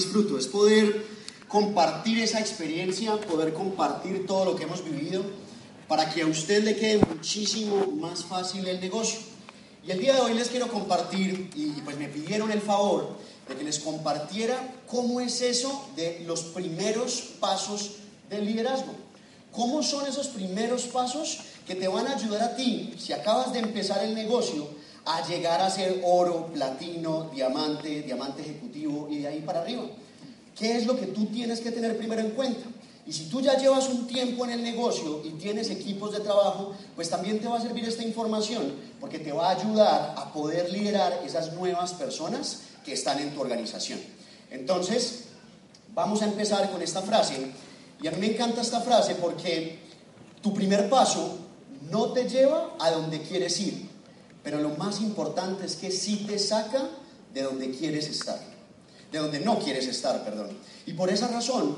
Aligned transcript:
disfruto, 0.00 0.38
es 0.38 0.46
poder 0.46 1.04
compartir 1.46 2.20
esa 2.20 2.40
experiencia, 2.40 3.20
poder 3.20 3.52
compartir 3.52 4.26
todo 4.26 4.44
lo 4.46 4.56
que 4.56 4.64
hemos 4.64 4.82
vivido 4.82 5.22
para 5.88 6.08
que 6.10 6.22
a 6.22 6.26
usted 6.26 6.64
le 6.64 6.76
quede 6.76 7.04
muchísimo 7.04 7.86
más 8.00 8.24
fácil 8.24 8.66
el 8.66 8.80
negocio. 8.80 9.18
Y 9.86 9.90
el 9.90 9.98
día 9.98 10.14
de 10.14 10.20
hoy 10.20 10.34
les 10.34 10.48
quiero 10.48 10.68
compartir, 10.68 11.50
y 11.54 11.80
pues 11.82 11.98
me 11.98 12.08
pidieron 12.08 12.50
el 12.50 12.60
favor 12.60 13.16
de 13.48 13.56
que 13.56 13.64
les 13.64 13.78
compartiera 13.78 14.56
cómo 14.86 15.20
es 15.20 15.42
eso 15.42 15.88
de 15.96 16.22
los 16.26 16.42
primeros 16.44 17.32
pasos 17.40 17.96
del 18.30 18.46
liderazgo. 18.46 18.94
¿Cómo 19.52 19.82
son 19.82 20.06
esos 20.06 20.28
primeros 20.28 20.84
pasos 20.84 21.38
que 21.66 21.74
te 21.74 21.88
van 21.88 22.06
a 22.06 22.14
ayudar 22.14 22.42
a 22.42 22.56
ti, 22.56 22.94
si 22.98 23.12
acabas 23.12 23.52
de 23.52 23.58
empezar 23.58 24.04
el 24.04 24.14
negocio, 24.14 24.68
a 25.16 25.26
llegar 25.26 25.60
a 25.60 25.70
ser 25.70 26.02
oro, 26.04 26.46
platino, 26.52 27.30
diamante, 27.32 28.02
diamante 28.02 28.42
ejecutivo 28.42 29.08
y 29.10 29.18
de 29.18 29.28
ahí 29.28 29.40
para 29.40 29.62
arriba? 29.62 29.84
¿Qué 30.56 30.76
es 30.76 30.86
lo 30.86 30.98
que 30.98 31.06
tú 31.06 31.26
tienes 31.26 31.60
que 31.60 31.70
tener 31.70 31.96
primero 31.96 32.20
en 32.20 32.30
cuenta? 32.30 32.68
Y 33.06 33.12
si 33.12 33.24
tú 33.24 33.40
ya 33.40 33.58
llevas 33.58 33.88
un 33.88 34.06
tiempo 34.06 34.44
en 34.44 34.52
el 34.52 34.62
negocio 34.62 35.22
y 35.24 35.30
tienes 35.30 35.68
equipos 35.70 36.12
de 36.12 36.20
trabajo, 36.20 36.74
pues 36.94 37.10
también 37.10 37.40
te 37.40 37.48
va 37.48 37.58
a 37.58 37.60
servir 37.60 37.84
esta 37.84 38.04
información 38.04 38.72
porque 39.00 39.18
te 39.18 39.32
va 39.32 39.48
a 39.48 39.56
ayudar 39.56 40.14
a 40.16 40.32
poder 40.32 40.70
liderar 40.70 41.20
esas 41.24 41.54
nuevas 41.54 41.94
personas 41.94 42.60
que 42.84 42.92
están 42.92 43.18
en 43.18 43.34
tu 43.34 43.40
organización. 43.40 43.98
Entonces, 44.50 45.24
vamos 45.92 46.22
a 46.22 46.26
empezar 46.26 46.70
con 46.70 46.82
esta 46.82 47.02
frase. 47.02 47.50
Y 48.02 48.06
a 48.06 48.12
mí 48.12 48.18
me 48.18 48.32
encanta 48.34 48.60
esta 48.60 48.80
frase 48.80 49.16
porque 49.16 49.78
tu 50.42 50.54
primer 50.54 50.88
paso 50.88 51.38
no 51.90 52.12
te 52.12 52.28
lleva 52.28 52.76
a 52.78 52.90
donde 52.90 53.22
quieres 53.22 53.58
ir, 53.60 53.89
pero 54.42 54.60
lo 54.60 54.70
más 54.70 55.00
importante 55.00 55.66
es 55.66 55.76
que 55.76 55.90
sí 55.90 56.24
te 56.26 56.38
saca 56.38 56.88
de 57.34 57.42
donde 57.42 57.70
quieres 57.70 58.08
estar, 58.08 58.40
de 59.12 59.18
donde 59.18 59.40
no 59.40 59.58
quieres 59.58 59.86
estar, 59.86 60.24
perdón. 60.24 60.48
Y 60.86 60.94
por 60.94 61.10
esa 61.10 61.28
razón, 61.28 61.76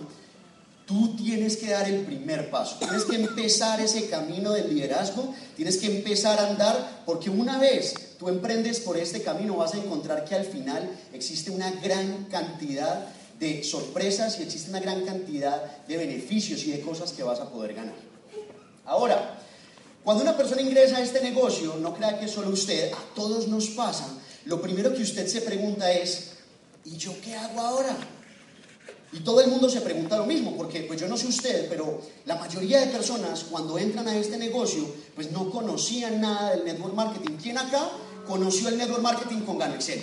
tú 0.87 1.17
tienes 1.17 1.56
que 1.56 1.70
dar 1.70 1.89
el 1.89 2.05
primer 2.05 2.50
paso, 2.50 2.77
tienes 2.78 3.05
que 3.05 3.17
empezar 3.17 3.81
ese 3.81 4.09
camino 4.09 4.53
del 4.53 4.75
liderazgo, 4.75 5.34
tienes 5.56 5.78
que 5.78 5.87
empezar 5.87 6.39
a 6.39 6.48
andar, 6.48 7.03
porque 7.06 7.31
una 7.31 7.59
vez 7.59 7.95
tú 8.19 8.28
emprendes 8.28 8.81
por 8.81 8.97
este 8.97 9.22
camino 9.22 9.56
vas 9.56 9.75
a 9.75 9.78
encontrar 9.78 10.25
que 10.25 10.34
al 10.34 10.44
final 10.44 10.89
existe 11.12 11.50
una 11.50 11.70
gran 11.70 12.25
cantidad 12.27 13.09
de 13.39 13.65
sorpresas 13.65 14.39
y 14.39 14.44
existe 14.44 14.70
una 14.70 14.81
gran 14.81 15.05
cantidad 15.05 15.84
de 15.89 15.97
beneficios 15.97 16.65
y 16.65 16.70
de 16.70 16.81
cosas 16.81 17.12
que 17.12 17.25
vas 17.25 17.41
a 17.41 17.50
poder 17.50 17.75
ganar. 17.75 17.97
Ahora, 18.84 19.42
cuando 20.05 20.22
una 20.22 20.36
persona 20.36 20.62
ingresa 20.62 20.97
a 20.97 21.03
este 21.03 21.20
negocio, 21.20 21.77
no 21.81 21.95
crea 21.95 22.19
que 22.19 22.27
solo 22.27 22.50
usted, 22.50 22.92
a 22.92 23.14
todos 23.14 23.47
nos 23.48 23.69
pasa, 23.69 24.09
lo 24.47 24.61
primero 24.61 24.92
que 24.92 25.03
usted 25.03 25.27
se 25.28 25.42
pregunta 25.42 25.92
es, 25.92 26.33
¿y 26.84 26.97
yo 26.97 27.14
qué 27.22 27.36
hago 27.36 27.61
ahora? 27.61 27.97
Y 29.12 29.20
todo 29.20 29.41
el 29.42 29.48
mundo 29.48 29.69
se 29.69 29.83
pregunta 29.83 30.17
lo 30.17 30.25
mismo, 30.27 30.56
porque 30.56 30.81
pues 30.81 31.00
yo 31.00 31.06
no 31.06 31.17
sé 31.17 31.27
usted, 31.27 31.69
pero 31.69 32.00
la 32.25 32.36
mayoría 32.36 32.81
de 32.81 32.86
personas 32.86 33.44
cuando 33.44 33.78
entran 33.78 34.09
a 34.09 34.17
este 34.17 34.39
negocio, 34.39 34.86
pues 35.14 35.31
no 35.31 35.50
conocían 35.50 36.20
nada 36.20 36.50
del 36.50 36.64
network 36.64 36.94
marketing. 36.94 37.37
¿Quién 37.41 37.59
acá 37.59 37.91
conoció 38.27 38.70
el 38.70 38.78
network 38.78 39.03
marketing 39.03 39.42
con 39.42 39.59
Gano 39.59 39.75
Excel? 39.75 40.03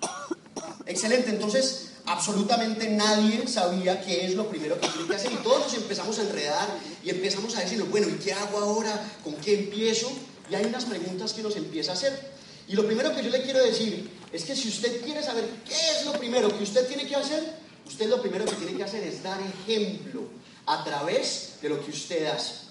Excelente, 0.86 1.30
entonces 1.30 1.85
absolutamente 2.06 2.88
nadie 2.88 3.46
sabía 3.48 4.00
qué 4.00 4.26
es 4.26 4.34
lo 4.34 4.48
primero 4.48 4.78
que 4.80 4.88
tiene 4.88 5.08
que 5.08 5.16
hacer 5.16 5.32
y 5.32 5.36
todos 5.36 5.60
nos 5.60 5.74
empezamos 5.74 6.18
a 6.18 6.22
enredar 6.22 6.68
y 7.02 7.10
empezamos 7.10 7.56
a 7.56 7.60
decir, 7.60 7.82
bueno, 7.84 8.08
¿y 8.08 8.14
qué 8.14 8.32
hago 8.32 8.58
ahora? 8.58 9.18
¿Con 9.24 9.34
qué 9.36 9.58
empiezo? 9.58 10.10
Y 10.50 10.54
hay 10.54 10.64
unas 10.66 10.84
preguntas 10.84 11.32
que 11.32 11.42
nos 11.42 11.56
empieza 11.56 11.90
a 11.90 11.94
hacer. 11.94 12.36
Y 12.68 12.74
lo 12.74 12.86
primero 12.86 13.14
que 13.14 13.22
yo 13.22 13.30
le 13.30 13.42
quiero 13.42 13.62
decir 13.62 14.08
es 14.32 14.44
que 14.44 14.54
si 14.54 14.68
usted 14.68 15.04
quiere 15.04 15.22
saber 15.22 15.48
qué 15.64 15.74
es 15.74 16.04
lo 16.04 16.12
primero 16.12 16.48
que 16.56 16.62
usted 16.62 16.86
tiene 16.86 17.06
que 17.06 17.16
hacer, 17.16 17.42
usted 17.86 18.08
lo 18.08 18.20
primero 18.20 18.44
que 18.44 18.54
tiene 18.54 18.76
que 18.76 18.84
hacer 18.84 19.02
es 19.02 19.22
dar 19.22 19.40
ejemplo 19.40 20.22
a 20.66 20.84
través 20.84 21.54
de 21.60 21.68
lo 21.68 21.84
que 21.84 21.90
usted 21.90 22.26
hace. 22.26 22.66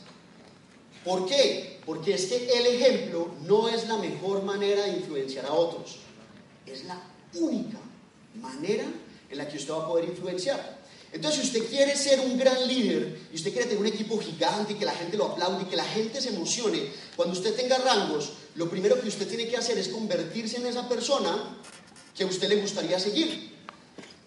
¿Por 1.03 1.27
qué? 1.27 1.81
Porque 1.85 2.15
es 2.15 2.25
que 2.25 2.49
el 2.57 2.65
ejemplo 2.67 3.35
no 3.43 3.69
es 3.69 3.87
la 3.87 3.97
mejor 3.97 4.43
manera 4.43 4.85
de 4.85 4.97
influenciar 4.97 5.45
a 5.45 5.53
otros, 5.53 5.97
es 6.65 6.83
la 6.85 6.99
única 7.33 7.77
manera 8.41 8.85
en 9.29 9.37
la 9.37 9.47
que 9.47 9.57
usted 9.57 9.73
va 9.73 9.83
a 9.83 9.87
poder 9.87 10.05
influenciar. 10.05 10.85
Entonces, 11.11 11.41
si 11.41 11.47
usted 11.47 11.69
quiere 11.69 11.95
ser 11.95 12.19
un 12.19 12.37
gran 12.37 12.67
líder 12.67 13.17
y 13.31 13.35
usted 13.35 13.51
quiere 13.53 13.67
tener 13.67 13.81
un 13.81 13.87
equipo 13.87 14.17
gigante 14.19 14.73
y 14.73 14.75
que 14.75 14.85
la 14.85 14.91
gente 14.91 15.15
lo 15.15 15.27
aplaude 15.27 15.63
y 15.63 15.65
que 15.65 15.77
la 15.77 15.85
gente 15.85 16.19
se 16.19 16.29
emocione, 16.29 16.89
cuando 17.15 17.33
usted 17.33 17.55
tenga 17.55 17.77
rangos, 17.77 18.33
lo 18.55 18.69
primero 18.69 18.99
que 18.99 19.07
usted 19.07 19.27
tiene 19.27 19.47
que 19.47 19.55
hacer 19.55 19.77
es 19.77 19.87
convertirse 19.87 20.57
en 20.57 20.65
esa 20.65 20.89
persona 20.89 21.57
que 22.15 22.23
a 22.23 22.27
usted 22.27 22.49
le 22.49 22.57
gustaría 22.57 22.99
seguir. 22.99 23.53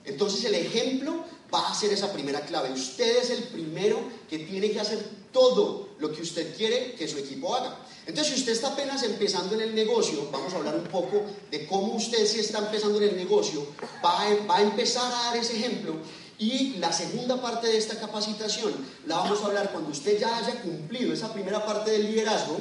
Entonces, 0.05 0.45
el 0.45 0.55
ejemplo 0.55 1.25
va 1.53 1.69
a 1.69 1.75
ser 1.75 1.93
esa 1.93 2.13
primera 2.13 2.41
clave. 2.43 2.73
Usted 2.73 3.19
es 3.19 3.31
el 3.31 3.43
primero 3.45 4.01
que 4.29 4.39
tiene 4.39 4.71
que 4.71 4.81
hacer 4.81 4.99
todo 5.33 5.91
lo 5.99 6.13
que 6.13 6.23
usted 6.23 6.57
quiere 6.57 6.95
que 6.95 7.07
su 7.09 7.19
equipo 7.19 7.55
haga. 7.55 7.79
Entonces, 8.09 8.33
si 8.33 8.41
usted 8.41 8.53
está 8.53 8.69
apenas 8.69 9.03
empezando 9.03 9.55
en 9.55 9.61
el 9.61 9.75
negocio, 9.75 10.31
vamos 10.33 10.55
a 10.55 10.57
hablar 10.57 10.77
un 10.77 10.87
poco 10.87 11.27
de 11.51 11.67
cómo 11.67 11.93
usted 11.93 12.27
si 12.27 12.41
está 12.41 12.61
empezando 12.61 12.97
en 13.03 13.11
el 13.11 13.17
negocio, 13.17 13.67
va 14.03 14.23
a, 14.23 14.47
va 14.47 14.57
a 14.57 14.63
empezar 14.63 15.13
a 15.13 15.25
dar 15.25 15.37
ese 15.37 15.59
ejemplo. 15.59 15.95
Y 16.39 16.77
la 16.79 16.91
segunda 16.91 17.39
parte 17.43 17.67
de 17.67 17.77
esta 17.77 18.01
capacitación 18.01 18.73
la 19.07 19.17
vamos 19.17 19.43
a 19.43 19.47
hablar 19.47 19.73
cuando 19.73 19.91
usted 19.91 20.19
ya 20.19 20.39
haya 20.39 20.59
cumplido 20.63 21.13
esa 21.13 21.35
primera 21.35 21.67
parte 21.67 21.91
del 21.91 22.07
liderazgo, 22.07 22.57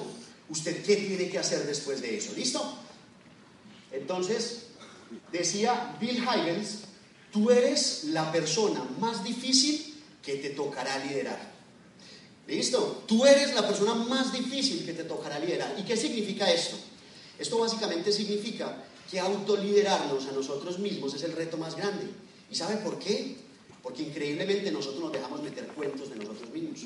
usted 0.50 0.84
qué 0.84 0.98
tiene 0.98 1.30
que 1.30 1.40
hacer 1.40 1.66
después 1.66 2.02
de 2.02 2.18
eso. 2.18 2.34
¿Listo? 2.36 2.62
Entonces, 3.94 4.64
decía 5.32 5.96
Bill 6.02 6.26
Higgins, 6.26 6.80
tú 7.32 7.52
eres 7.52 8.04
la 8.06 8.34
persona 8.34 8.84
más 9.00 9.24
difícil 9.24 10.04
que 10.22 10.36
te 10.36 10.50
tocará 10.50 11.06
liderar. 11.06 11.57
¿Listo? 12.48 13.04
Tú 13.06 13.26
eres 13.26 13.54
la 13.54 13.68
persona 13.68 13.94
más 13.94 14.32
difícil 14.32 14.86
que 14.86 14.94
te 14.94 15.04
tocará 15.04 15.38
liderar. 15.38 15.76
¿Y 15.78 15.84
qué 15.84 15.98
significa 15.98 16.50
esto? 16.50 16.78
Esto 17.38 17.60
básicamente 17.60 18.12
significa 18.12 18.84
que 19.12 19.20
autoliderarnos 19.20 20.26
a 20.28 20.32
nosotros 20.32 20.80
mismos 20.80 21.14
es 21.14 21.24
el 21.24 21.34
reto 21.34 21.58
más 21.58 21.76
grande. 21.76 22.08
¿Y 22.50 22.56
sabe 22.56 22.78
por 22.78 22.98
qué? 23.00 23.36
Porque 23.84 24.04
increíblemente 24.04 24.72
nosotros 24.72 25.02
nos 25.02 25.12
dejamos 25.12 25.42
meter 25.44 25.68
cuentos 25.68 26.10
de 26.10 26.16
nosotros 26.16 26.50
mismos. 26.52 26.80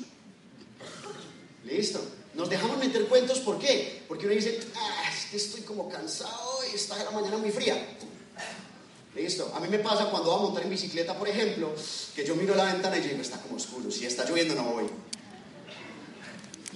¿Listo? 1.64 2.00
Nos 2.34 2.50
dejamos 2.50 2.78
meter 2.78 3.06
cuentos, 3.06 3.38
¿por 3.40 3.58
qué? 3.58 4.02
Porque 4.08 4.26
uno 4.26 4.34
dice, 4.34 4.58
ah, 4.74 5.10
estoy 5.32 5.60
como 5.60 5.88
cansado 5.88 6.58
y 6.72 6.74
está 6.74 7.02
la 7.04 7.10
mañana 7.12 7.38
muy 7.38 7.50
fría. 7.50 7.98
Listo. 9.14 9.52
A 9.54 9.60
mí 9.60 9.68
me 9.68 9.78
pasa 9.78 10.10
cuando 10.10 10.30
voy 10.30 10.40
a 10.40 10.42
montar 10.42 10.64
en 10.64 10.70
bicicleta, 10.70 11.16
por 11.16 11.28
ejemplo, 11.28 11.72
que 12.16 12.24
yo 12.24 12.34
miro 12.34 12.54
la 12.56 12.64
ventana 12.64 12.98
y 12.98 13.02
digo, 13.02 13.20
está 13.20 13.38
como 13.40 13.56
oscuro, 13.56 13.90
si 13.90 14.06
está 14.06 14.28
lloviendo 14.28 14.54
no 14.54 14.64
voy. 14.64 14.86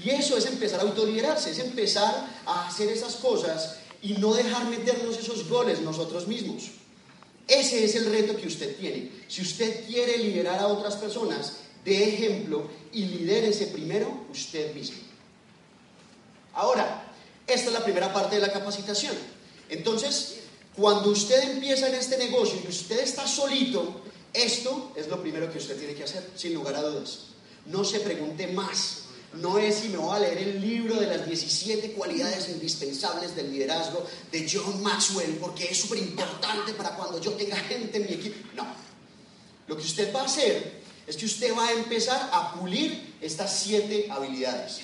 Y 0.02 0.10
eso 0.10 0.36
es 0.36 0.46
empezar 0.46 0.80
a 0.80 0.84
autoliderarse, 0.84 1.50
es 1.50 1.58
empezar 1.58 2.28
a 2.44 2.68
hacer 2.68 2.88
esas 2.88 3.16
cosas 3.16 3.76
y 4.02 4.14
no 4.14 4.34
dejar 4.34 4.66
meternos 4.66 5.18
esos 5.18 5.48
goles 5.48 5.80
nosotros 5.80 6.26
mismos. 6.26 6.64
Ese 7.48 7.84
es 7.84 7.94
el 7.94 8.10
reto 8.10 8.36
que 8.36 8.46
usted 8.46 8.76
tiene. 8.76 9.10
Si 9.28 9.42
usted 9.42 9.86
quiere 9.86 10.18
liderar 10.18 10.58
a 10.58 10.66
otras 10.66 10.96
personas, 10.96 11.58
de 11.86 12.08
ejemplo 12.08 12.68
y 12.92 13.04
lidérese 13.04 13.68
primero 13.68 14.26
usted 14.30 14.74
mismo. 14.74 14.98
Ahora, 16.54 17.04
esta 17.46 17.68
es 17.68 17.72
la 17.72 17.84
primera 17.84 18.12
parte 18.12 18.36
de 18.36 18.42
la 18.42 18.52
capacitación. 18.52 19.14
Entonces, 19.68 20.40
cuando 20.74 21.10
usted 21.10 21.52
empieza 21.52 21.88
en 21.88 21.94
este 21.94 22.18
negocio 22.18 22.58
y 22.62 22.68
usted 22.68 22.98
está 22.98 23.26
solito, 23.26 24.02
esto 24.32 24.92
es 24.96 25.06
lo 25.06 25.22
primero 25.22 25.50
que 25.50 25.58
usted 25.58 25.78
tiene 25.78 25.94
que 25.94 26.02
hacer, 26.02 26.28
sin 26.34 26.54
lugar 26.54 26.74
a 26.74 26.82
dudas. 26.82 27.26
No 27.66 27.84
se 27.84 28.00
pregunte 28.00 28.48
más. 28.48 29.04
No 29.40 29.58
es 29.58 29.76
si 29.76 29.88
me 29.88 29.98
voy 29.98 30.16
a 30.16 30.20
leer 30.20 30.38
el 30.38 30.60
libro 30.60 30.94
de 30.94 31.06
las 31.06 31.26
17 31.26 31.92
cualidades 31.92 32.48
indispensables 32.48 33.36
del 33.36 33.52
liderazgo 33.52 34.06
de 34.32 34.48
John 34.50 34.82
Maxwell, 34.82 35.36
porque 35.36 35.64
es 35.64 35.78
súper 35.78 35.98
importante 35.98 36.72
para 36.72 36.90
cuando 36.96 37.20
yo 37.20 37.32
tenga 37.32 37.56
gente 37.56 37.98
en 37.98 38.06
mi 38.06 38.14
equipo. 38.14 38.36
No. 38.54 38.66
Lo 39.66 39.76
que 39.76 39.82
usted 39.82 40.14
va 40.14 40.22
a 40.22 40.24
hacer 40.24 40.80
es 41.06 41.16
que 41.16 41.26
usted 41.26 41.54
va 41.54 41.68
a 41.68 41.72
empezar 41.72 42.30
a 42.32 42.54
pulir 42.54 43.14
estas 43.20 43.58
siete 43.58 44.08
habilidades. 44.10 44.80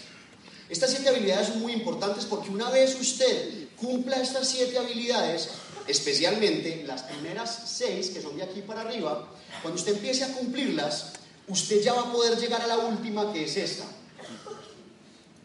Estas 0.69 0.91
siete 0.91 1.09
habilidades 1.09 1.49
son 1.49 1.61
muy 1.61 1.73
importantes 1.73 2.27
porque 2.27 2.51
una 2.51 2.69
vez 2.69 2.99
usted 3.01 3.69
cumpla 3.77 4.21
estas 4.21 4.49
siete 4.49 4.79
habilidades, 4.79 5.49
especialmente 5.87 6.85
las 6.87 7.03
primeras 7.05 7.63
seis 7.67 8.11
que 8.11 8.21
son 8.21 8.37
de 8.37 8.43
aquí 8.43 8.61
para 8.61 8.83
arriba, 8.83 9.29
cuando 9.63 9.79
usted 9.79 9.95
empiece 9.95 10.25
a 10.25 10.33
cumplirlas, 10.33 11.13
usted 11.49 11.83
ya 11.83 11.95
va 11.95 12.03
a 12.03 12.13
poder 12.13 12.39
llegar 12.39 12.61
a 12.61 12.67
la 12.67 12.79
última 12.79 13.33
que 13.33 13.45
es 13.45 13.57
esta 13.57 13.85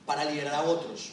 para 0.08 0.26
liderar 0.26 0.56
a 0.56 0.64
otros. 0.64 1.12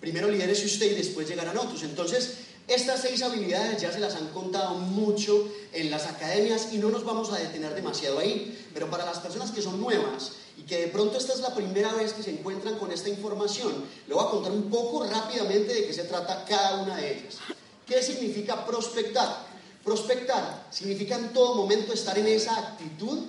Primero 0.00 0.30
lidérese 0.30 0.64
usted 0.64 0.92
y 0.92 0.94
después 0.94 1.28
llegarán 1.28 1.58
otros. 1.58 1.82
Entonces, 1.82 2.38
estas 2.68 3.02
seis 3.02 3.22
habilidades 3.22 3.82
ya 3.82 3.92
se 3.92 4.00
las 4.00 4.14
han 4.14 4.28
contado 4.28 4.74
mucho 4.74 5.48
en 5.72 5.90
las 5.90 6.06
academias 6.06 6.68
y 6.72 6.78
no 6.78 6.88
nos 6.88 7.04
vamos 7.04 7.30
a 7.32 7.38
detener 7.38 7.74
demasiado 7.74 8.20
ahí. 8.20 8.66
Pero 8.72 8.88
para 8.88 9.04
las 9.04 9.18
personas 9.18 9.50
que 9.50 9.60
son 9.60 9.80
nuevas 9.80 10.32
y 10.56 10.62
que 10.62 10.80
de 10.80 10.86
pronto 10.88 11.18
esta 11.18 11.32
es 11.32 11.40
la 11.40 11.54
primera 11.54 11.92
vez 11.92 12.12
que 12.12 12.22
se 12.22 12.30
encuentran 12.30 12.78
con 12.78 12.92
esta 12.92 13.08
información, 13.08 13.84
le 14.06 14.14
voy 14.14 14.24
a 14.24 14.30
contar 14.30 14.52
un 14.52 14.70
poco 14.70 15.04
rápidamente 15.04 15.74
de 15.74 15.86
qué 15.86 15.92
se 15.92 16.04
trata 16.04 16.44
cada 16.44 16.82
una 16.82 16.96
de 16.96 17.18
ellas. 17.18 17.38
¿Qué 17.86 18.02
significa 18.02 18.64
prospectar? 18.64 19.46
Prospectar 19.84 20.66
significa 20.70 21.16
en 21.16 21.32
todo 21.32 21.54
momento 21.54 21.92
estar 21.92 22.18
en 22.18 22.26
esa 22.26 22.56
actitud 22.56 23.26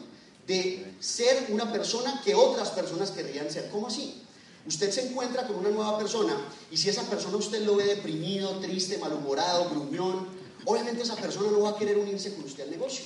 de 0.48 0.96
ser 1.00 1.48
una 1.50 1.72
persona 1.72 2.22
que 2.24 2.34
otras 2.34 2.70
personas 2.70 3.12
querrían 3.12 3.52
ser. 3.52 3.70
¿Cómo 3.70 3.88
así? 3.88 4.24
Usted 4.68 4.92
se 4.92 5.08
encuentra 5.08 5.48
con 5.48 5.56
una 5.56 5.70
nueva 5.70 5.98
persona 5.98 6.36
y 6.70 6.76
si 6.76 6.90
esa 6.90 7.04
persona 7.04 7.38
usted 7.38 7.62
lo 7.62 7.78
ve 7.78 7.86
deprimido, 7.86 8.60
triste, 8.60 8.98
malhumorado, 8.98 9.70
gruñón, 9.70 10.28
obviamente 10.66 11.04
esa 11.04 11.16
persona 11.16 11.50
no 11.52 11.62
va 11.62 11.70
a 11.70 11.78
querer 11.78 11.98
unirse 11.98 12.36
con 12.36 12.44
usted 12.44 12.64
al 12.64 12.72
negocio. 12.72 13.06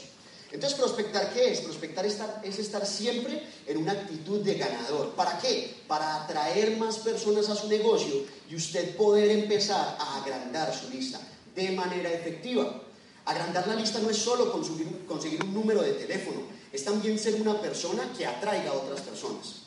Entonces, 0.51 0.77
prospectar, 0.77 1.31
¿qué 1.33 1.51
es? 1.51 1.61
Prospectar 1.61 2.03
es 2.05 2.59
estar 2.59 2.85
siempre 2.85 3.47
en 3.67 3.77
una 3.77 3.91
actitud 3.91 4.41
de 4.41 4.55
ganador. 4.55 5.11
¿Para 5.11 5.37
qué? 5.37 5.83
Para 5.87 6.23
atraer 6.23 6.77
más 6.77 6.97
personas 6.97 7.47
a 7.49 7.55
su 7.55 7.67
negocio 7.67 8.25
y 8.49 8.55
usted 8.55 8.97
poder 8.97 9.29
empezar 9.29 9.97
a 9.99 10.21
agrandar 10.21 10.75
su 10.75 10.89
lista 10.89 11.21
de 11.55 11.71
manera 11.71 12.11
efectiva. 12.11 12.81
Agrandar 13.25 13.67
la 13.67 13.75
lista 13.75 13.99
no 13.99 14.09
es 14.09 14.17
solo 14.17 14.51
conseguir, 14.51 15.05
conseguir 15.05 15.43
un 15.43 15.53
número 15.53 15.83
de 15.83 15.91
teléfono, 15.91 16.41
es 16.73 16.83
también 16.83 17.19
ser 17.19 17.35
una 17.35 17.61
persona 17.61 18.11
que 18.17 18.25
atraiga 18.25 18.71
a 18.71 18.73
otras 18.73 19.01
personas. 19.01 19.60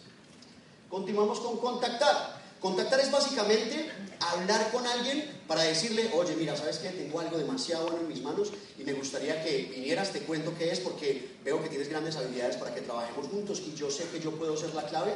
Continuamos 0.94 1.40
con 1.40 1.58
contactar. 1.58 2.40
Contactar 2.60 3.00
es 3.00 3.10
básicamente 3.10 3.90
hablar 4.20 4.70
con 4.70 4.86
alguien 4.86 5.28
para 5.48 5.64
decirle, 5.64 6.08
oye, 6.14 6.36
mira, 6.36 6.56
¿sabes 6.56 6.78
qué? 6.78 6.90
Tengo 6.90 7.18
algo 7.18 7.36
demasiado 7.36 7.88
bueno 7.88 8.02
en 8.02 8.06
mis 8.06 8.22
manos 8.22 8.52
y 8.78 8.84
me 8.84 8.92
gustaría 8.92 9.42
que 9.42 9.72
vinieras, 9.74 10.12
te 10.12 10.20
cuento 10.20 10.54
qué 10.56 10.70
es, 10.70 10.78
porque 10.78 11.32
veo 11.44 11.60
que 11.60 11.68
tienes 11.68 11.88
grandes 11.88 12.14
habilidades 12.14 12.58
para 12.58 12.72
que 12.72 12.80
trabajemos 12.80 13.26
juntos 13.26 13.60
y 13.66 13.74
yo 13.74 13.90
sé 13.90 14.04
que 14.04 14.20
yo 14.20 14.30
puedo 14.36 14.56
ser 14.56 14.72
la 14.72 14.86
clave 14.86 15.14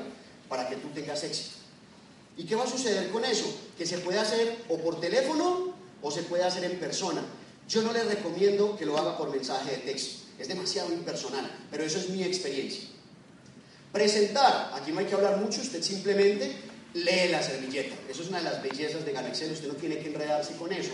para 0.49 0.69
que 0.69 0.75
tú 0.75 0.89
tengas 0.89 1.23
éxito. 1.23 1.59
¿Y 2.37 2.45
qué 2.45 2.57
va 2.57 2.65
a 2.65 2.69
suceder 2.69 3.13
con 3.13 3.25
eso? 3.25 3.47
Que 3.79 3.87
se 3.87 3.99
puede 3.99 4.19
hacer 4.19 4.65
o 4.69 4.79
por 4.79 4.99
teléfono 4.99 5.75
o 6.03 6.11
se 6.11 6.25
puede 6.25 6.43
hacer 6.43 6.65
en 6.65 6.81
persona. 6.81 7.23
Yo 7.69 7.83
no 7.83 7.93
le 7.93 8.03
recomiendo 8.03 8.77
que 8.77 8.85
lo 8.85 8.99
haga 8.99 9.17
por 9.17 9.31
mensaje 9.31 9.71
de 9.71 9.79
texto, 9.79 10.25
es 10.41 10.49
demasiado 10.49 10.93
impersonal, 10.93 11.49
pero 11.71 11.85
eso 11.85 11.99
es 11.99 12.09
mi 12.09 12.25
experiencia. 12.25 12.98
Presentar, 13.93 14.73
aquí 14.75 14.93
no 14.93 15.01
hay 15.01 15.07
que 15.07 15.15
hablar 15.15 15.39
mucho, 15.39 15.61
usted 15.61 15.83
simplemente 15.83 16.55
lee 16.95 17.29
la 17.31 17.43
servilleta. 17.43 17.95
Eso 18.09 18.23
es 18.23 18.29
una 18.29 18.39
de 18.39 18.45
las 18.45 18.63
bellezas 18.63 19.05
de 19.05 19.13
Excel, 19.13 19.53
usted 19.53 19.69
no 19.69 19.75
tiene 19.75 19.99
que 19.99 20.09
enredarse 20.09 20.55
con 20.57 20.73
eso. 20.73 20.93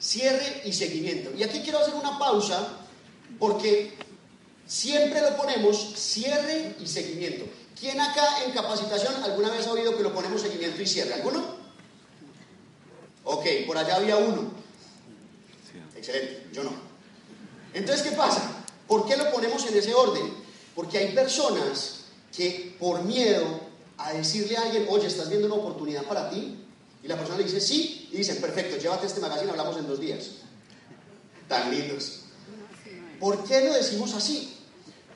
Cierre 0.00 0.62
y 0.64 0.72
seguimiento. 0.72 1.30
Y 1.36 1.42
aquí 1.42 1.60
quiero 1.60 1.78
hacer 1.78 1.94
una 1.94 2.18
pausa 2.18 2.68
porque 3.38 3.92
siempre 4.66 5.20
lo 5.20 5.36
ponemos 5.36 5.94
cierre 5.96 6.76
y 6.80 6.86
seguimiento. 6.86 7.46
¿Quién 7.78 8.00
acá 8.00 8.44
en 8.44 8.52
capacitación 8.52 9.14
alguna 9.22 9.50
vez 9.50 9.66
ha 9.66 9.72
oído 9.72 9.96
que 9.96 10.02
lo 10.02 10.12
ponemos 10.12 10.42
seguimiento 10.42 10.82
y 10.82 10.86
cierre? 10.86 11.14
¿Alguno? 11.14 11.56
Ok, 13.24 13.44
por 13.66 13.78
allá 13.78 13.96
había 13.96 14.16
uno. 14.16 14.52
Excelente, 15.96 16.46
yo 16.52 16.64
no. 16.64 16.72
Entonces, 17.74 18.02
¿qué 18.02 18.16
pasa? 18.16 18.64
¿Por 18.86 19.06
qué 19.06 19.16
lo 19.16 19.30
ponemos 19.30 19.64
en 19.66 19.76
ese 19.76 19.94
orden? 19.94 20.32
Porque 20.78 20.96
hay 20.96 21.12
personas 21.12 22.02
que 22.32 22.76
por 22.78 23.02
miedo 23.02 23.42
a 23.96 24.12
decirle 24.12 24.56
a 24.56 24.62
alguien, 24.62 24.86
oye, 24.88 25.08
¿estás 25.08 25.28
viendo 25.28 25.48
una 25.48 25.56
oportunidad 25.56 26.04
para 26.04 26.30
ti? 26.30 26.56
Y 27.02 27.08
la 27.08 27.16
persona 27.16 27.36
le 27.36 27.42
dice, 27.42 27.60
sí, 27.60 28.08
y 28.12 28.18
dicen, 28.18 28.40
perfecto, 28.40 28.76
llévate 28.76 29.08
este 29.08 29.18
magazine, 29.18 29.50
hablamos 29.50 29.76
en 29.76 29.88
dos 29.88 29.98
días. 29.98 30.26
Tan 31.48 31.72
lindos. 31.72 32.20
¿Por 33.18 33.42
qué 33.42 33.62
lo 33.62 33.74
decimos 33.74 34.14
así? 34.14 34.54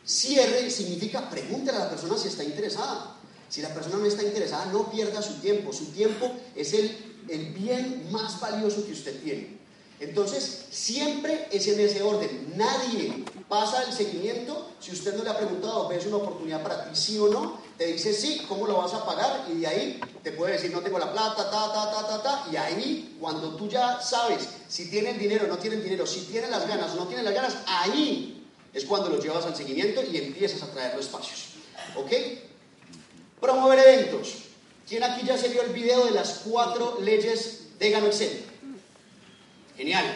Cierre 0.05 0.69
significa 0.69 1.31
pregúntale 1.31 1.79
a 1.79 1.85
la 1.85 1.91
persona 1.91 2.19
si 2.19 2.27
está 2.27 2.43
interesada. 2.43 3.19
Si 3.49 3.63
la 3.63 3.73
persona 3.73 3.99
no 3.99 4.07
está 4.07 4.25
interesada, 4.25 4.67
no 4.67 4.91
pierda 4.91 5.23
su 5.23 5.35
tiempo. 5.35 5.73
Su 5.73 5.93
tiempo 5.93 6.29
es 6.57 6.73
el, 6.73 7.21
el 7.29 7.53
bien 7.53 8.09
más 8.11 8.41
valioso 8.41 8.85
que 8.85 8.91
usted 8.91 9.23
tiene. 9.23 9.61
Entonces, 10.03 10.65
siempre 10.71 11.47
es 11.53 11.69
en 11.69 11.79
ese 11.79 12.03
orden. 12.03 12.55
Nadie 12.57 13.25
pasa 13.49 13.85
el 13.85 13.93
seguimiento 13.93 14.71
si 14.81 14.91
usted 14.91 15.15
no 15.15 15.23
le 15.23 15.31
ha 15.31 15.37
preguntado, 15.37 15.87
¿ves 15.87 16.05
una 16.07 16.17
oportunidad 16.17 16.61
para 16.61 16.91
ti, 16.91 16.97
sí 16.97 17.19
o 17.21 17.29
no? 17.29 17.61
Te 17.79 17.87
dice 17.87 18.13
sí, 18.13 18.45
¿cómo 18.49 18.67
lo 18.67 18.79
vas 18.79 18.93
a 18.95 19.07
pagar? 19.07 19.47
Y 19.49 19.61
de 19.61 19.67
ahí 19.69 20.01
te 20.25 20.33
puede 20.33 20.55
decir, 20.55 20.73
no 20.73 20.81
tengo 20.81 20.99
la 20.99 21.13
plata, 21.13 21.49
ta, 21.49 21.73
ta, 21.73 21.93
ta, 21.93 22.09
ta, 22.09 22.23
ta. 22.23 22.49
Y 22.51 22.57
ahí, 22.57 23.17
cuando 23.21 23.55
tú 23.55 23.69
ya 23.69 24.01
sabes 24.03 24.49
si 24.67 24.91
tienen 24.91 25.21
dinero 25.21 25.45
o 25.45 25.49
no 25.49 25.59
tienen 25.59 25.85
dinero, 25.85 26.05
si 26.05 26.23
tienen 26.23 26.51
las 26.51 26.67
ganas 26.67 26.93
o 26.95 26.97
no 26.97 27.07
tienen 27.07 27.25
las 27.25 27.35
ganas, 27.35 27.59
ahí 27.67 28.45
es 28.75 28.85
cuando 28.85 29.09
lo 29.09 29.21
llevas 29.21 29.45
al 29.47 29.55
seguimiento 29.55 30.03
y 30.03 30.17
empiezas 30.17 30.65
a 30.65 30.73
traer 30.73 30.97
los 30.97 31.07
espacios. 31.07 31.51
¿Ok? 31.95 32.11
Promover 33.41 33.79
eventos. 33.79 34.35
¿Quién 34.89 35.05
aquí 35.05 35.25
ya 35.25 35.39
se 35.39 35.49
vio 35.49 35.63
el 35.63 35.73
video 35.73 36.07
de 36.07 36.11
las 36.11 36.41
cuatro 36.45 36.99
leyes 37.01 37.79
de 37.79 37.91
Gano 37.91 38.07
Excel? 38.07 38.52
Genial. 39.83 40.07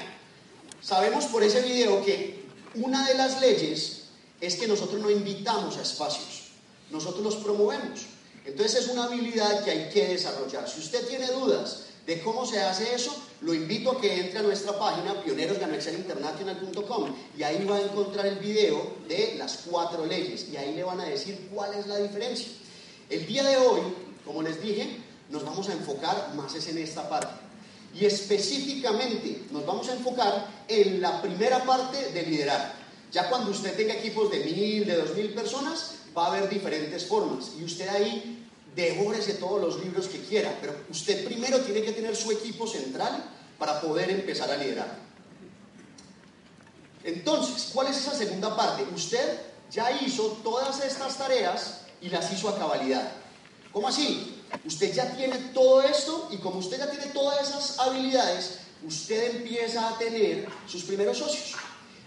Sabemos 0.80 1.24
por 1.24 1.42
ese 1.42 1.60
video 1.60 2.04
que 2.04 2.44
una 2.76 3.08
de 3.08 3.14
las 3.14 3.40
leyes 3.40 4.04
es 4.40 4.54
que 4.54 4.68
nosotros 4.68 5.02
no 5.02 5.10
invitamos 5.10 5.76
a 5.76 5.82
espacios, 5.82 6.52
nosotros 6.92 7.24
los 7.24 7.34
promovemos. 7.42 8.06
Entonces 8.44 8.84
es 8.84 8.88
una 8.90 9.06
habilidad 9.06 9.64
que 9.64 9.72
hay 9.72 9.88
que 9.88 10.06
desarrollar. 10.06 10.70
Si 10.70 10.78
usted 10.78 11.08
tiene 11.08 11.26
dudas 11.32 11.86
de 12.06 12.20
cómo 12.20 12.46
se 12.46 12.60
hace 12.60 12.94
eso, 12.94 13.12
lo 13.40 13.52
invito 13.54 13.90
a 13.90 14.00
que 14.00 14.20
entre 14.20 14.38
a 14.38 14.42
nuestra 14.42 14.78
página 14.78 15.20
pionerosganoexcelinternational.com 15.24 17.16
y 17.36 17.42
ahí 17.42 17.64
va 17.64 17.78
a 17.78 17.82
encontrar 17.82 18.26
el 18.26 18.38
video 18.38 18.98
de 19.08 19.34
las 19.36 19.64
cuatro 19.68 20.06
leyes 20.06 20.46
y 20.48 20.56
ahí 20.56 20.76
le 20.76 20.84
van 20.84 21.00
a 21.00 21.06
decir 21.06 21.48
cuál 21.52 21.74
es 21.74 21.88
la 21.88 21.98
diferencia. 21.98 22.46
El 23.10 23.26
día 23.26 23.42
de 23.42 23.56
hoy, 23.56 23.80
como 24.24 24.42
les 24.42 24.62
dije, 24.62 24.98
nos 25.28 25.44
vamos 25.44 25.68
a 25.68 25.72
enfocar 25.72 26.34
más 26.36 26.54
en 26.68 26.78
esta 26.78 27.08
parte. 27.08 27.45
Y 27.98 28.04
específicamente 28.04 29.46
nos 29.50 29.64
vamos 29.64 29.88
a 29.88 29.94
enfocar 29.94 30.46
en 30.68 31.00
la 31.00 31.22
primera 31.22 31.64
parte 31.64 32.12
de 32.12 32.22
liderar. 32.24 32.74
Ya 33.10 33.30
cuando 33.30 33.50
usted 33.50 33.74
tenga 33.74 33.94
equipos 33.94 34.30
de 34.30 34.40
mil, 34.40 34.84
de 34.84 34.96
dos 34.96 35.14
mil 35.16 35.32
personas, 35.32 35.92
va 36.16 36.26
a 36.26 36.28
haber 36.28 36.48
diferentes 36.50 37.06
formas. 37.06 37.52
Y 37.58 37.64
usted 37.64 37.88
ahí 37.88 38.46
devórese 38.74 39.34
todos 39.34 39.62
los 39.62 39.82
libros 39.82 40.08
que 40.08 40.20
quiera. 40.20 40.58
Pero 40.60 40.74
usted 40.90 41.24
primero 41.24 41.60
tiene 41.60 41.82
que 41.82 41.92
tener 41.92 42.14
su 42.14 42.30
equipo 42.32 42.66
central 42.66 43.24
para 43.58 43.80
poder 43.80 44.10
empezar 44.10 44.50
a 44.50 44.58
liderar. 44.58 44.98
Entonces, 47.02 47.70
¿cuál 47.72 47.86
es 47.86 47.96
esa 47.96 48.14
segunda 48.14 48.54
parte? 48.54 48.84
Usted 48.94 49.40
ya 49.70 49.90
hizo 50.02 50.38
todas 50.42 50.84
estas 50.84 51.16
tareas 51.16 51.82
y 52.02 52.10
las 52.10 52.30
hizo 52.30 52.50
a 52.50 52.58
cabalidad. 52.58 53.10
¿Cómo 53.72 53.88
así? 53.88 54.35
Usted 54.64 54.92
ya 54.92 55.16
tiene 55.16 55.36
todo 55.54 55.82
esto 55.82 56.28
y 56.30 56.38
como 56.38 56.58
usted 56.58 56.78
ya 56.78 56.90
tiene 56.90 57.06
todas 57.06 57.48
esas 57.48 57.78
habilidades, 57.78 58.58
usted 58.86 59.36
empieza 59.36 59.88
a 59.88 59.98
tener 59.98 60.48
sus 60.66 60.84
primeros 60.84 61.18
socios. 61.18 61.54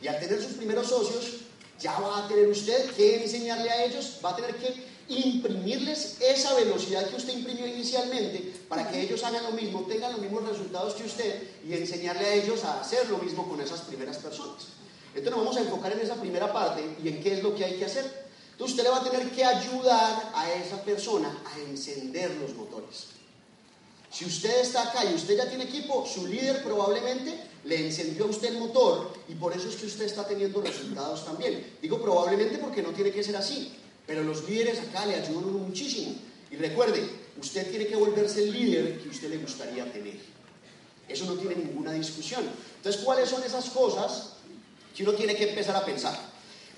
Y 0.02 0.08
al 0.08 0.20
tener 0.20 0.42
sus 0.42 0.54
primeros 0.54 0.88
socios, 0.88 1.42
ya 1.80 2.00
va 2.00 2.26
a 2.26 2.28
tener 2.28 2.48
usted 2.48 2.92
que 2.92 3.24
enseñarle 3.24 3.70
a 3.70 3.86
ellos, 3.86 4.20
va 4.24 4.32
a 4.32 4.36
tener 4.36 4.56
que 4.56 4.90
imprimirles 5.10 6.18
esa 6.22 6.54
velocidad 6.54 7.08
que 7.10 7.16
usted 7.16 7.34
imprimió 7.34 7.66
inicialmente 7.66 8.54
para 8.68 8.90
que 8.90 9.02
ellos 9.02 9.24
hagan 9.24 9.44
lo 9.44 9.52
mismo, 9.52 9.86
tengan 9.90 10.12
los 10.12 10.22
mismos 10.22 10.48
resultados 10.48 10.94
que 10.94 11.04
usted 11.04 11.44
y 11.68 11.74
enseñarle 11.74 12.26
a 12.26 12.34
ellos 12.36 12.64
a 12.64 12.82
hacer 12.82 13.10
lo 13.10 13.18
mismo 13.18 13.48
con 13.50 13.60
esas 13.60 13.82
primeras 13.82 14.18
personas. 14.18 14.68
Entonces 15.16 15.32
nos 15.32 15.40
vamos 15.40 15.58
a 15.58 15.62
enfocar 15.62 15.92
en 15.94 16.02
esa 16.02 16.16
primera 16.16 16.54
parte 16.54 16.84
y 17.04 17.08
en 17.08 17.24
qué 17.24 17.34
es 17.34 17.44
lo 17.44 17.56
que 17.56 17.66
hay 17.66 17.78
que 17.78 17.86
hacer. 17.86 18.29
Entonces 18.60 18.78
usted 18.78 18.84
le 18.84 18.90
va 18.90 18.98
a 18.98 19.10
tener 19.10 19.32
que 19.32 19.46
ayudar 19.46 20.32
a 20.36 20.52
esa 20.52 20.84
persona 20.84 21.34
a 21.46 21.60
encender 21.62 22.30
los 22.42 22.54
motores. 22.56 23.06
Si 24.12 24.26
usted 24.26 24.60
está 24.60 24.90
acá 24.90 25.06
y 25.10 25.14
usted 25.14 25.38
ya 25.38 25.48
tiene 25.48 25.64
equipo, 25.64 26.06
su 26.06 26.28
líder 26.28 26.62
probablemente 26.62 27.40
le 27.64 27.86
encendió 27.86 28.26
a 28.26 28.28
usted 28.28 28.50
el 28.50 28.60
motor 28.60 29.14
y 29.30 29.36
por 29.36 29.56
eso 29.56 29.70
es 29.70 29.78
que 29.78 29.86
usted 29.86 30.04
está 30.04 30.28
teniendo 30.28 30.60
resultados 30.60 31.24
también. 31.24 31.78
Digo 31.82 32.02
probablemente 32.02 32.58
porque 32.58 32.82
no 32.82 32.90
tiene 32.90 33.12
que 33.12 33.24
ser 33.24 33.38
así, 33.38 33.72
pero 34.06 34.26
los 34.26 34.44
líderes 34.50 34.80
acá 34.80 35.06
le 35.06 35.16
ayudan 35.16 35.54
muchísimo. 35.54 36.16
Y 36.52 36.58
recuerde, 36.58 37.10
usted 37.40 37.70
tiene 37.70 37.88
que 37.88 37.96
volverse 37.96 38.44
el 38.44 38.52
líder 38.52 39.00
que 39.00 39.08
usted 39.08 39.30
le 39.30 39.38
gustaría 39.38 39.90
tener. 39.90 40.20
Eso 41.08 41.24
no 41.24 41.36
tiene 41.36 41.56
ninguna 41.56 41.94
discusión. 41.94 42.44
Entonces, 42.76 43.02
¿cuáles 43.06 43.30
son 43.30 43.42
esas 43.42 43.70
cosas 43.70 44.34
que 44.94 45.04
uno 45.04 45.14
tiene 45.14 45.38
que 45.38 45.48
empezar 45.48 45.78
a 45.78 45.86
pensar? 45.86 46.29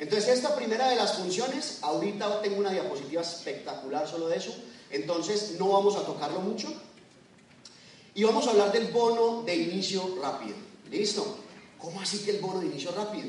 Entonces, 0.02 0.30
esta 0.30 0.56
primera 0.56 0.90
de 0.90 0.96
las 0.96 1.14
funciones, 1.14 1.78
ahorita 1.84 2.42
tengo 2.42 2.58
una 2.58 2.72
diapositiva 2.72 3.22
espectacular 3.22 4.08
solo 4.08 4.30
de 4.30 4.38
eso, 4.38 4.52
entonces 4.90 5.58
no 5.60 5.70
vamos 5.70 5.96
a 5.96 6.04
tocarlo 6.04 6.40
mucho. 6.40 6.74
Y 8.16 8.24
vamos 8.24 8.48
a 8.48 8.50
hablar 8.50 8.72
del 8.72 8.88
bono 8.88 9.44
de 9.44 9.56
inicio 9.56 10.18
rápido. 10.20 10.56
¿Listo? 10.90 11.38
¿Cómo 11.78 12.02
así 12.02 12.18
que 12.26 12.32
el 12.32 12.40
bono 12.40 12.62
de 12.62 12.66
inicio 12.66 12.92
rápido? 12.94 13.28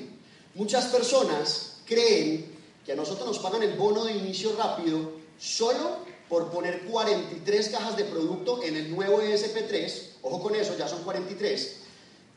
Muchas 0.55 0.87
personas 0.87 1.77
creen 1.85 2.47
que 2.87 2.93
a 2.93 2.97
nosotros 2.97 3.27
nos 3.27 3.39
pagan 3.41 3.63
el 3.63 3.75
bono 3.77 4.07
de 4.07 4.13
inicio 4.13 4.57
rápido 4.57 5.13
solo 5.39 5.99
por 6.27 6.51
poner 6.51 6.87
43 6.87 7.69
cajas 7.69 7.99
de 7.99 8.05
producto 8.05 8.63
en 8.63 8.77
el 8.77 8.91
nuevo 8.91 9.21
ESP3. 9.21 10.03
Ojo 10.23 10.43
con 10.43 10.55
eso, 10.55 10.75
ya 10.79 10.89
son 10.89 11.03
43 11.05 11.82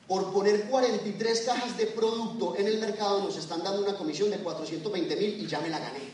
por 0.08 0.32
poner 0.32 0.66
43 0.66 1.42
cajas 1.42 1.78
de 1.78 1.88
producto 1.88 2.56
en 2.58 2.68
el 2.68 2.80
mercado 2.80 3.24
nos 3.24 3.38
están 3.38 3.64
dando 3.64 3.82
una 3.82 3.98
comisión 3.98 4.30
de 4.30 4.38
420 4.38 5.16
mil 5.16 5.42
y 5.42 5.48
ya 5.48 5.60
me 5.60 5.70
la 5.70 5.80
gané. 5.80 6.14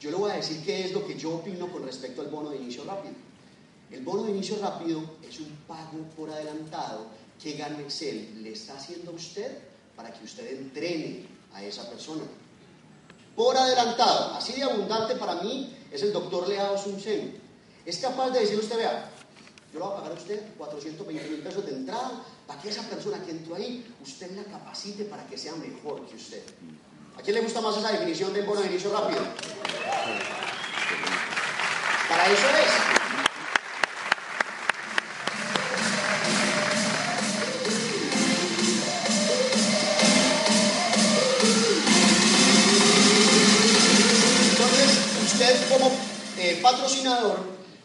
Yo 0.00 0.10
le 0.10 0.16
voy 0.16 0.30
a 0.30 0.34
decir 0.34 0.62
qué 0.64 0.84
es 0.84 0.92
lo 0.92 1.04
que 1.04 1.16
yo 1.16 1.34
opino 1.34 1.66
con 1.72 1.84
respecto 1.84 2.20
al 2.20 2.28
bono 2.28 2.50
de 2.50 2.56
inicio 2.56 2.84
rápido. 2.84 3.14
El 3.90 4.04
bono 4.04 4.22
de 4.22 4.30
inicio 4.30 4.58
rápido 4.60 5.02
es 5.28 5.40
un 5.40 5.48
pago 5.66 5.98
por 6.16 6.30
adelantado 6.30 7.06
¿qué 7.42 7.52
gana 7.52 7.80
Excel 7.80 8.42
le 8.42 8.52
está 8.52 8.76
haciendo 8.76 9.12
a 9.12 9.14
usted 9.14 9.58
para 9.96 10.12
que 10.12 10.24
usted 10.24 10.46
entrene 10.52 11.26
a 11.54 11.62
esa 11.64 11.88
persona? 11.88 12.22
Por 13.36 13.56
adelantado, 13.56 14.34
así 14.34 14.54
de 14.54 14.64
abundante 14.64 15.14
para 15.14 15.36
mí 15.36 15.76
es 15.92 16.02
el 16.02 16.12
doctor 16.12 16.48
Leao 16.48 16.76
Sun 16.76 16.98
Es 17.86 17.98
capaz 17.98 18.30
de 18.30 18.40
decir 18.40 18.58
usted, 18.58 18.76
vea, 18.76 19.10
yo 19.78 19.84
le 19.84 19.90
voy 19.90 19.92
a 19.92 19.96
pagar 19.96 20.12
a 20.12 20.20
usted 20.20 20.42
420 20.56 21.28
mil 21.28 21.40
pesos 21.40 21.64
de 21.64 21.72
entrada 21.72 22.24
para 22.46 22.60
que 22.60 22.68
esa 22.68 22.82
persona 22.82 23.22
que 23.24 23.30
entró 23.30 23.54
ahí, 23.54 23.86
usted 24.02 24.30
la 24.32 24.44
capacite 24.44 25.04
para 25.04 25.24
que 25.26 25.38
sea 25.38 25.54
mejor 25.54 26.04
que 26.06 26.16
usted. 26.16 26.42
¿A 27.16 27.22
quién 27.22 27.36
le 27.36 27.42
gusta 27.42 27.60
más 27.60 27.76
esa 27.76 27.92
definición 27.92 28.32
del 28.32 28.46
bono 28.46 28.60
de 28.60 28.68
inicio 28.68 28.92
rápido? 28.92 29.20
Para 32.08 32.26
eso 32.26 32.48
es. 32.48 32.97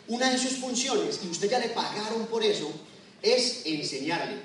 Una 0.07 0.29
de 0.29 0.37
sus 0.37 0.57
funciones, 0.57 1.19
y 1.23 1.29
usted 1.29 1.49
ya 1.49 1.59
le 1.59 1.69
pagaron 1.69 2.25
por 2.27 2.43
eso, 2.43 2.71
es 3.21 3.61
enseñarle. 3.65 4.37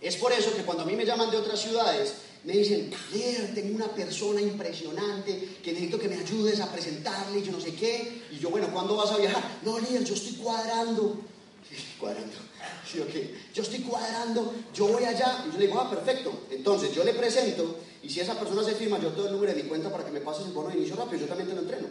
Es 0.00 0.16
por 0.16 0.32
eso 0.32 0.54
que 0.54 0.62
cuando 0.62 0.82
a 0.82 0.86
mí 0.86 0.96
me 0.96 1.04
llaman 1.04 1.30
de 1.30 1.36
otras 1.36 1.60
ciudades, 1.60 2.14
me 2.44 2.52
dicen, 2.52 2.90
líder, 3.12 3.54
tengo 3.54 3.74
una 3.74 3.88
persona 3.88 4.40
impresionante 4.40 5.56
que 5.62 5.72
necesito 5.72 5.98
que 5.98 6.08
me 6.08 6.16
ayudes 6.16 6.60
a 6.60 6.70
presentarle, 6.70 7.42
yo 7.42 7.52
no 7.52 7.60
sé 7.60 7.74
qué. 7.74 8.22
Y 8.30 8.38
yo, 8.38 8.50
bueno, 8.50 8.68
¿cuándo 8.70 8.96
vas 8.96 9.12
a 9.12 9.16
viajar? 9.16 9.42
No, 9.62 9.78
líder, 9.78 10.04
yo 10.04 10.14
estoy 10.14 10.34
cuadrando. 10.34 11.20
cuadrando. 11.98 12.36
Sí. 12.86 13.00
Yo 13.54 13.62
estoy 13.62 13.80
cuadrando, 13.80 14.54
yo 14.74 14.88
voy 14.88 15.04
allá. 15.04 15.44
Y 15.48 15.52
yo 15.52 15.58
le 15.58 15.66
digo, 15.66 15.80
ah, 15.80 15.90
perfecto. 15.90 16.44
Entonces, 16.50 16.94
yo 16.94 17.02
le 17.02 17.14
presento, 17.14 17.78
y 18.02 18.10
si 18.10 18.20
esa 18.20 18.38
persona 18.38 18.62
se 18.62 18.74
firma, 18.74 19.00
yo 19.00 19.08
te 19.08 19.22
el 19.22 19.32
número 19.32 19.54
de 19.54 19.62
mi 19.62 19.68
cuenta 19.68 19.90
para 19.90 20.04
que 20.04 20.12
me 20.12 20.20
pases 20.20 20.46
el 20.46 20.52
bono 20.52 20.68
de 20.68 20.76
inicio 20.76 20.96
rápido, 20.96 21.22
yo 21.22 21.26
también 21.26 21.48
te 21.48 21.54
lo 21.54 21.62
entreno. 21.62 21.88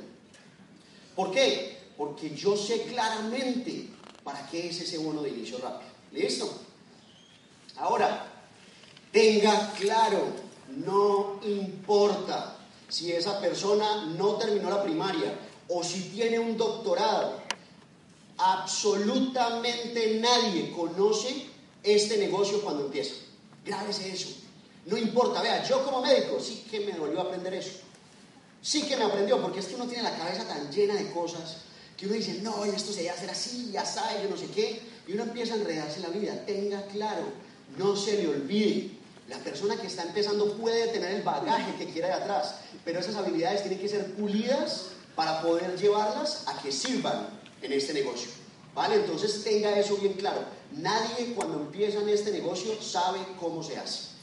¿Por 1.15 1.31
qué? 1.31 1.82
Porque 1.97 2.35
yo 2.35 2.57
sé 2.57 2.83
claramente 2.83 3.89
para 4.23 4.47
qué 4.49 4.69
es 4.69 4.81
ese 4.81 4.97
bono 4.97 5.21
de 5.21 5.29
inicio 5.29 5.57
rápido. 5.59 5.91
¿Listo? 6.11 6.49
Ahora, 7.77 8.31
tenga 9.11 9.71
claro, 9.73 10.21
no 10.75 11.39
importa 11.43 12.57
si 12.87 13.11
esa 13.11 13.39
persona 13.39 14.05
no 14.17 14.35
terminó 14.35 14.69
la 14.69 14.83
primaria 14.83 15.37
o 15.69 15.83
si 15.83 16.09
tiene 16.09 16.39
un 16.39 16.57
doctorado, 16.57 17.41
absolutamente 18.37 20.19
nadie 20.19 20.71
conoce 20.71 21.47
este 21.81 22.17
negocio 22.17 22.61
cuando 22.61 22.85
empieza. 22.85 23.15
Grábese 23.65 24.11
eso. 24.11 24.29
No 24.85 24.97
importa, 24.97 25.41
vea, 25.41 25.63
yo 25.63 25.83
como 25.85 26.01
médico 26.01 26.39
sí 26.39 26.65
que 26.69 26.81
me 26.81 26.91
volvió 26.93 27.21
a 27.21 27.23
aprender 27.23 27.53
eso 27.53 27.83
sí 28.63 28.83
que 28.83 28.95
me 28.95 29.03
aprendió, 29.03 29.39
porque 29.41 29.59
es 29.59 29.67
que 29.67 29.75
uno 29.75 29.85
tiene 29.85 30.03
la 30.03 30.17
cabeza 30.17 30.47
tan 30.47 30.71
llena 30.71 30.95
de 30.95 31.11
cosas 31.11 31.57
que 31.97 32.05
uno 32.05 32.15
dice, 32.15 32.39
no, 32.41 32.65
esto 32.65 32.91
se 32.91 33.03
debe 33.03 33.11
hacer 33.11 33.29
así, 33.29 33.69
ya 33.71 33.85
sabe, 33.85 34.23
yo 34.23 34.29
no 34.29 34.37
sé 34.37 34.47
qué, 34.47 34.81
y 35.07 35.13
uno 35.13 35.23
empieza 35.23 35.53
a 35.53 35.57
enredarse 35.57 35.97
en 35.97 36.03
la 36.03 36.09
vida. 36.09 36.45
Tenga 36.45 36.85
claro, 36.87 37.23
no 37.77 37.95
se 37.95 38.21
le 38.21 38.27
olvide, 38.27 38.91
la 39.27 39.37
persona 39.37 39.77
que 39.77 39.87
está 39.87 40.03
empezando 40.03 40.53
puede 40.57 40.87
tener 40.87 41.11
el 41.11 41.21
bagaje 41.21 41.75
que 41.77 41.91
quiera 41.91 42.07
de 42.09 42.13
atrás, 42.13 42.55
pero 42.83 42.99
esas 42.99 43.15
habilidades 43.15 43.61
tienen 43.61 43.79
que 43.79 43.87
ser 43.87 44.13
pulidas 44.15 44.87
para 45.15 45.41
poder 45.41 45.77
llevarlas 45.77 46.43
a 46.47 46.61
que 46.61 46.71
sirvan 46.71 47.27
en 47.61 47.71
este 47.71 47.93
negocio. 47.93 48.29
¿Vale? 48.75 48.95
Entonces 48.95 49.43
tenga 49.43 49.77
eso 49.77 49.95
bien 49.97 50.13
claro. 50.13 50.43
Nadie 50.71 51.33
cuando 51.35 51.59
empieza 51.59 51.99
en 51.99 52.09
este 52.09 52.31
negocio 52.31 52.81
sabe 52.81 53.19
cómo 53.39 53.61
se 53.61 53.77
hace. 53.77 54.13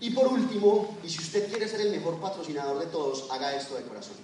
Y 0.00 0.10
por 0.10 0.28
último, 0.28 0.96
y 1.04 1.10
si 1.10 1.18
usted 1.18 1.48
quiere 1.50 1.68
ser 1.68 1.82
el 1.82 1.90
mejor 1.90 2.18
patrocinador 2.18 2.78
de 2.78 2.86
todos, 2.86 3.30
haga 3.30 3.54
esto 3.54 3.74
de 3.74 3.82
corazón. 3.82 4.14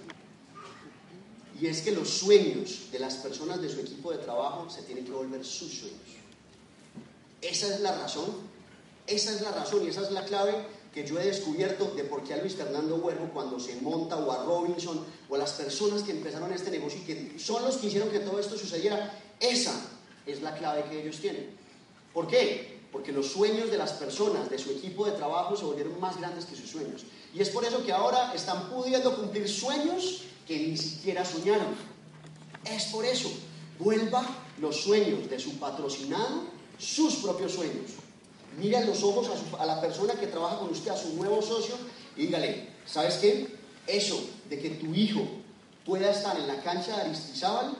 Y 1.59 1.67
es 1.67 1.81
que 1.81 1.91
los 1.91 2.09
sueños 2.09 2.91
de 2.91 2.99
las 2.99 3.15
personas 3.15 3.61
de 3.61 3.69
su 3.69 3.79
equipo 3.79 4.11
de 4.11 4.17
trabajo 4.17 4.69
se 4.69 4.81
tienen 4.81 5.05
que 5.05 5.11
volver 5.11 5.45
sus 5.45 5.71
sueños. 5.71 5.99
Esa 7.41 7.73
es 7.73 7.81
la 7.81 7.97
razón, 7.97 8.25
esa 9.07 9.33
es 9.33 9.41
la 9.41 9.51
razón 9.51 9.85
y 9.85 9.89
esa 9.89 10.01
es 10.01 10.11
la 10.11 10.25
clave 10.25 10.53
que 10.93 11.05
yo 11.05 11.19
he 11.19 11.25
descubierto 11.25 11.93
de 11.95 12.03
por 12.05 12.23
qué 12.23 12.33
a 12.33 12.37
Luis 12.37 12.55
Fernando 12.55 12.95
Huervo 12.95 13.29
cuando 13.33 13.59
se 13.59 13.75
monta 13.81 14.17
o 14.17 14.31
a 14.31 14.45
Robinson 14.45 15.05
o 15.29 15.35
a 15.35 15.37
las 15.37 15.53
personas 15.53 16.03
que 16.03 16.11
empezaron 16.11 16.51
este 16.51 16.71
negocio 16.71 16.99
y 17.01 17.03
que 17.03 17.39
son 17.39 17.63
los 17.63 17.77
que 17.77 17.87
hicieron 17.87 18.09
que 18.09 18.19
todo 18.19 18.39
esto 18.39 18.57
sucediera, 18.57 19.17
esa 19.39 19.73
es 20.25 20.41
la 20.41 20.55
clave 20.55 20.85
que 20.89 21.01
ellos 21.01 21.19
tienen. 21.19 21.55
¿Por 22.13 22.27
qué? 22.27 22.75
porque 22.95 23.11
los 23.11 23.27
sueños 23.27 23.69
de 23.69 23.77
las 23.77 23.91
personas, 23.91 24.49
de 24.49 24.57
su 24.57 24.71
equipo 24.71 25.05
de 25.05 25.11
trabajo, 25.11 25.57
se 25.57 25.65
volvieron 25.65 25.99
más 25.99 26.17
grandes 26.17 26.45
que 26.45 26.55
sus 26.55 26.69
sueños. 26.69 27.03
Y 27.33 27.41
es 27.41 27.49
por 27.49 27.65
eso 27.65 27.85
que 27.85 27.91
ahora 27.91 28.33
están 28.33 28.69
pudiendo 28.69 29.13
cumplir 29.17 29.49
sueños 29.49 30.21
que 30.45 30.57
ni 30.57 30.77
siquiera 30.77 31.25
soñaron. 31.25 31.75
Es 32.65 32.85
por 32.85 33.05
eso. 33.05 33.31
Vuelva 33.79 34.25
los 34.59 34.81
sueños 34.81 35.29
de 35.29 35.39
su 35.39 35.57
patrocinado, 35.59 36.43
sus 36.77 37.15
propios 37.15 37.53
sueños. 37.53 37.91
Mire 38.57 38.77
a 38.77 38.85
los 38.85 39.03
ojos 39.03 39.29
a, 39.59 39.65
la 39.65 39.81
persona 39.81 40.13
que 40.13 40.27
trabaja 40.27 40.59
con 40.59 40.69
usted, 40.69 40.91
a 40.91 40.97
su 40.97 41.13
nuevo 41.15 41.41
socio, 41.41 41.75
y 42.15 42.27
dígale, 42.27 42.69
¿sabes 42.85 43.15
qué? 43.15 43.47
Eso 43.85 44.17
de 44.49 44.59
que 44.59 44.69
tu 44.71 44.93
hijo 44.95 45.27
pueda 45.85 46.09
estar 46.09 46.39
en 46.39 46.47
la 46.47 46.61
cancha 46.61 46.95
de 46.95 47.01
Aristizábal 47.03 47.77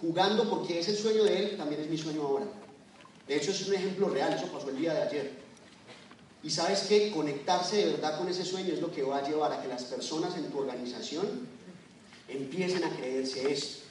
jugando 0.00 0.48
porque 0.48 0.80
es 0.80 0.88
el 0.88 0.96
sueño 0.96 1.24
de 1.24 1.38
él, 1.38 1.56
también 1.56 1.82
es 1.82 1.90
mi 1.90 1.98
sueño 1.98 2.22
ahora. 2.22 2.46
De 3.28 3.36
hecho, 3.36 3.50
es 3.50 3.66
un 3.66 3.74
ejemplo 3.74 4.08
real, 4.08 4.32
eso 4.32 4.46
pasó 4.46 4.70
el 4.70 4.78
día 4.78 4.94
de 4.94 5.02
ayer. 5.02 5.46
Y 6.42 6.50
sabes 6.50 6.82
que 6.82 7.10
conectarse 7.10 7.76
de 7.76 7.92
verdad 7.92 8.18
con 8.18 8.28
ese 8.28 8.44
sueño 8.44 8.72
es 8.72 8.80
lo 8.80 8.92
que 8.92 9.02
va 9.02 9.18
a 9.18 9.28
llevar 9.28 9.52
a 9.52 9.60
que 9.60 9.68
las 9.68 9.84
personas 9.84 10.36
en 10.36 10.50
tu 10.50 10.58
organización 10.58 11.48
empiecen 12.28 12.84
a 12.84 12.90
creerse 12.90 13.52
esto. 13.52 13.84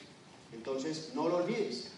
Entonces, 0.52 1.10
no 1.14 1.28
lo 1.28 1.38
olvides. 1.38 1.88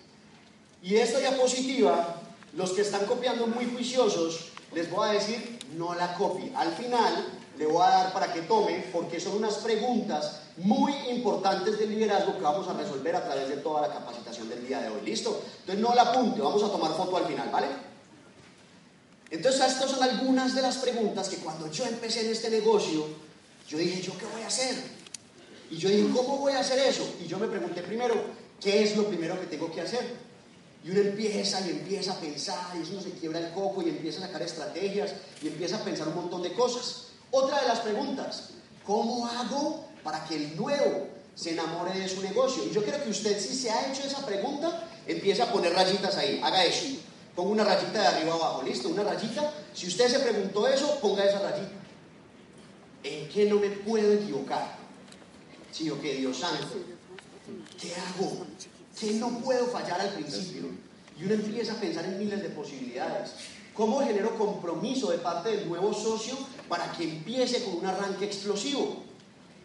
Y 0.82 0.96
esta 0.96 1.18
diapositiva, 1.18 2.20
los 2.54 2.72
que 2.72 2.82
están 2.82 3.06
copiando 3.06 3.46
muy 3.46 3.66
juiciosos, 3.66 4.50
les 4.72 4.90
voy 4.90 5.08
a 5.08 5.12
decir, 5.12 5.58
no 5.76 5.94
la 5.94 6.14
copie. 6.14 6.52
Al 6.54 6.72
final, 6.72 7.26
le 7.58 7.66
voy 7.66 7.82
a 7.82 7.90
dar 7.90 8.12
para 8.12 8.32
que 8.32 8.42
tome, 8.42 8.84
porque 8.92 9.20
son 9.20 9.36
unas 9.36 9.54
preguntas 9.56 10.42
muy 10.58 10.92
importantes 11.10 11.78
del 11.78 11.90
liderazgo 11.90 12.36
que 12.36 12.42
vamos 12.42 12.68
a 12.68 12.72
resolver 12.72 13.14
a 13.16 13.24
través 13.24 13.48
de 13.48 13.56
toda 13.58 13.86
la 13.86 13.94
capacitación 13.94 14.48
del 14.48 14.66
día 14.66 14.80
de 14.80 14.88
hoy. 14.88 15.00
¿Listo? 15.04 15.42
Entonces 15.60 15.82
no 15.82 15.94
la 15.94 16.02
apunte, 16.02 16.40
vamos 16.40 16.62
a 16.62 16.70
tomar 16.70 16.96
foto 16.96 17.16
al 17.16 17.26
final, 17.26 17.48
¿vale? 17.50 17.68
Entonces 19.30 19.60
estas 19.60 19.90
son 19.90 20.02
algunas 20.02 20.54
de 20.54 20.62
las 20.62 20.78
preguntas 20.78 21.28
que 21.28 21.36
cuando 21.36 21.70
yo 21.70 21.84
empecé 21.84 22.20
en 22.24 22.32
este 22.32 22.50
negocio, 22.50 23.06
yo 23.68 23.78
dije, 23.78 24.00
¿yo 24.00 24.16
qué 24.16 24.24
voy 24.32 24.42
a 24.42 24.46
hacer? 24.46 24.74
Y 25.70 25.76
yo 25.76 25.88
dije, 25.88 26.08
¿cómo 26.14 26.38
voy 26.38 26.52
a 26.52 26.60
hacer 26.60 26.78
eso? 26.78 27.06
Y 27.22 27.26
yo 27.26 27.38
me 27.38 27.46
pregunté 27.46 27.82
primero, 27.82 28.14
¿qué 28.60 28.82
es 28.82 28.96
lo 28.96 29.06
primero 29.06 29.38
que 29.38 29.46
tengo 29.46 29.70
que 29.70 29.82
hacer? 29.82 30.16
Y 30.84 30.90
uno 30.90 31.00
empieza 31.00 31.60
y 31.66 31.70
empieza 31.70 32.12
a 32.12 32.20
pensar, 32.20 32.74
y 32.74 32.90
uno 32.90 33.02
se 33.02 33.10
quiebra 33.10 33.40
el 33.40 33.52
coco 33.52 33.82
y 33.82 33.88
empieza 33.88 34.20
a 34.20 34.28
sacar 34.28 34.42
estrategias 34.42 35.12
y 35.42 35.48
empieza 35.48 35.76
a 35.76 35.84
pensar 35.84 36.08
un 36.08 36.14
montón 36.14 36.42
de 36.42 36.52
cosas. 36.52 37.08
Otra 37.30 37.60
de 37.60 37.68
las 37.68 37.80
preguntas, 37.80 38.50
¿cómo 38.86 39.26
hago 39.26 39.84
para 40.02 40.24
que 40.24 40.36
el 40.36 40.56
nuevo 40.56 41.08
se 41.34 41.50
enamore 41.50 41.98
de 41.98 42.08
su 42.08 42.22
negocio? 42.22 42.64
Y 42.64 42.70
yo 42.70 42.82
quiero 42.82 43.02
que 43.02 43.10
usted, 43.10 43.38
si 43.38 43.54
se 43.54 43.70
ha 43.70 43.92
hecho 43.92 44.02
esa 44.06 44.24
pregunta, 44.24 44.88
empiece 45.06 45.42
a 45.42 45.52
poner 45.52 45.74
rayitas 45.74 46.16
ahí, 46.16 46.40
haga 46.42 46.64
eso. 46.64 46.86
Ponga 47.34 47.50
una 47.50 47.64
rayita 47.64 48.00
de 48.00 48.06
arriba 48.06 48.34
abajo, 48.34 48.62
¿listo? 48.62 48.88
Una 48.88 49.04
rayita. 49.04 49.52
Si 49.74 49.86
usted 49.86 50.08
se 50.08 50.20
preguntó 50.20 50.66
eso, 50.66 50.98
ponga 51.00 51.24
esa 51.24 51.40
rayita. 51.40 51.72
¿En 53.04 53.28
qué 53.28 53.44
no 53.44 53.56
me 53.56 53.68
puedo 53.68 54.12
equivocar? 54.12 54.77
Sí, 55.78 55.88
o 55.90 56.00
que 56.00 56.14
Dios 56.14 56.36
santo. 56.36 56.74
¿Qué 57.80 57.94
hago? 57.94 58.44
¿Qué 58.98 59.12
no 59.12 59.38
puedo 59.38 59.66
fallar 59.68 60.00
al 60.00 60.08
principio? 60.08 60.70
Y 61.16 61.24
uno 61.24 61.34
empieza 61.34 61.74
a 61.74 61.76
pensar 61.76 62.04
en 62.04 62.18
miles 62.18 62.42
de 62.42 62.48
posibilidades. 62.48 63.30
¿Cómo 63.74 64.00
genero 64.00 64.36
compromiso 64.36 65.12
de 65.12 65.18
parte 65.18 65.50
del 65.50 65.68
nuevo 65.68 65.94
socio 65.94 66.36
para 66.68 66.90
que 66.90 67.04
empiece 67.04 67.62
con 67.62 67.76
un 67.76 67.86
arranque 67.86 68.24
explosivo? 68.24 69.04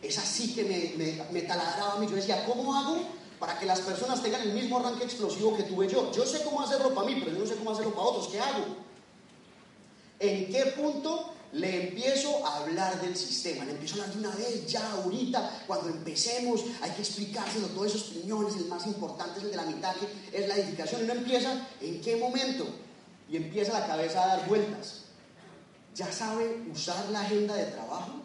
Es 0.03 0.19
así 0.19 0.53
que 0.53 0.63
me, 0.63 1.15
me, 1.31 1.41
taladraba 1.41 1.93
a 1.93 1.99
mí. 1.99 2.05
Yo 2.07 2.15
decía, 2.15 2.45
¿cómo 2.45 2.75
hago 2.75 2.97
para 3.39 3.57
que 3.57 3.65
las 3.65 3.81
personas 3.81 4.21
tengan 4.21 4.43
el 4.43 4.53
mismo 4.53 4.77
arranque 4.77 5.05
explosivo 5.05 5.57
que 5.57 5.63
tuve 5.63 5.87
yo? 5.87 6.11
Yo 6.11 6.27
sé 6.27 6.43
cómo 6.43 6.61
hacerlo 6.61 6.93
para 6.93 7.07
mí, 7.07 7.19
pero 7.23 7.31
yo 7.31 7.39
no 7.39 7.47
sé 7.47 7.55
cómo 7.55 7.71
hacerlo 7.71 7.91
para 7.91 8.05
otros. 8.05 8.27
¿Qué 8.27 8.39
hago? 8.39 8.65
¿En 10.19 10.51
qué 10.51 10.65
punto 10.77 11.32
le 11.53 11.87
empiezo 11.87 12.45
a 12.45 12.57
hablar 12.57 13.01
del 13.01 13.15
sistema? 13.15 13.65
Le 13.65 13.71
empiezo 13.71 13.95
a 13.95 14.03
hablar 14.03 14.15
de 14.15 14.27
una 14.27 14.35
vez, 14.35 14.67
ya, 14.67 14.91
ahorita, 14.91 15.63
cuando 15.67 15.89
empecemos, 15.89 16.61
hay 16.81 16.91
que 16.91 17.01
explicárselo, 17.01 17.67
todos 17.67 17.87
esos 17.87 18.03
piñones, 18.03 18.55
el 18.57 18.65
más 18.65 18.85
importante 18.87 19.39
es 19.39 19.45
el 19.45 19.51
de 19.51 19.57
la 19.57 19.63
mitad, 19.63 19.95
que 19.95 20.37
es 20.37 20.47
la 20.47 20.55
edificación. 20.55 21.01
Y 21.01 21.03
uno 21.05 21.13
empieza, 21.13 21.67
¿en 21.81 22.01
qué 22.01 22.15
momento? 22.17 22.65
y 23.29 23.37
empieza 23.37 23.79
la 23.79 23.87
cabeza 23.87 24.23
a 24.23 24.27
dar 24.27 24.47
vueltas. 24.47 25.05
¿Ya 25.95 26.11
sabe 26.11 26.65
usar 26.71 27.09
la 27.09 27.21
agenda 27.21 27.55
de 27.55 27.65
trabajo? 27.65 28.21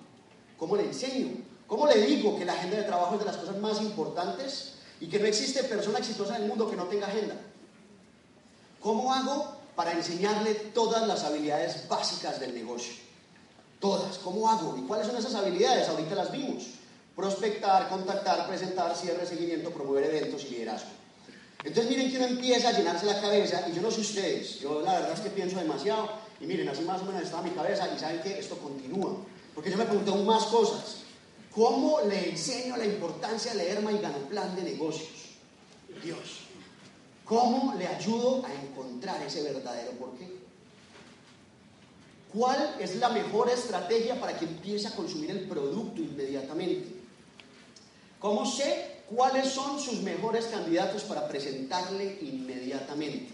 ¿Cómo 0.59 0.77
le 0.77 0.85
enseño? 0.85 1.29
¿Cómo 1.67 1.87
le 1.87 1.99
digo 2.05 2.39
que 2.39 2.45
la 2.45 2.55
agenda 2.55 2.77
de 2.77 2.83
trabajo 2.83 3.15
es 3.15 3.21
de 3.21 3.27
las 3.27 3.37
cosas 3.37 3.59
más 3.59 3.81
importantes 3.81 4.75
y 5.01 5.07
que 5.07 5.19
no 5.19 5.27
existe 5.27 5.65
persona 5.65 5.99
exitosa 5.99 6.37
en 6.37 6.43
el 6.43 6.49
mundo 6.49 6.69
que 6.69 6.77
no 6.77 6.85
tenga 6.85 7.07
agenda? 7.07 7.37
¿Cómo 8.81 9.13
hago 9.13 9.57
para 9.75 9.93
enseñarle 9.93 10.55
todas 10.55 11.07
las 11.07 11.23
habilidades 11.25 11.87
básicas 11.89 12.41
del 12.41 12.53
negocio. 12.53 12.95
Todas. 13.81 14.19
¿Cómo 14.19 14.49
hago? 14.49 14.77
¿Y 14.77 14.83
cuáles 14.83 15.07
son 15.07 15.17
esas 15.17 15.35
habilidades? 15.35 15.89
Ahorita 15.89 16.15
las 16.15 16.33
vimos. 16.33 16.65
Prospectar, 17.15 17.89
contactar, 17.89 18.47
presentar, 18.49 18.97
cierre, 18.97 19.27
seguimiento, 19.27 19.71
promover 19.71 20.05
eventos 20.05 20.45
y 20.45 20.51
liderazgo. 20.51 20.91
Entonces 21.65 21.91
miren 21.91 22.11
que 22.11 22.17
uno 22.19 22.27
empieza 22.27 22.69
a 22.69 22.73
llenarse 22.73 23.07
la 23.07 23.21
cabeza 23.21 23.67
y 23.69 23.75
yo 23.75 23.83
no 23.83 23.91
sé 23.91 24.01
ustedes, 24.01 24.61
yo 24.61 24.81
la 24.81 25.01
verdad 25.01 25.13
es 25.13 25.21
que 25.21 25.31
pienso 25.31 25.59
demasiado 25.59 26.09
y 26.41 26.47
miren, 26.47 26.69
así 26.69 26.83
más 26.83 27.03
o 27.03 27.05
menos 27.05 27.23
está 27.23 27.43
mi 27.43 27.51
cabeza 27.51 27.89
y 27.93 27.99
saben 27.99 28.23
que 28.23 28.39
esto 28.39 28.57
continúa. 28.59 29.17
Porque 29.55 29.71
yo 29.71 29.77
me 29.77 29.85
pregunté 29.85 30.11
aún 30.13 30.25
más 30.25 30.45
cosas. 30.45 30.99
¿Cómo 31.53 32.01
le 32.03 32.31
enseño 32.31 32.77
la 32.77 32.85
importancia 32.85 33.53
de 33.53 33.59
leer 33.59 33.81
plan 34.29 34.55
de 34.55 34.63
negocios? 34.63 35.09
Dios. 36.05 36.45
¿Cómo 37.25 37.75
le 37.75 37.89
ayudo 37.89 38.45
a 38.47 38.55
encontrar 38.55 39.21
ese 39.23 39.43
verdadero 39.43 39.91
porqué? 39.93 40.38
¿Cuál 42.33 42.77
es 42.79 42.97
la 42.97 43.09
mejor 43.09 43.49
estrategia 43.49 44.21
para 44.21 44.39
que 44.39 44.45
empiece 44.45 44.89
a 44.89 44.95
consumir 44.95 45.31
el 45.31 45.49
producto 45.49 46.03
inmediatamente? 46.03 46.89
¿Cómo 48.19 48.45
sé 48.45 49.03
cuáles 49.09 49.49
son 49.49 49.81
sus 49.81 50.03
mejores 50.03 50.47
candidatos 50.47 51.05
para 51.05 51.27
presentarle 51.27 52.19
inmediatamente? 52.21 53.33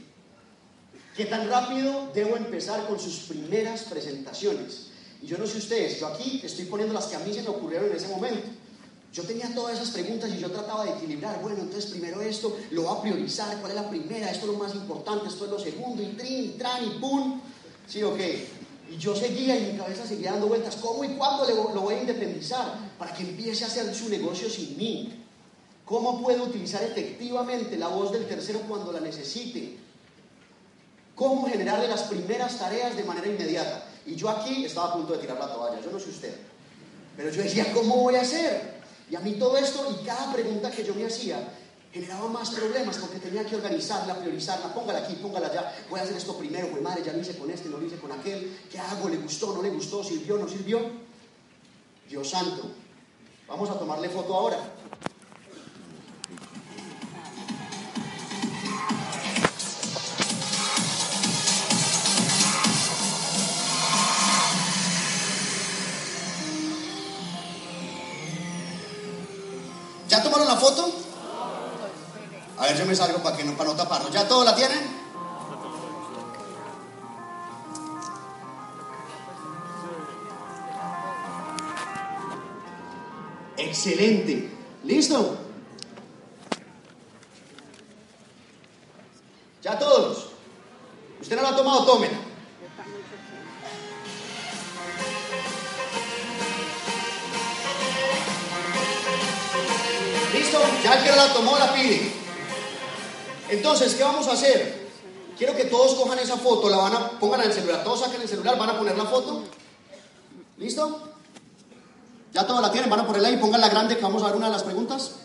¿Qué 1.17 1.27
tan 1.27 1.49
rápido 1.49 2.11
debo 2.15 2.37
empezar 2.37 2.87
con 2.87 3.01
sus 3.01 3.21
primeras 3.21 3.85
presentaciones? 3.85 4.89
Y 5.23 5.27
yo 5.27 5.39
no 5.39 5.47
sé 5.47 5.59
ustedes, 5.59 5.99
yo 5.99 6.09
aquí 6.09 6.41
estoy 6.45 6.67
poniendo 6.67 6.93
las 6.93 7.07
que 7.07 7.17
a 7.17 7.21
mí 7.21 7.33
se 7.33 7.43
me 7.43 7.49
ocurrieron 7.49 7.91
en 7.91 7.97
ese 7.97 8.09
momento. 8.09 8.47
Yo 9.13 9.23
tenía 9.23 9.53
todas 9.55 9.75
esas 9.75 9.91
preguntas 9.91 10.31
y 10.33 10.39
yo 10.39 10.51
trataba 10.51 10.85
de 10.85 10.91
equilibrar, 10.91 11.41
bueno, 11.41 11.61
entonces 11.61 11.91
primero 11.91 12.21
esto, 12.21 12.57
lo 12.73 12.83
voy 12.83 12.99
a 12.99 13.01
priorizar, 13.01 13.61
cuál 13.61 13.71
es 13.71 13.77
la 13.77 13.89
primera, 13.89 14.29
esto 14.29 14.47
es 14.47 14.53
lo 14.53 14.59
más 14.59 14.75
importante, 14.75 15.29
esto 15.29 15.45
es 15.45 15.51
lo 15.53 15.59
segundo, 15.59 16.03
y 16.03 16.07
trin, 16.07 16.45
y 16.45 16.49
tran, 16.59 16.85
y 16.85 16.91
pum. 16.99 17.41
Sí, 17.87 18.03
ok. 18.03 18.21
Y 18.95 18.99
yo 18.99 19.15
seguía 19.17 19.57
y 19.57 19.73
mi 19.73 19.79
cabeza 19.79 20.07
seguía 20.07 20.31
dando 20.31 20.47
vueltas, 20.47 20.77
¿cómo 20.77 21.03
y 21.03 21.09
cuándo 21.17 21.45
lo 21.75 21.81
voy 21.81 21.95
a 21.95 22.01
independizar 22.01 22.79
para 22.97 23.13
que 23.13 23.25
empiece 23.25 23.65
a 23.65 23.67
hacer 23.67 23.93
su 23.93 24.09
negocio 24.09 24.49
sin 24.49 24.77
mí? 24.77 25.21
¿Cómo 25.85 26.23
puedo 26.23 26.45
utilizar 26.45 26.81
efectivamente 26.85 27.77
la 27.77 27.89
voz 27.89 28.13
del 28.13 28.29
tercero 28.29 28.61
cuando 28.69 28.93
la 28.93 29.01
necesite? 29.01 29.79
¿Cómo 31.17 31.49
generarle 31.49 31.89
las 31.89 32.05
primeras 32.05 32.57
tareas 32.57 32.97
de 32.97 33.03
manera 33.03 33.27
inmediata? 33.27 33.85
Y 34.07 34.15
yo 34.15 34.31
aquí 34.31 34.65
estaba 34.65 34.91
a 34.91 34.93
punto 34.95 35.15
de 35.15 35.19
tirar 35.19 35.41
la 35.41 35.53
toalla, 35.53 35.81
yo 35.81 35.91
no 35.91 35.99
sé 35.99 36.11
usted. 36.11 36.35
Pero 37.17 37.31
yo 37.31 37.43
decía, 37.43 37.73
¿cómo 37.73 37.97
voy 37.97 38.15
a 38.15 38.21
hacer? 38.21 38.75
Y 39.11 39.17
a 39.17 39.21
mí 39.21 39.33
todo 39.33 39.57
esto 39.57 39.99
y 40.01 40.05
cada 40.05 40.33
pregunta 40.33 40.71
que 40.71 40.85
yo 40.85 40.95
me 40.95 41.07
hacía 41.07 41.39
generaba 41.95 42.29
más 42.29 42.51
problemas 42.51 42.99
porque 42.99 43.21
tenía 43.21 43.47
que 43.47 43.55
organizarla, 43.55 44.19
priorizarla, 44.19 44.75
póngala 44.75 44.99
aquí, 44.99 45.15
póngala 45.15 45.47
allá, 45.47 45.73
voy 45.89 46.01
a 46.01 46.03
hacer 46.03 46.17
esto 46.17 46.37
primero, 46.37 46.69
pues 46.69 46.83
madre, 46.83 47.05
ya 47.05 47.13
lo 47.13 47.21
hice 47.21 47.39
con 47.39 47.49
este, 47.49 47.69
no 47.69 47.79
lo 47.79 47.87
hice 47.87 47.99
con 47.99 48.11
aquel, 48.11 48.59
¿qué 48.69 48.81
hago? 48.81 49.09
¿Le 49.09 49.19
gustó? 49.19 49.55
¿No 49.55 49.63
le 49.63 49.71
gustó? 49.71 50.03
¿Sirvió? 50.03 50.37
¿No 50.37 50.49
sirvió? 50.49 50.81
Dios 52.09 52.29
santo, 52.29 52.73
vamos 53.47 53.71
a 53.71 53.79
tomarle 53.79 54.09
foto 54.09 54.35
ahora. 54.35 54.59
foto? 70.65 71.04
A 72.64 72.68
ver, 72.68 72.78
yo 72.78 72.87
me 72.87 72.97
salgo 72.97 73.23
para 73.23 73.37
que 73.37 73.44
no, 73.44 73.52
para 73.59 73.68
no 73.68 73.76
taparlo. 73.76 74.09
¿Ya 74.09 74.26
todos 74.26 74.47
la 74.47 74.56
tienen? 74.56 74.78
Excelente. 83.59 84.50
¿Listo? 84.83 85.34
Vamos 104.05 104.29
a 104.29 104.33
hacer? 104.33 104.85
Quiero 105.37 105.57
que 105.57 105.64
todos 105.64 105.95
cojan 105.95 106.19
esa 106.19 106.37
foto, 106.37 106.69
la 106.71 106.77
van 106.77 106.93
a, 106.95 107.11
pongan 107.19 107.40
en 107.40 107.49
el 107.49 107.53
celular, 107.53 107.83
todos 107.83 108.01
saquen 108.01 108.23
el 108.23 108.29
celular, 108.29 108.57
van 108.57 108.71
a 108.71 108.79
poner 108.79 108.97
la 108.97 109.05
foto. 109.05 109.43
¿Listo? 110.59 111.03
Ya 112.33 112.47
todos 112.47 112.62
la 112.62 112.71
tienen, 112.71 112.88
van 112.88 113.01
a 113.01 113.07
ponerla 113.07 113.29
ahí, 113.29 113.37
pongan 113.37 113.61
la 113.61 113.69
grande 113.69 113.97
que 113.97 114.03
vamos 114.03 114.23
a 114.23 114.27
ver 114.27 114.37
una 114.37 114.47
de 114.47 114.53
las 114.53 114.62
preguntas. 114.62 115.17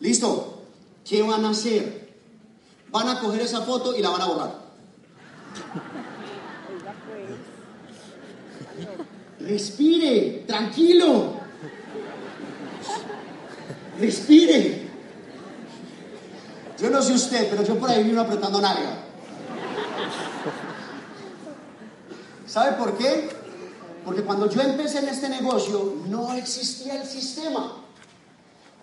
¿Listo? 0.00 0.62
¿Qué 1.04 1.22
van 1.22 1.44
a 1.44 1.50
hacer? 1.50 2.14
Van 2.90 3.08
a 3.08 3.20
coger 3.20 3.40
esa 3.40 3.62
foto 3.62 3.96
y 3.96 4.02
la 4.02 4.10
van 4.10 4.22
a 4.22 4.26
borrar. 4.26 4.66
Respire, 9.40 10.44
tranquilo. 10.46 11.34
Respire. 13.98 14.85
Yo 16.78 16.90
no 16.90 17.02
sé 17.02 17.14
usted, 17.14 17.48
pero 17.48 17.62
yo 17.62 17.78
por 17.78 17.90
ahí 17.90 18.02
vino 18.04 18.20
apretando 18.20 18.60
nalga. 18.60 19.02
¿Sabe 22.46 22.72
por 22.72 22.96
qué? 22.96 23.28
Porque 24.04 24.22
cuando 24.22 24.48
yo 24.48 24.60
empecé 24.60 24.98
en 24.98 25.08
este 25.08 25.28
negocio 25.28 25.96
no 26.06 26.32
existía 26.34 27.00
el 27.00 27.06
sistema. 27.06 27.82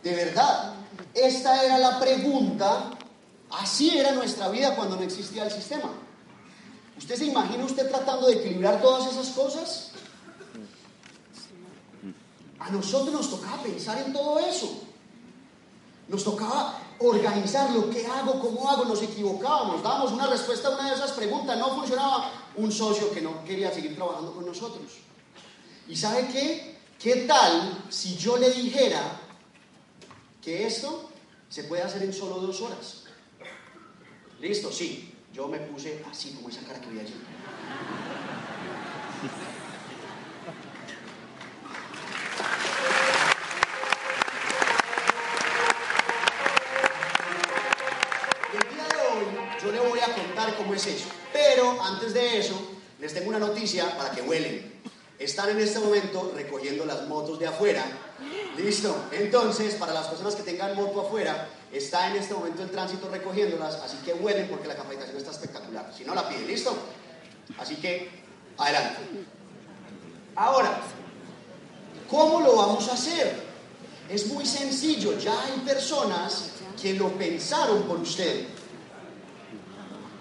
De 0.04 0.14
verdad, 0.16 0.74
esta 1.14 1.64
era 1.64 1.78
la 1.78 2.00
pregunta. 2.00 2.92
Así 3.52 3.98
era 3.98 4.12
nuestra 4.12 4.50
vida 4.50 4.76
cuando 4.76 4.96
no 4.96 5.04
existía 5.04 5.46
el 5.46 5.52
sistema. 5.52 5.92
¿Usted 6.98 7.16
se 7.16 7.26
imagina 7.26 7.64
usted 7.64 7.90
tratando 7.90 8.28
de 8.28 8.34
equilibrar 8.34 8.82
todas 8.82 9.12
esas 9.12 9.30
cosas? 9.30 9.92
A 12.60 12.70
nosotros 12.70 13.14
nos 13.14 13.30
tocaba 13.30 13.62
pensar 13.62 14.02
en 14.06 14.14
todo 14.14 14.40
eso. 14.40 14.84
Nos 16.08 16.24
tocaba 16.24 16.80
organizar 17.10 17.70
lo 17.72 17.90
que 17.90 18.06
hago, 18.06 18.40
cómo 18.40 18.70
hago, 18.70 18.86
nos 18.86 19.02
equivocábamos, 19.02 19.84
dábamos 19.84 20.12
una 20.12 20.28
respuesta 20.28 20.70
a 20.70 20.72
una 20.72 20.90
de 20.90 20.96
esas 20.96 21.12
preguntas, 21.12 21.58
no 21.58 21.76
funcionaba 21.76 22.32
un 22.56 22.72
socio 22.72 23.12
que 23.12 23.22
no 23.22 23.44
quería 23.44 23.72
seguir 23.72 23.96
trabajando 23.96 24.34
con 24.34 24.46
nosotros. 24.46 24.92
¿Y 25.88 25.96
sabe 25.96 26.28
qué? 26.28 26.78
¿Qué 27.00 27.16
tal 27.28 27.84
si 27.90 28.16
yo 28.16 28.38
le 28.38 28.52
dijera 28.52 29.20
que 30.42 30.66
esto 30.66 31.10
se 31.50 31.66
puede 31.66 31.84
hacer 31.84 32.04
en 32.04 32.14
solo 32.14 32.40
dos 32.40 32.62
horas? 32.62 33.04
Listo, 34.40 34.72
sí, 34.72 35.14
yo 35.34 35.48
me 35.48 35.60
puse 35.60 36.04
así 36.10 36.32
como 36.32 36.50
esa 36.50 36.62
cara 36.62 36.80
que 36.80 36.90
vi 36.90 37.00
allí. 37.00 37.16
Noticia 53.64 53.98
para 53.98 54.12
que 54.12 54.22
huelen. 54.22 54.74
Están 55.18 55.50
en 55.52 55.60
este 55.60 55.80
momento 55.80 56.34
recogiendo 56.36 56.86
las 56.86 57.08
motos 57.08 57.40
de 57.40 57.48
afuera. 57.48 57.86
Listo. 58.58 58.94
Entonces, 59.12 59.76
para 59.76 59.94
las 59.94 60.08
personas 60.08 60.36
que 60.36 60.44
tengan 60.44 60.76
moto 60.76 61.02
afuera, 61.02 61.48
está 61.72 62.10
en 62.10 62.18
este 62.18 62.34
momento 62.34 62.62
el 62.62 62.70
tránsito 62.70 63.10
recogiéndolas, 63.10 63.76
así 63.76 63.98
que 64.04 64.14
huelen 64.14 64.50
porque 64.50 64.68
la 64.68 64.76
capacitación 64.76 65.18
está 65.18 65.32
espectacular. 65.32 65.94
Si 65.98 66.04
no 66.04 66.14
la 66.14 66.28
piden, 66.28 66.48
¿listo? 66.48 66.76
Así 67.58 67.78
que, 67.78 68.10
adelante. 68.58 69.00
Ahora, 70.36 70.82
¿cómo 72.10 72.42
lo 72.42 72.58
vamos 72.58 72.90
a 72.90 72.94
hacer? 72.94 73.44
Es 74.10 74.28
muy 74.28 74.46
sencillo, 74.46 75.18
ya 75.18 75.42
hay 75.42 75.60
personas 75.60 76.50
que 76.82 76.96
lo 76.96 77.08
pensaron 77.14 77.84
por 77.84 78.00
usted. 78.00 78.46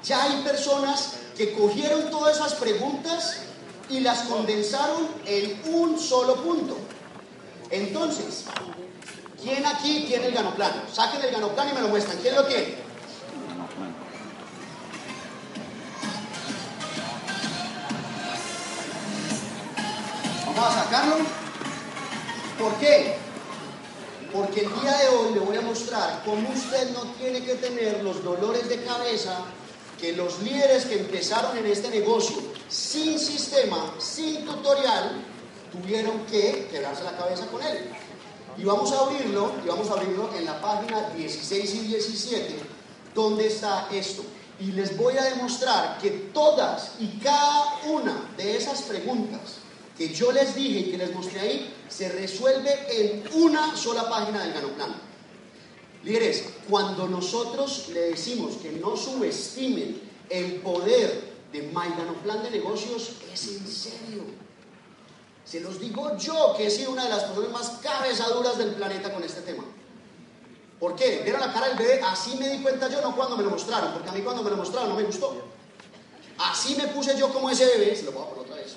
Ya 0.04 0.22
hay 0.22 0.42
personas 0.42 1.21
que 1.36 1.52
cogieron 1.52 2.10
todas 2.10 2.36
esas 2.36 2.54
preguntas 2.54 3.38
y 3.88 4.00
las 4.00 4.20
condensaron 4.20 5.08
en 5.26 5.60
un 5.72 5.98
solo 5.98 6.36
punto. 6.36 6.76
Entonces, 7.70 8.44
¿quién 9.42 9.64
aquí 9.66 10.04
tiene 10.06 10.26
el 10.26 10.34
ganoplano? 10.34 10.82
Saquen 10.92 11.22
el 11.22 11.30
ganoplano 11.30 11.70
y 11.70 11.74
me 11.74 11.80
lo 11.80 11.88
muestran. 11.88 12.18
¿Quién 12.18 12.34
lo 12.34 12.44
tiene? 12.44 12.76
Vamos 20.46 20.76
a 20.76 20.84
sacarlo. 20.84 21.16
¿Por 22.58 22.74
qué? 22.76 23.16
Porque 24.32 24.60
el 24.60 24.80
día 24.80 24.96
de 24.98 25.08
hoy 25.08 25.34
le 25.34 25.40
voy 25.40 25.56
a 25.56 25.62
mostrar 25.62 26.22
cómo 26.24 26.48
usted 26.50 26.90
no 26.92 27.02
tiene 27.14 27.44
que 27.44 27.54
tener 27.56 28.02
los 28.02 28.22
dolores 28.22 28.68
de 28.68 28.82
cabeza 28.84 29.44
que 30.02 30.12
los 30.14 30.42
líderes 30.42 30.84
que 30.86 30.98
empezaron 30.98 31.56
en 31.56 31.64
este 31.66 31.88
negocio 31.88 32.36
sin 32.68 33.20
sistema, 33.20 33.94
sin 33.98 34.44
tutorial, 34.44 35.24
tuvieron 35.70 36.26
que 36.26 36.66
quedarse 36.72 37.04
la 37.04 37.16
cabeza 37.16 37.46
con 37.46 37.62
él. 37.62 37.88
Y 38.58 38.64
vamos 38.64 38.90
a 38.90 38.98
abrirlo, 38.98 39.52
y 39.64 39.68
vamos 39.68 39.88
a 39.88 39.92
abrirlo 39.92 40.28
en 40.36 40.44
la 40.44 40.60
página 40.60 41.10
16 41.10 41.74
y 41.74 41.78
17, 41.86 42.56
donde 43.14 43.46
está 43.46 43.88
esto. 43.92 44.24
Y 44.58 44.72
les 44.72 44.96
voy 44.96 45.16
a 45.16 45.22
demostrar 45.22 45.98
que 45.98 46.10
todas 46.34 46.94
y 46.98 47.06
cada 47.20 47.78
una 47.86 48.28
de 48.36 48.56
esas 48.56 48.82
preguntas 48.82 49.58
que 49.96 50.12
yo 50.12 50.32
les 50.32 50.56
dije 50.56 50.80
y 50.80 50.90
que 50.90 50.98
les 50.98 51.14
mostré 51.14 51.38
ahí, 51.38 51.74
se 51.88 52.08
resuelve 52.08 52.72
en 52.90 53.22
una 53.34 53.76
sola 53.76 54.10
página 54.10 54.42
del 54.42 54.52
Ganoplan. 54.52 55.11
Líderes, 56.04 56.44
cuando 56.68 57.06
nosotros 57.06 57.88
le 57.92 58.10
decimos 58.10 58.56
que 58.56 58.72
no 58.72 58.96
subestimen 58.96 60.00
el 60.28 60.56
poder 60.56 61.32
de 61.52 61.62
My 61.62 61.88
Ganoplan 61.96 62.42
de 62.42 62.50
negocios, 62.50 63.12
es 63.32 63.48
en 63.48 63.66
serio. 63.66 64.24
Se 65.44 65.60
los 65.60 65.78
digo 65.78 66.16
yo, 66.16 66.54
que 66.56 66.66
he 66.66 66.70
sido 66.70 66.92
una 66.92 67.04
de 67.04 67.10
las 67.10 67.24
personas 67.24 67.50
más 67.50 67.68
cabezaduras 67.82 68.58
del 68.58 68.74
planeta 68.74 69.12
con 69.12 69.22
este 69.22 69.42
tema. 69.42 69.64
¿Por 70.80 70.96
qué? 70.96 71.20
¿Vieron 71.22 71.40
la 71.40 71.52
cara 71.52 71.68
del 71.68 71.78
bebé? 71.78 72.00
Así 72.02 72.36
me 72.36 72.48
di 72.48 72.58
cuenta 72.62 72.88
yo, 72.88 73.00
no 73.00 73.14
cuando 73.14 73.36
me 73.36 73.44
lo 73.44 73.50
mostraron, 73.50 73.92
porque 73.92 74.08
a 74.08 74.12
mí 74.12 74.22
cuando 74.22 74.42
me 74.42 74.50
lo 74.50 74.56
mostraron 74.56 74.88
no 74.88 74.96
me 74.96 75.04
gustó. 75.04 75.40
Así 76.38 76.74
me 76.74 76.88
puse 76.88 77.16
yo 77.16 77.32
como 77.32 77.50
ese 77.50 77.66
bebé, 77.66 77.94
se 77.94 78.04
lo 78.04 78.12
voy 78.12 78.22
a 78.22 78.26
poner 78.26 78.44
otra 78.44 78.56
vez. 78.56 78.76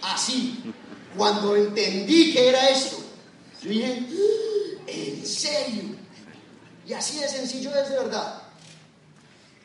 Así, 0.00 0.72
cuando 1.16 1.56
entendí 1.56 2.32
que 2.32 2.48
era 2.48 2.70
esto, 2.70 3.03
yo 3.64 3.70
dije, 3.70 4.06
¿en 4.86 5.26
serio? 5.26 5.96
Y 6.86 6.92
así 6.92 7.18
de 7.18 7.28
sencillo 7.28 7.74
es 7.74 7.88
de 7.88 7.96
verdad. 7.96 8.42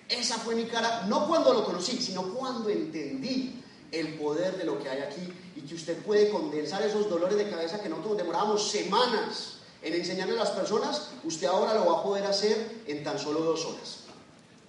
Esa 0.07 0.37
fue 0.37 0.55
mi 0.55 0.65
cara, 0.65 1.05
no 1.07 1.27
cuando 1.27 1.53
lo 1.53 1.65
conocí, 1.65 1.97
sino 1.97 2.33
cuando 2.33 2.69
entendí 2.69 3.61
el 3.91 4.17
poder 4.17 4.57
de 4.57 4.63
lo 4.63 4.81
que 4.81 4.89
hay 4.89 5.01
aquí 5.01 5.33
y 5.55 5.61
que 5.61 5.75
usted 5.75 5.97
puede 5.97 6.29
condensar 6.29 6.81
esos 6.81 7.09
dolores 7.09 7.37
de 7.37 7.49
cabeza 7.49 7.81
que 7.81 7.89
nosotros 7.89 8.17
demorábamos 8.17 8.71
semanas 8.71 9.55
en 9.81 9.93
enseñarle 9.93 10.35
a 10.35 10.43
las 10.43 10.51
personas, 10.51 11.09
usted 11.23 11.47
ahora 11.47 11.73
lo 11.73 11.85
va 11.85 11.99
a 11.99 12.03
poder 12.03 12.25
hacer 12.25 12.83
en 12.87 13.03
tan 13.03 13.19
solo 13.19 13.41
dos 13.41 13.65
horas. 13.65 13.97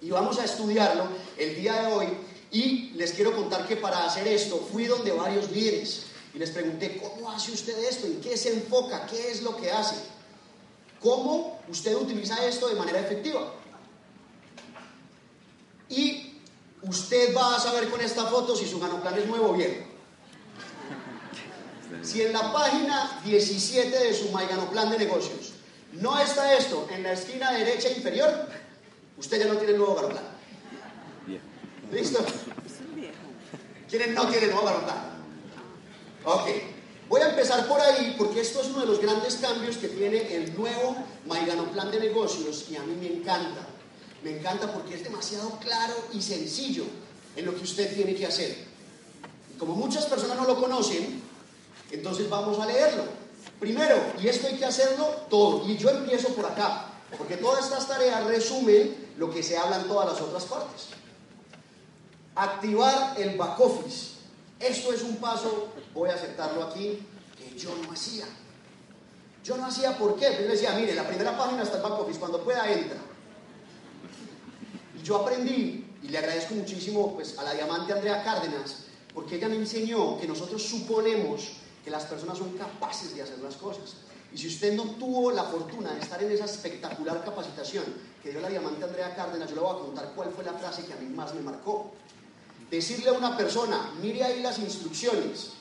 Y 0.01 0.09
vamos 0.09 0.39
a 0.39 0.45
estudiarlo 0.45 1.05
el 1.37 1.55
día 1.55 1.81
de 1.81 1.93
hoy 1.93 2.07
y 2.51 2.91
les 2.95 3.13
quiero 3.13 3.33
contar 3.35 3.65
que 3.67 3.77
para 3.77 4.05
hacer 4.05 4.27
esto 4.27 4.57
fui 4.57 4.85
donde 4.85 5.11
varios 5.11 5.49
líderes 5.51 6.10
y 6.33 6.39
les 6.39 6.51
pregunté, 6.51 6.97
¿cómo 6.97 7.29
hace 7.29 7.51
usted 7.51 7.77
esto? 7.83 8.07
¿En 8.07 8.21
qué 8.21 8.37
se 8.37 8.53
enfoca? 8.53 9.05
¿Qué 9.05 9.31
es 9.31 9.41
lo 9.41 9.57
que 9.57 9.71
hace? 9.71 9.95
¿Cómo 11.01 11.59
usted 11.67 11.95
utiliza 11.95 12.45
esto 12.45 12.69
de 12.69 12.75
manera 12.75 12.99
efectiva? 12.99 13.53
Y 15.89 16.39
usted 16.83 17.35
va 17.35 17.55
a 17.55 17.59
saber 17.59 17.89
con 17.89 17.99
esta 17.99 18.25
foto 18.25 18.55
si 18.55 18.65
su 18.65 18.79
ganoplan 18.79 19.17
es 19.17 19.27
nuevo 19.27 19.49
o 19.49 19.53
viejo. 19.53 19.85
Si 22.01 22.21
en 22.21 22.31
la 22.31 22.53
página 22.53 23.19
17 23.25 23.89
de 23.89 24.13
su 24.13 24.31
Plan 24.31 24.89
de 24.89 24.97
negocios 24.97 25.53
no 25.93 26.17
está 26.17 26.55
esto 26.55 26.87
en 26.89 27.03
la 27.03 27.11
esquina 27.11 27.51
derecha 27.51 27.89
inferior, 27.89 28.47
usted 29.17 29.39
ya 29.39 29.45
no 29.45 29.57
tiene 29.57 29.73
el 29.73 29.77
nuevo 29.77 29.95
ganoplan. 29.95 30.23
¿Listo? 31.91 32.25
¿Quiénes 33.89 34.09
no 34.11 34.27
tienen 34.29 34.51
nuevo 34.51 34.65
ganoplan? 34.65 35.10
Ok. 36.23 36.49
Voy 37.09 37.21
a 37.21 37.29
empezar 37.29 37.67
por 37.67 37.81
ahí 37.81 38.15
porque 38.17 38.39
esto 38.39 38.61
es 38.61 38.67
uno 38.67 38.81
de 38.81 38.85
los 38.85 39.01
grandes 39.01 39.35
cambios 39.35 39.77
que 39.77 39.89
tiene 39.89 40.35
el 40.35 40.55
nuevo 40.57 40.95
Plan 41.71 41.89
de 41.89 41.99
negocios 41.99 42.65
y 42.69 42.75
a 42.75 42.83
mí 42.83 42.95
me 42.95 43.07
encanta. 43.07 43.65
Me 44.23 44.37
encanta 44.37 44.71
porque 44.73 44.95
es 44.95 45.03
demasiado 45.03 45.57
claro 45.59 45.93
y 46.13 46.21
sencillo 46.21 46.83
en 47.35 47.45
lo 47.45 47.55
que 47.55 47.63
usted 47.63 47.95
tiene 47.95 48.13
que 48.13 48.25
hacer. 48.25 48.65
Como 49.57 49.75
muchas 49.75 50.05
personas 50.05 50.37
no 50.37 50.45
lo 50.45 50.59
conocen, 50.59 51.21
entonces 51.91 52.29
vamos 52.29 52.59
a 52.59 52.65
leerlo. 52.65 53.03
Primero, 53.59 53.95
y 54.21 54.27
esto 54.27 54.47
hay 54.47 54.57
que 54.57 54.65
hacerlo 54.65 55.05
todo. 55.29 55.67
Y 55.67 55.77
yo 55.77 55.89
empiezo 55.89 56.29
por 56.29 56.45
acá, 56.45 56.87
porque 57.17 57.37
todas 57.37 57.65
estas 57.65 57.87
tareas 57.87 58.25
resumen 58.25 59.13
lo 59.17 59.31
que 59.31 59.41
se 59.41 59.57
habla 59.57 59.77
en 59.77 59.87
todas 59.87 60.11
las 60.11 60.21
otras 60.21 60.45
partes. 60.45 60.87
Activar 62.35 63.19
el 63.19 63.37
back 63.37 63.59
office. 63.59 64.20
Esto 64.61 64.93
es 64.93 65.01
un 65.01 65.17
paso, 65.17 65.69
voy 65.93 66.09
a 66.09 66.13
aceptarlo 66.13 66.63
aquí, 66.63 66.99
que 67.37 67.57
yo 67.57 67.75
no 67.83 67.91
hacía. 67.91 68.25
Yo 69.43 69.57
no 69.57 69.65
hacía, 69.65 69.97
¿por 69.97 70.15
qué? 70.17 70.37
Yo 70.39 70.47
decía, 70.47 70.73
mire, 70.73 70.93
la 70.93 71.07
primera 71.07 71.35
página 71.35 71.63
está 71.63 71.77
el 71.77 71.83
back 71.83 71.99
office, 71.99 72.19
cuando 72.19 72.43
pueda 72.43 72.71
entra. 72.71 72.99
Y 74.99 75.03
yo 75.03 75.17
aprendí, 75.17 75.87
y 76.03 76.07
le 76.09 76.17
agradezco 76.17 76.53
muchísimo 76.53 77.15
pues, 77.15 77.37
a 77.39 77.43
la 77.43 77.53
diamante 77.53 77.91
Andrea 77.91 78.23
Cárdenas, 78.23 78.85
porque 79.13 79.37
ella 79.37 79.49
me 79.49 79.55
enseñó 79.55 80.19
que 80.19 80.27
nosotros 80.27 80.61
suponemos 80.61 81.53
que 81.83 81.89
las 81.89 82.05
personas 82.05 82.37
son 82.37 82.51
capaces 82.51 83.15
de 83.15 83.23
hacer 83.23 83.39
las 83.39 83.55
cosas. 83.55 83.95
Y 84.31 84.37
si 84.37 84.47
usted 84.47 84.73
no 84.75 84.83
tuvo 84.91 85.31
la 85.31 85.43
fortuna 85.45 85.93
de 85.93 86.01
estar 86.01 86.21
en 86.23 86.31
esa 86.31 86.45
espectacular 86.45 87.23
capacitación 87.25 87.83
que 88.21 88.29
dio 88.29 88.39
la 88.39 88.47
diamante 88.47 88.83
Andrea 88.83 89.15
Cárdenas, 89.15 89.49
yo 89.49 89.55
le 89.55 89.61
voy 89.61 89.75
a 89.75 89.79
contar 89.79 90.11
cuál 90.15 90.29
fue 90.29 90.43
la 90.43 90.53
frase 90.53 90.85
que 90.85 90.93
a 90.93 90.97
mí 90.97 91.07
más 91.07 91.33
me 91.33 91.41
marcó. 91.41 91.91
Decirle 92.71 93.09
a 93.09 93.13
una 93.13 93.35
persona, 93.35 93.91
mire 94.01 94.23
ahí 94.23 94.41
las 94.41 94.57
instrucciones 94.57 95.51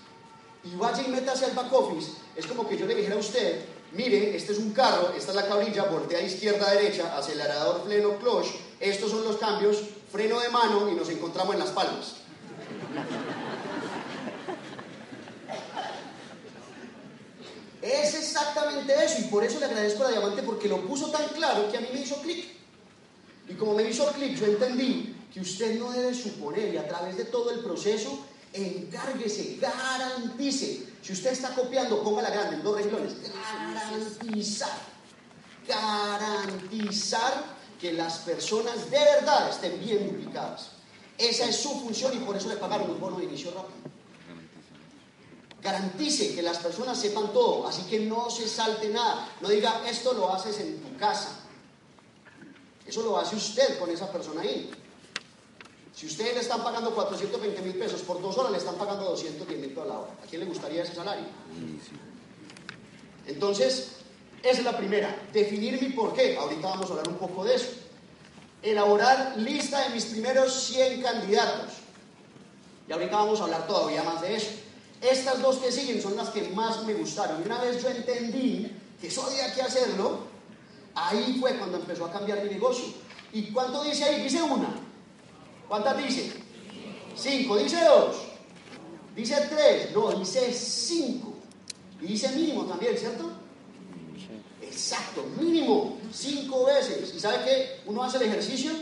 y 0.63 0.77
vaya 0.77 1.03
y 1.03 1.11
métase 1.11 1.45
al 1.45 1.53
back 1.53 1.73
office, 1.73 2.13
es 2.37 2.47
como 2.47 2.69
que 2.69 2.79
yo 2.79 2.87
le 2.87 2.95
dijera 2.95 3.17
a 3.17 3.19
usted, 3.19 3.65
mire, 3.93 4.37
este 4.37 4.53
es 4.53 4.59
un 4.59 4.73
carro, 4.73 5.13
esta 5.19 5.33
es 5.33 5.37
la 5.37 5.49
cabrilla, 5.49 5.87
voltea 5.87 6.23
izquierda 6.23 6.71
derecha, 6.71 7.19
acelerador, 7.19 7.83
freno, 7.85 8.17
clutch, 8.19 8.47
estos 8.79 9.11
son 9.11 9.25
los 9.25 9.39
cambios, 9.39 9.79
freno 10.13 10.39
de 10.39 10.51
mano 10.51 10.89
y 10.89 10.95
nos 10.95 11.09
encontramos 11.09 11.55
en 11.55 11.59
las 11.59 11.71
palmas. 11.71 12.15
Es 17.83 18.15
exactamente 18.15 18.95
eso 19.05 19.17
y 19.19 19.25
por 19.25 19.43
eso 19.43 19.59
le 19.59 19.65
agradezco 19.67 20.05
a 20.05 20.07
la 20.07 20.13
diamante 20.13 20.45
porque 20.45 20.69
lo 20.69 20.81
puso 20.83 21.11
tan 21.11 21.27
claro 21.31 21.69
que 21.73 21.79
a 21.79 21.81
mí 21.81 21.89
me 21.93 22.03
hizo 22.03 22.21
clic. 22.23 22.47
Y 23.49 23.55
como 23.55 23.75
me 23.75 23.83
hizo 23.83 24.07
clic, 24.13 24.37
yo 24.37 24.47
entendí 24.47 25.17
que 25.33 25.41
usted 25.41 25.79
no 25.79 25.93
debe 25.93 26.15
suponer 26.15 26.75
y 26.75 26.77
a 26.77 26.89
través 26.89 27.17
de 27.17 27.25
todo 27.25 27.51
el 27.51 27.61
proceso, 27.61 28.25
encárguese, 28.53 29.59
garantice. 29.61 30.87
Si 31.03 31.13
usted 31.13 31.33
está 31.33 31.55
copiando, 31.55 32.03
póngala 32.03 32.31
grande 32.31 32.57
en 32.57 32.63
dos 32.63 32.77
renglones. 32.77 33.15
Garantizar, 33.73 34.79
garantizar 35.67 37.45
que 37.81 37.93
las 37.93 38.19
personas 38.19 38.91
de 38.91 38.99
verdad 38.99 39.49
estén 39.49 39.81
bien 39.81 40.07
duplicadas. 40.09 40.73
Esa 41.17 41.47
es 41.47 41.57
su 41.57 41.71
función 41.81 42.15
y 42.17 42.21
por 42.21 42.37
eso 42.37 42.49
le 42.49 42.57
pagaron 42.57 42.91
un 42.91 43.01
bono 43.01 43.19
de 43.19 43.25
inicio 43.25 43.51
rápido. 43.53 43.91
Garantice 45.63 46.35
que 46.35 46.43
las 46.43 46.59
personas 46.59 46.99
sepan 46.99 47.33
todo, 47.33 47.67
así 47.67 47.83
que 47.83 48.01
no 48.01 48.31
se 48.31 48.49
salte 48.49 48.89
nada. 48.89 49.29
No 49.41 49.49
diga, 49.49 49.83
esto 49.87 50.15
lo 50.15 50.33
haces 50.33 50.59
en 50.61 50.81
tu 50.81 50.97
casa. 50.97 51.37
Eso 52.87 53.03
lo 53.03 53.19
hace 53.19 53.37
usted 53.37 53.79
con 53.79 53.91
esa 53.91 54.11
persona 54.11 54.41
ahí. 54.41 54.71
Si 56.01 56.07
ustedes 56.07 56.33
le 56.33 56.41
están 56.41 56.65
pagando 56.65 56.95
420 56.95 57.61
mil 57.61 57.75
pesos 57.75 58.01
por 58.01 58.23
dos 58.23 58.39
horas, 58.39 58.53
le 58.53 58.57
están 58.57 58.77
pagando 58.77 59.05
210 59.05 59.61
mil 59.61 59.69
pesos 59.69 59.87
la 59.87 59.99
hora. 59.99 60.11
¿A 60.13 60.27
quién 60.27 60.41
le 60.41 60.47
gustaría 60.47 60.83
ese 60.83 60.95
salario? 60.95 61.27
Entonces, 63.27 63.97
esa 64.43 64.59
es 64.61 64.65
la 64.65 64.79
primera. 64.79 65.15
Definir 65.31 65.79
mi 65.79 65.91
por 65.91 66.15
qué. 66.15 66.39
Ahorita 66.39 66.69
vamos 66.69 66.87
a 66.87 66.93
hablar 66.95 67.09
un 67.09 67.19
poco 67.19 67.45
de 67.45 67.55
eso. 67.55 67.67
Elaborar 68.63 69.35
lista 69.37 69.83
de 69.83 69.91
mis 69.91 70.07
primeros 70.07 70.51
100 70.69 71.03
candidatos. 71.03 71.71
Y 72.89 72.93
ahorita 72.93 73.17
vamos 73.17 73.39
a 73.39 73.45
hablar 73.45 73.67
todavía 73.67 74.03
más 74.03 74.23
de 74.23 74.37
eso. 74.37 74.53
Estas 75.03 75.43
dos 75.43 75.59
que 75.59 75.71
siguen 75.71 76.01
son 76.01 76.17
las 76.17 76.31
que 76.31 76.49
más 76.49 76.83
me 76.85 76.95
gustaron. 76.95 77.43
Y 77.43 77.45
una 77.45 77.61
vez 77.61 77.83
yo 77.83 77.91
entendí 77.91 78.75
que 78.99 79.09
eso 79.09 79.23
había 79.27 79.53
que 79.53 79.61
hacerlo, 79.61 80.21
ahí 80.95 81.37
fue 81.39 81.59
cuando 81.59 81.77
empezó 81.77 82.07
a 82.07 82.11
cambiar 82.11 82.43
mi 82.43 82.49
negocio. 82.49 82.87
¿Y 83.35 83.53
cuánto 83.53 83.85
dice 83.85 84.05
ahí? 84.05 84.23
Dice 84.23 84.43
una. 84.43 84.89
¿Cuántas 85.71 85.97
dice? 85.99 86.33
Cinco. 87.17 87.57
¿Dice 87.57 87.85
dos? 87.85 88.17
¿Dice 89.15 89.37
tres? 89.49 89.93
No, 89.95 90.11
dice 90.11 90.53
cinco. 90.53 91.35
Y 92.03 92.09
dice 92.09 92.29
mínimo 92.33 92.65
también, 92.65 92.99
¿cierto? 92.99 93.31
Exacto, 94.61 95.23
mínimo, 95.41 95.97
cinco 96.13 96.65
veces. 96.65 97.15
¿Y 97.15 97.21
sabe 97.21 97.45
qué? 97.45 97.83
Uno 97.87 98.03
hace 98.03 98.17
el 98.17 98.25
ejercicio 98.25 98.73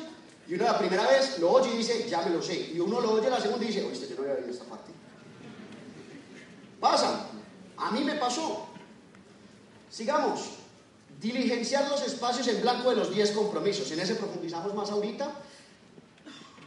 y 0.48 0.55
uno 0.55 0.64
la 0.64 0.79
primera 0.79 1.07
vez 1.07 1.38
lo 1.38 1.51
oye 1.51 1.74
y 1.74 1.77
dice, 1.77 2.09
ya 2.09 2.22
me 2.22 2.31
lo 2.31 2.40
sé. 2.40 2.70
Y 2.72 2.81
uno 2.81 3.03
lo 3.03 3.12
oye 3.12 3.29
la 3.29 3.38
segunda 3.38 3.66
y 3.66 3.68
dice, 3.68 3.85
oíste, 3.85 4.09
yo 4.09 4.16
no 4.16 4.22
había 4.22 4.37
oído 4.37 4.48
esta 4.48 4.64
parte. 4.64 4.90
Pasa. 6.81 7.27
A 7.77 7.90
mí 7.90 8.03
me 8.03 8.14
pasó. 8.14 8.66
Sigamos. 9.90 10.53
Diligenciar 11.20 11.90
los 11.90 12.01
espacios 12.01 12.48
en 12.48 12.62
blanco 12.62 12.88
de 12.88 12.96
los 12.96 13.14
10 13.14 13.33
compromisos. 13.33 13.92
En 13.92 14.01
ese 14.01 14.14
profundizamos 14.14 14.74
más 14.74 14.90
ahorita. 14.90 15.31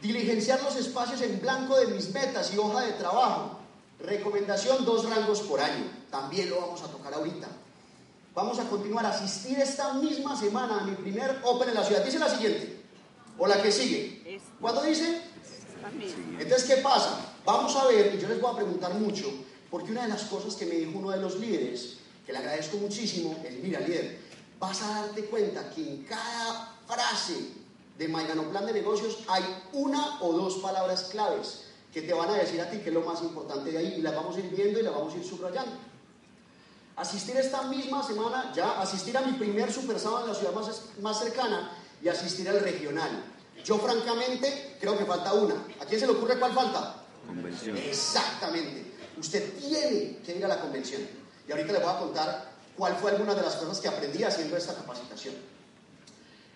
Diligenciar 0.02 0.60
los 0.64 0.74
espacios 0.74 1.22
en 1.22 1.40
blanco 1.40 1.78
de 1.78 1.86
mis 1.86 2.12
metas 2.12 2.52
y 2.52 2.58
hoja 2.58 2.80
de 2.80 2.92
trabajo. 2.94 3.60
Recomendación, 4.00 4.84
dos 4.84 5.08
rangos 5.08 5.42
por 5.42 5.60
año. 5.60 5.84
También 6.10 6.50
lo 6.50 6.60
vamos 6.60 6.82
a 6.82 6.88
tocar 6.88 7.14
ahorita. 7.14 7.46
Vamos 8.34 8.58
a 8.58 8.64
continuar 8.64 9.06
a 9.06 9.10
asistir 9.10 9.60
esta 9.60 9.94
misma 9.94 10.36
semana 10.36 10.80
a 10.80 10.84
mi 10.84 10.96
primer 10.96 11.38
Open 11.44 11.68
en 11.68 11.76
la 11.76 11.84
ciudad. 11.84 12.04
Dice 12.04 12.18
la 12.18 12.28
siguiente. 12.28 12.82
¿O 13.38 13.46
la 13.46 13.62
que 13.62 13.70
sigue? 13.70 14.40
¿Cuándo 14.60 14.82
dice? 14.82 15.22
Entonces, 16.38 16.64
¿qué 16.64 16.82
pasa? 16.82 17.20
Vamos 17.44 17.76
a 17.76 17.86
ver, 17.86 18.12
y 18.14 18.18
yo 18.18 18.26
les 18.26 18.40
voy 18.40 18.52
a 18.52 18.56
preguntar 18.56 18.94
mucho, 18.94 19.32
porque 19.70 19.92
una 19.92 20.02
de 20.02 20.08
las 20.08 20.24
cosas 20.24 20.54
que 20.56 20.66
me 20.66 20.74
dijo 20.74 20.98
uno 20.98 21.10
de 21.10 21.18
los 21.18 21.38
líderes, 21.38 21.98
que 22.26 22.32
le 22.32 22.38
agradezco 22.38 22.76
muchísimo, 22.78 23.40
es, 23.44 23.62
mira, 23.62 23.78
líder, 23.80 24.18
vas 24.58 24.82
a 24.82 25.02
darte 25.02 25.26
cuenta 25.26 25.70
que 25.70 25.80
en 25.80 26.02
cada 26.04 26.74
frase 26.86 27.61
de 27.98 28.08
Maigano 28.08 28.44
Plan 28.50 28.66
de 28.66 28.72
Negocios 28.72 29.18
hay 29.28 29.44
una 29.72 30.20
o 30.22 30.32
dos 30.32 30.56
palabras 30.56 31.04
claves 31.10 31.64
que 31.92 32.02
te 32.02 32.12
van 32.12 32.30
a 32.30 32.34
decir 32.34 32.60
a 32.60 32.70
ti 32.70 32.78
que 32.78 32.88
es 32.88 32.94
lo 32.94 33.02
más 33.02 33.20
importante 33.22 33.70
de 33.70 33.78
ahí 33.78 33.94
y 33.98 34.02
las 34.02 34.14
vamos 34.14 34.36
a 34.36 34.40
ir 34.40 34.50
viendo 34.50 34.80
y 34.80 34.82
las 34.82 34.94
vamos 34.94 35.14
a 35.14 35.16
ir 35.18 35.24
subrayando. 35.24 35.76
Asistir 36.96 37.36
esta 37.36 37.62
misma 37.64 38.06
semana, 38.06 38.52
ya 38.54 38.80
asistir 38.80 39.16
a 39.16 39.22
mi 39.22 39.32
primer 39.32 39.72
super 39.72 39.98
sábado 39.98 40.24
en 40.24 40.32
la 40.32 40.34
ciudad 40.34 40.52
más, 40.52 40.82
más 41.00 41.18
cercana 41.18 41.76
y 42.02 42.08
asistir 42.08 42.48
al 42.48 42.60
regional. 42.60 43.24
Yo 43.64 43.78
francamente 43.78 44.76
creo 44.80 44.96
que 44.98 45.04
falta 45.04 45.32
una. 45.34 45.54
¿A 45.80 45.86
quién 45.86 46.00
se 46.00 46.06
le 46.06 46.12
ocurre 46.12 46.38
cuál 46.38 46.52
falta? 46.52 46.96
Convención. 47.26 47.76
Exactamente. 47.76 48.92
Usted 49.18 49.58
tiene 49.58 50.18
que 50.24 50.36
ir 50.36 50.44
a 50.44 50.48
la 50.48 50.60
convención. 50.60 51.02
Y 51.46 51.52
ahorita 51.52 51.72
le 51.72 51.78
voy 51.78 51.88
a 51.88 51.98
contar 51.98 52.52
cuál 52.76 52.96
fue 52.96 53.12
alguna 53.12 53.34
de 53.34 53.42
las 53.42 53.56
cosas 53.56 53.80
que 53.80 53.88
aprendí 53.88 54.24
haciendo 54.24 54.56
esta 54.56 54.74
capacitación. 54.74 55.34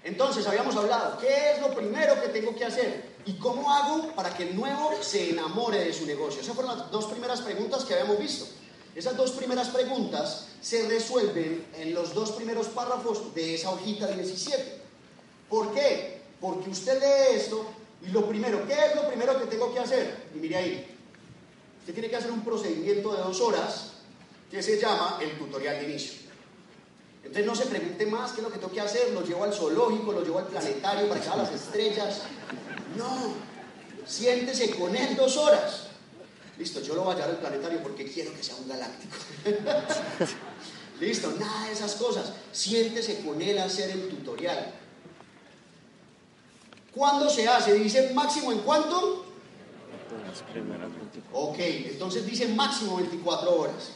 Entonces, 0.06 0.46
habíamos 0.46 0.76
hablado, 0.76 1.18
¿qué 1.18 1.50
es 1.50 1.60
lo 1.60 1.74
primero 1.74 2.22
que 2.22 2.28
tengo 2.28 2.54
que 2.54 2.64
hacer? 2.64 3.16
¿Y 3.24 3.32
cómo 3.38 3.72
hago 3.72 4.12
para 4.12 4.32
que 4.32 4.44
el 4.44 4.54
nuevo 4.54 4.92
se 5.00 5.30
enamore 5.30 5.80
de 5.80 5.92
su 5.92 6.06
negocio? 6.06 6.40
Esas 6.40 6.54
fueron 6.54 6.78
las 6.78 6.92
dos 6.92 7.06
primeras 7.06 7.40
preguntas 7.40 7.84
que 7.84 7.94
habíamos 7.94 8.16
visto. 8.20 8.46
Esas 8.94 9.16
dos 9.16 9.32
primeras 9.32 9.66
preguntas 9.70 10.46
se 10.60 10.86
resuelven 10.86 11.66
en 11.76 11.92
los 11.92 12.14
dos 12.14 12.30
primeros 12.30 12.68
párrafos 12.68 13.34
de 13.34 13.56
esa 13.56 13.70
hojita 13.70 14.06
17. 14.06 14.80
¿Por 15.50 15.74
qué? 15.74 16.20
Porque 16.40 16.70
usted 16.70 17.00
lee 17.00 17.36
esto 17.36 17.66
y 18.06 18.12
lo 18.12 18.28
primero, 18.28 18.64
¿qué 18.64 18.74
es 18.74 18.94
lo 18.94 19.08
primero 19.08 19.36
que 19.40 19.46
tengo 19.46 19.74
que 19.74 19.80
hacer? 19.80 20.28
Y 20.36 20.38
mire 20.38 20.56
ahí, 20.56 20.96
usted 21.80 21.94
tiene 21.94 22.08
que 22.08 22.14
hacer 22.14 22.30
un 22.30 22.44
procedimiento 22.44 23.12
de 23.12 23.22
dos 23.22 23.40
horas 23.40 23.90
que 24.52 24.62
se 24.62 24.78
llama 24.78 25.18
el 25.20 25.36
tutorial 25.36 25.80
de 25.80 25.90
inicio. 25.90 26.25
Entonces 27.26 27.46
no 27.46 27.56
se 27.56 27.66
pregunte 27.66 28.06
más 28.06 28.30
qué 28.32 28.40
es 28.40 28.44
lo 28.44 28.52
que 28.52 28.58
tengo 28.58 28.72
que 28.72 28.80
hacer, 28.80 29.10
lo 29.12 29.22
llevo 29.24 29.42
al 29.44 29.52
zoológico, 29.52 30.12
lo 30.12 30.22
llevo 30.22 30.38
al 30.38 30.46
planetario 30.46 31.08
para 31.08 31.20
que 31.20 31.28
vea 31.28 31.36
las 31.36 31.52
estrellas. 31.52 32.22
No, 32.96 33.34
siéntese 34.06 34.70
con 34.70 34.94
él 34.94 35.16
dos 35.16 35.36
horas. 35.36 35.88
Listo, 36.56 36.80
yo 36.80 36.94
lo 36.94 37.02
voy 37.02 37.12
a 37.12 37.16
llevar 37.16 37.30
al 37.30 37.38
planetario 37.38 37.82
porque 37.82 38.10
quiero 38.10 38.32
que 38.32 38.42
sea 38.42 38.54
un 38.56 38.68
galáctico. 38.68 39.16
Listo, 41.00 41.32
nada 41.38 41.66
de 41.66 41.72
esas 41.72 41.96
cosas. 41.96 42.32
Siéntese 42.52 43.20
con 43.20 43.42
él 43.42 43.58
a 43.58 43.64
hacer 43.64 43.90
el 43.90 44.08
tutorial. 44.08 44.72
¿Cuándo 46.94 47.28
se 47.28 47.48
hace? 47.48 47.74
Dice 47.74 48.12
máximo 48.14 48.52
en 48.52 48.60
cuánto? 48.60 49.26
Las 50.26 50.42
primeras 50.42 50.90
24. 50.94 51.38
Ok, 51.38 51.58
entonces 51.58 52.24
dice 52.24 52.48
máximo 52.48 52.96
24 52.96 53.54
horas. 53.54 53.90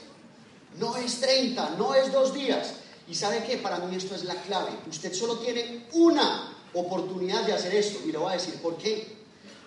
No 0.79 0.97
es 0.97 1.21
30, 1.21 1.77
no 1.79 1.95
es 1.95 2.13
dos 2.13 2.35
días. 2.35 2.75
Y 3.11 3.15
sabe 3.17 3.43
que 3.43 3.57
para 3.57 3.81
mí 3.81 3.97
esto 3.97 4.15
es 4.15 4.23
la 4.23 4.37
clave. 4.37 4.71
Usted 4.89 5.13
solo 5.13 5.39
tiene 5.39 5.89
una 5.95 6.55
oportunidad 6.73 7.45
de 7.45 7.53
hacer 7.53 7.75
esto. 7.75 7.99
Y 8.07 8.13
le 8.13 8.19
voy 8.19 8.31
a 8.31 8.37
decir 8.37 8.55
por 8.63 8.77
qué. 8.77 9.19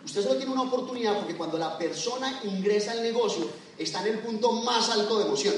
Usted 0.06 0.24
solo 0.24 0.38
tiene 0.38 0.54
una 0.54 0.62
oportunidad 0.62 1.18
porque 1.18 1.36
cuando 1.36 1.58
la 1.58 1.78
persona 1.78 2.40
ingresa 2.46 2.94
al 2.94 3.04
negocio 3.04 3.46
está 3.78 4.00
en 4.08 4.14
el 4.14 4.20
punto 4.20 4.54
más 4.54 4.90
alto 4.90 5.20
de 5.20 5.26
emoción. 5.26 5.56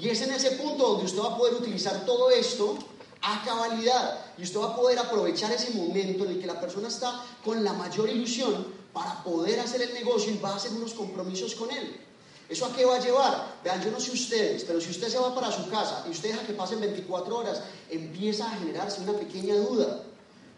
Y 0.00 0.08
es 0.08 0.20
en 0.22 0.32
ese 0.32 0.52
punto 0.52 0.88
donde 0.88 1.04
usted 1.04 1.20
va 1.20 1.34
a 1.34 1.36
poder 1.36 1.54
utilizar 1.54 2.04
todo 2.04 2.30
esto 2.30 2.76
a 3.22 3.44
cabalidad. 3.44 4.18
Y 4.36 4.42
usted 4.42 4.58
va 4.58 4.72
a 4.72 4.76
poder 4.76 4.98
aprovechar 4.98 5.52
ese 5.52 5.70
momento 5.74 6.24
en 6.24 6.32
el 6.32 6.40
que 6.40 6.48
la 6.48 6.60
persona 6.60 6.88
está 6.88 7.24
con 7.44 7.62
la 7.62 7.74
mayor 7.74 8.10
ilusión 8.10 8.66
para 8.92 9.22
poder 9.22 9.60
hacer 9.60 9.82
el 9.82 9.94
negocio 9.94 10.32
y 10.32 10.38
va 10.38 10.50
a 10.50 10.56
hacer 10.56 10.72
unos 10.72 10.94
compromisos 10.94 11.54
con 11.54 11.70
él. 11.70 12.07
¿Eso 12.48 12.64
a 12.64 12.74
qué 12.74 12.84
va 12.84 12.96
a 12.96 13.00
llevar? 13.00 13.58
Vean, 13.62 13.82
yo 13.82 13.90
no 13.90 14.00
sé 14.00 14.10
ustedes, 14.10 14.64
pero 14.64 14.80
si 14.80 14.90
usted 14.90 15.08
se 15.08 15.18
va 15.18 15.34
para 15.34 15.52
su 15.52 15.68
casa 15.68 16.04
y 16.06 16.10
usted 16.10 16.30
deja 16.30 16.46
que 16.46 16.54
pasen 16.54 16.80
24 16.80 17.36
horas, 17.36 17.60
empieza 17.90 18.50
a 18.50 18.56
generarse 18.58 19.02
una 19.02 19.12
pequeña 19.12 19.54
duda. 19.56 20.02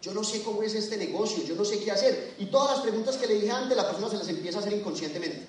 Yo 0.01 0.13
no 0.13 0.23
sé 0.23 0.41
cómo 0.41 0.63
es 0.63 0.73
este 0.73 0.95
negocio, 0.97 1.43
yo 1.43 1.55
no 1.55 1.65
sé 1.65 1.79
qué 1.79 1.91
hacer. 1.91 2.35
Y 2.39 2.45
todas 2.45 2.77
las 2.77 2.79
preguntas 2.81 3.17
que 3.17 3.27
le 3.27 3.35
dije 3.35 3.51
antes, 3.51 3.75
la 3.75 3.85
persona 3.87 4.09
se 4.09 4.17
las 4.17 4.27
empieza 4.29 4.59
a 4.59 4.61
hacer 4.61 4.73
inconscientemente. 4.73 5.45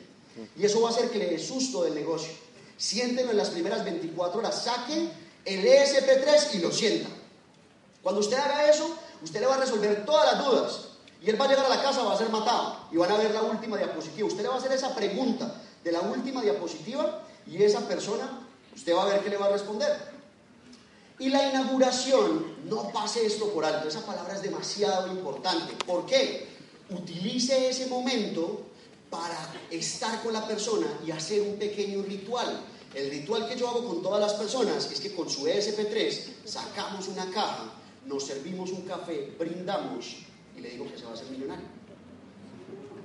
Y 0.56 0.64
eso 0.64 0.80
va 0.80 0.88
a 0.88 0.92
hacer 0.92 1.10
que 1.10 1.18
le 1.18 1.30
dé 1.30 1.38
susto 1.38 1.84
del 1.84 1.94
negocio. 1.94 2.32
Siéntenlo 2.76 3.30
en 3.30 3.38
las 3.38 3.50
primeras 3.50 3.84
24 3.84 4.40
horas, 4.40 4.64
saquen 4.64 5.12
el 5.44 5.64
ESP3 5.64 6.54
y 6.54 6.58
lo 6.58 6.72
sienta. 6.72 7.08
Cuando 8.02 8.20
usted 8.20 8.36
haga 8.36 8.68
eso, 8.68 8.96
usted 9.22 9.40
le 9.40 9.46
va 9.46 9.54
a 9.54 9.58
resolver 9.58 10.04
todas 10.04 10.32
las 10.32 10.44
dudas. 10.44 10.80
Y 11.24 11.30
él 11.30 11.40
va 11.40 11.44
a 11.44 11.48
llegar 11.48 11.66
a 11.66 11.68
la 11.68 11.80
casa, 11.80 12.02
va 12.02 12.14
a 12.14 12.18
ser 12.18 12.30
matado. 12.30 12.88
Y 12.90 12.96
van 12.96 13.12
a 13.12 13.16
ver 13.16 13.30
la 13.30 13.42
última 13.42 13.76
diapositiva. 13.76 14.26
Usted 14.26 14.42
le 14.42 14.48
va 14.48 14.56
a 14.56 14.58
hacer 14.58 14.72
esa 14.72 14.92
pregunta 14.92 15.54
de 15.82 15.92
la 15.92 16.00
última 16.00 16.42
diapositiva 16.42 17.24
y 17.46 17.62
esa 17.62 17.86
persona, 17.86 18.46
usted 18.74 18.94
va 18.94 19.04
a 19.04 19.08
ver 19.08 19.20
qué 19.22 19.30
le 19.30 19.36
va 19.36 19.46
a 19.46 19.52
responder. 19.52 20.12
Y 21.18 21.28
la 21.28 21.48
inauguración, 21.48 22.56
no 22.68 22.90
pase 22.90 23.26
esto 23.26 23.52
por 23.52 23.64
alto, 23.64 23.88
esa 23.88 24.04
palabra 24.04 24.34
es 24.34 24.42
demasiado 24.42 25.08
importante. 25.08 25.72
¿Por 25.84 26.06
qué? 26.06 26.48
Utilice 26.90 27.68
ese 27.68 27.86
momento 27.86 28.62
para 29.10 29.36
estar 29.70 30.22
con 30.22 30.32
la 30.32 30.46
persona 30.46 30.86
y 31.06 31.10
hacer 31.10 31.42
un 31.42 31.56
pequeño 31.58 32.02
ritual. 32.02 32.64
El 32.94 33.10
ritual 33.10 33.48
que 33.48 33.56
yo 33.56 33.68
hago 33.68 33.86
con 33.86 34.02
todas 34.02 34.20
las 34.20 34.34
personas 34.34 34.90
es 34.90 35.00
que 35.00 35.14
con 35.14 35.28
su 35.28 35.46
ESP3 35.46 36.44
sacamos 36.44 37.08
una 37.08 37.30
caja, 37.30 37.72
nos 38.06 38.26
servimos 38.26 38.70
un 38.70 38.82
café, 38.82 39.34
brindamos 39.38 40.16
y 40.56 40.60
le 40.60 40.70
digo 40.70 40.90
que 40.90 40.98
se 40.98 41.04
va 41.04 41.10
a 41.10 41.14
hacer 41.14 41.28
millonario. 41.30 41.66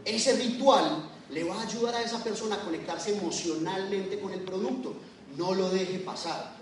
Ese 0.04 0.34
ritual 0.38 1.10
le 1.30 1.44
va 1.44 1.56
a 1.56 1.64
ayudar 1.64 1.96
a 1.96 2.02
esa 2.02 2.24
persona 2.24 2.56
a 2.56 2.62
conectarse 2.62 3.18
emocionalmente 3.18 4.20
con 4.20 4.32
el 4.34 4.42
producto. 4.42 4.96
No 5.36 5.54
lo 5.54 5.70
deje 5.70 6.00
pasar. 6.00 6.56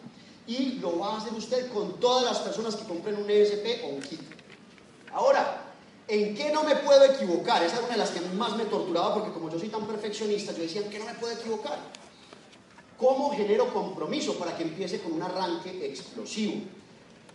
Y 0.48 0.74
lo 0.74 1.00
va 1.00 1.14
a 1.14 1.18
hacer 1.18 1.34
usted 1.34 1.72
con 1.72 2.00
todas 2.00 2.24
las 2.24 2.40
personas 2.40 2.76
que 2.76 2.86
compren 2.86 3.16
un 3.18 3.30
ESP 3.30 3.84
o 3.84 3.88
un 3.90 4.02
kit. 4.02 4.22
Ahora, 5.12 5.74
¿en 6.08 6.36
qué 6.36 6.52
no 6.52 6.64
me 6.64 6.76
puedo 6.76 7.06
equivocar? 7.06 7.64
Esa 7.64 7.76
es 7.76 7.82
una 7.84 7.94
de 7.94 7.98
las 7.98 8.12
que 8.12 8.22
más 8.36 8.56
me 8.58 8.66
torturaba 8.66 9.16
porque 9.16 9.32
como 9.32 9.50
yo 9.50 9.60
soy 9.60 9.70
tan 9.70 9.88
perfeccionista, 9.88 10.52
yo 10.52 10.64
decía, 10.64 10.82
¿en 10.82 10.90
qué 10.90 11.00
no 11.00 11.06
me 11.06 11.14
puedo 11.14 11.34
equivocar? 11.34 11.80
¿Cómo 12.98 13.36
genero 13.36 13.74
compromiso 13.74 14.38
para 14.38 14.56
que 14.56 14.64
empiece 14.64 15.02
con 15.02 15.14
un 15.14 15.24
arranque 15.24 15.86
explosivo? 15.86 16.62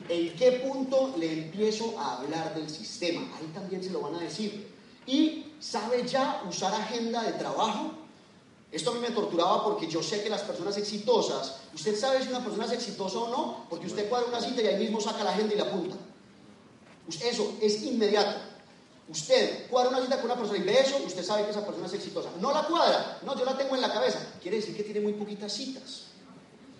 ¿En 0.08 0.34
qué 0.34 0.52
punto 0.52 1.14
le 1.18 1.32
empiezo 1.32 1.98
a 1.98 2.18
hablar 2.18 2.54
del 2.54 2.70
sistema? 2.70 3.20
Ahí 3.36 3.50
también 3.52 3.82
se 3.82 3.90
lo 3.90 4.00
van 4.00 4.14
a 4.14 4.20
decir. 4.20 4.79
Y 5.06 5.46
sabe 5.60 6.06
ya 6.06 6.42
usar 6.48 6.74
agenda 6.74 7.22
de 7.22 7.32
trabajo. 7.32 7.92
Esto 8.72 8.90
a 8.90 8.94
mí 8.94 9.00
me 9.00 9.10
torturaba 9.10 9.64
porque 9.64 9.88
yo 9.88 10.02
sé 10.02 10.22
que 10.22 10.30
las 10.30 10.42
personas 10.42 10.76
exitosas, 10.76 11.56
usted 11.74 11.98
sabe 11.98 12.22
si 12.22 12.28
una 12.28 12.42
persona 12.42 12.66
es 12.66 12.72
exitosa 12.72 13.18
o 13.18 13.28
no, 13.28 13.66
porque 13.68 13.86
usted 13.86 14.08
cuadra 14.08 14.28
una 14.28 14.40
cita 14.40 14.62
y 14.62 14.66
ahí 14.68 14.76
mismo 14.76 15.00
saca 15.00 15.24
la 15.24 15.30
agenda 15.30 15.54
y 15.54 15.58
la 15.58 15.64
apunta. 15.64 15.96
Eso 17.08 17.56
es 17.60 17.82
inmediato. 17.82 18.38
Usted 19.08 19.68
cuadra 19.68 19.90
una 19.90 20.02
cita 20.02 20.16
con 20.16 20.26
una 20.26 20.36
persona 20.36 20.58
y 20.58 20.62
ve 20.62 20.78
eso, 20.78 20.98
usted 21.04 21.24
sabe 21.24 21.44
que 21.44 21.50
esa 21.50 21.66
persona 21.66 21.86
es 21.86 21.94
exitosa. 21.94 22.30
No 22.40 22.52
la 22.52 22.62
cuadra, 22.62 23.18
no, 23.24 23.36
yo 23.36 23.44
la 23.44 23.58
tengo 23.58 23.74
en 23.74 23.80
la 23.80 23.92
cabeza. 23.92 24.20
Quiere 24.40 24.58
decir 24.58 24.76
que 24.76 24.84
tiene 24.84 25.00
muy 25.00 25.14
poquitas 25.14 25.52
citas. 25.52 26.02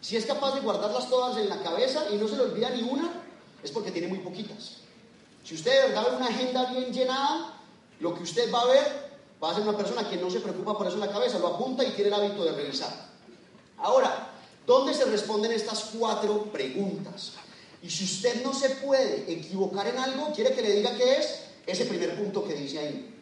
Si 0.00 0.16
es 0.16 0.24
capaz 0.26 0.54
de 0.54 0.60
guardarlas 0.60 1.08
todas 1.10 1.36
en 1.38 1.48
la 1.48 1.60
cabeza 1.60 2.04
y 2.12 2.16
no 2.16 2.28
se 2.28 2.36
le 2.36 2.42
olvida 2.42 2.70
ni 2.70 2.82
una, 2.82 3.10
es 3.62 3.72
porque 3.72 3.90
tiene 3.90 4.06
muy 4.06 4.18
poquitas. 4.18 4.76
Si 5.44 5.54
usted 5.56 5.72
de 5.72 5.88
verdad 5.88 6.10
ve 6.10 6.16
una 6.16 6.28
agenda 6.28 6.66
bien 6.66 6.92
llenada, 6.92 7.59
lo 8.00 8.14
que 8.14 8.22
usted 8.22 8.52
va 8.52 8.62
a 8.62 8.66
ver 8.66 9.10
va 9.42 9.50
a 9.50 9.54
ser 9.54 9.62
una 9.62 9.76
persona 9.76 10.08
que 10.08 10.16
no 10.16 10.30
se 10.30 10.40
preocupa 10.40 10.76
por 10.76 10.86
eso 10.86 10.96
en 10.96 11.00
la 11.00 11.10
cabeza, 11.10 11.38
lo 11.38 11.48
apunta 11.48 11.84
y 11.84 11.92
tiene 11.92 12.08
el 12.08 12.14
hábito 12.14 12.44
de 12.44 12.52
revisar. 12.52 13.10
Ahora, 13.78 14.30
¿dónde 14.66 14.92
se 14.92 15.04
responden 15.04 15.52
estas 15.52 15.90
cuatro 15.96 16.44
preguntas? 16.44 17.32
Y 17.82 17.88
si 17.88 18.04
usted 18.04 18.42
no 18.42 18.52
se 18.52 18.70
puede 18.70 19.32
equivocar 19.32 19.86
en 19.86 19.98
algo, 19.98 20.32
quiere 20.34 20.54
que 20.54 20.62
le 20.62 20.72
diga 20.72 20.94
qué 20.96 21.16
es 21.16 21.40
ese 21.66 21.86
primer 21.86 22.16
punto 22.16 22.46
que 22.46 22.54
dice 22.54 22.78
ahí. 22.78 23.14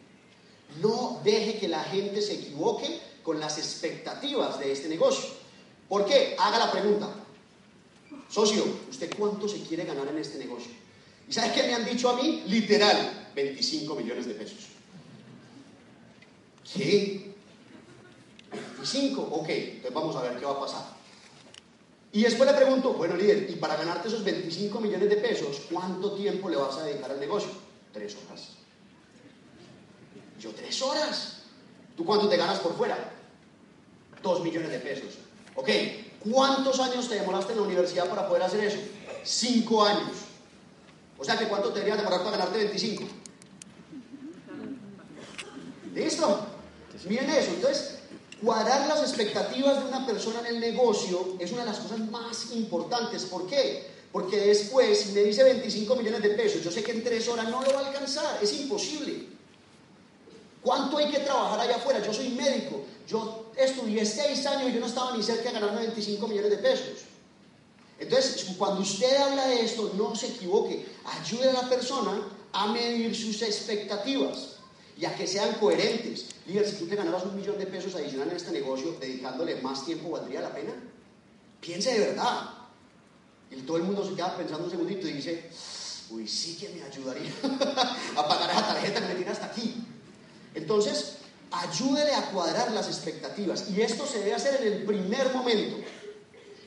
No 0.81 1.21
deje 1.23 1.57
que 1.57 1.67
la 1.67 1.83
gente 1.83 2.21
se 2.21 2.33
equivoque 2.33 2.99
con 3.23 3.39
las 3.39 3.57
expectativas 3.57 4.59
de 4.59 4.71
este 4.71 4.89
negocio. 4.89 5.29
¿Por 5.87 6.05
qué? 6.05 6.35
Haga 6.37 6.59
la 6.59 6.71
pregunta. 6.71 7.09
Socio, 8.29 8.63
¿usted 8.89 9.11
cuánto 9.17 9.47
se 9.47 9.61
quiere 9.63 9.85
ganar 9.85 10.07
en 10.07 10.17
este 10.17 10.37
negocio? 10.37 10.71
¿Y 11.27 11.33
sabe 11.33 11.53
qué 11.53 11.63
me 11.63 11.73
han 11.73 11.85
dicho 11.85 12.09
a 12.09 12.15
mí? 12.15 12.43
Literal, 12.47 13.31
25 13.33 13.95
millones 13.95 14.25
de 14.27 14.33
pesos. 14.33 14.68
¿Qué? 16.73 17.29
25, 18.51 19.21
ok, 19.21 19.49
entonces 19.49 19.93
vamos 19.93 20.15
a 20.15 20.21
ver 20.21 20.37
qué 20.37 20.45
va 20.45 20.51
a 20.51 20.59
pasar. 20.59 20.83
Y 22.11 22.23
después 22.23 22.49
le 22.49 22.57
pregunto, 22.57 22.93
bueno 22.93 23.15
líder, 23.15 23.49
y 23.49 23.55
para 23.55 23.75
ganarte 23.75 24.07
esos 24.07 24.23
25 24.23 24.79
millones 24.79 25.09
de 25.09 25.17
pesos, 25.17 25.61
¿cuánto 25.71 26.13
tiempo 26.13 26.49
le 26.49 26.57
vas 26.57 26.77
a 26.77 26.83
dedicar 26.83 27.11
al 27.11 27.19
negocio? 27.19 27.51
Tres 27.93 28.17
horas. 28.17 28.49
Yo, 30.39 30.51
tres 30.51 30.81
horas. 30.81 31.41
¿Tú 31.95 32.05
cuánto 32.05 32.27
te 32.27 32.37
ganas 32.37 32.59
por 32.59 32.75
fuera? 32.75 32.97
Dos 34.23 34.43
millones 34.43 34.71
de 34.71 34.79
pesos. 34.79 35.15
Ok, 35.55 35.69
¿cuántos 36.31 36.79
años 36.79 37.07
te 37.07 37.15
demoraste 37.15 37.53
en 37.53 37.59
la 37.59 37.65
universidad 37.65 38.09
para 38.09 38.27
poder 38.27 38.43
hacer 38.43 38.63
eso? 38.63 38.79
Cinco 39.23 39.83
años. 39.83 40.11
O 41.17 41.23
sea 41.23 41.37
que 41.37 41.47
¿cuánto 41.47 41.69
te 41.69 41.79
deberías 41.79 41.97
demorar 41.97 42.23
para 42.23 42.37
ganarte 42.37 42.57
25? 42.57 43.03
¿Listo? 45.93 46.47
Miren 47.05 47.29
eso. 47.29 47.51
Entonces, 47.51 47.95
cuadrar 48.43 48.87
las 48.87 49.01
expectativas 49.01 49.81
de 49.81 49.89
una 49.89 50.05
persona 50.05 50.39
en 50.41 50.55
el 50.55 50.59
negocio 50.59 51.35
es 51.39 51.51
una 51.51 51.61
de 51.61 51.71
las 51.71 51.79
cosas 51.79 51.99
más 51.99 52.51
importantes. 52.53 53.25
¿Por 53.25 53.47
qué? 53.47 53.87
Porque 54.11 54.37
después, 54.37 54.99
si 54.99 55.11
me 55.11 55.21
dice 55.21 55.43
25 55.43 55.95
millones 55.95 56.21
de 56.21 56.29
pesos, 56.31 56.63
yo 56.63 56.71
sé 56.71 56.83
que 56.83 56.91
en 56.91 57.03
tres 57.03 57.27
horas 57.27 57.49
no 57.49 57.61
lo 57.61 57.73
va 57.73 57.81
a 57.81 57.87
alcanzar. 57.87 58.39
Es 58.41 58.53
imposible. 58.53 59.27
¿Cuánto 60.61 60.97
hay 60.97 61.09
que 61.09 61.19
trabajar 61.19 61.59
allá 61.59 61.77
afuera? 61.77 62.05
Yo 62.05 62.13
soy 62.13 62.29
médico. 62.29 62.81
Yo 63.07 63.51
estudié 63.55 64.05
seis 64.05 64.45
años 64.45 64.69
y 64.69 64.73
yo 64.73 64.79
no 64.79 64.87
estaba 64.87 65.15
ni 65.15 65.23
cerca 65.23 65.49
de 65.49 65.59
ganarme 65.59 65.81
25 65.81 66.27
millones 66.27 66.51
de 66.51 66.57
pesos. 66.57 67.05
Entonces, 67.97 68.47
cuando 68.57 68.81
usted 68.81 69.15
habla 69.17 69.47
de 69.47 69.63
esto, 69.63 69.91
no 69.95 70.15
se 70.15 70.27
equivoque. 70.27 70.85
Ayude 71.05 71.49
a 71.49 71.53
la 71.53 71.69
persona 71.69 72.21
a 72.51 72.67
medir 72.67 73.15
sus 73.15 73.41
expectativas 73.41 74.58
y 74.99 75.05
a 75.05 75.15
que 75.15 75.25
sean 75.25 75.53
coherentes. 75.53 76.25
Líder, 76.45 76.67
si 76.67 76.75
tú 76.75 76.85
te 76.85 76.97
ganabas 76.97 77.23
un 77.23 77.35
millón 77.35 77.57
de 77.57 77.65
pesos 77.65 77.95
adicional 77.95 78.29
en 78.29 78.35
este 78.35 78.51
negocio, 78.51 78.97
dedicándole 78.99 79.61
más 79.61 79.85
tiempo, 79.85 80.09
¿valdría 80.09 80.41
la 80.41 80.53
pena? 80.53 80.73
Piense 81.61 81.93
de 81.93 82.07
verdad. 82.07 82.49
Y 83.49 83.61
todo 83.61 83.77
el 83.77 83.83
mundo 83.83 84.05
se 84.05 84.13
queda 84.13 84.35
pensando 84.35 84.65
un 84.65 84.71
segundito 84.71 85.07
y 85.07 85.13
dice, 85.13 85.49
uy, 86.09 86.27
sí 86.27 86.57
que 86.57 86.69
me 86.69 86.83
ayudaría 86.83 87.31
a 88.17 88.27
pagar 88.27 88.49
esa 88.49 88.67
tarjeta 88.67 88.99
que 88.99 89.07
me 89.07 89.15
tiene 89.15 89.31
hasta 89.31 89.45
aquí. 89.45 89.75
Entonces, 90.53 91.19
ayúdele 91.49 92.13
a 92.13 92.31
cuadrar 92.31 92.69
las 92.71 92.87
expectativas. 92.87 93.69
Y 93.69 93.81
esto 93.81 94.05
se 94.05 94.19
debe 94.19 94.33
hacer 94.33 94.61
en 94.61 94.73
el 94.73 94.83
primer 94.83 95.33
momento. 95.33 95.77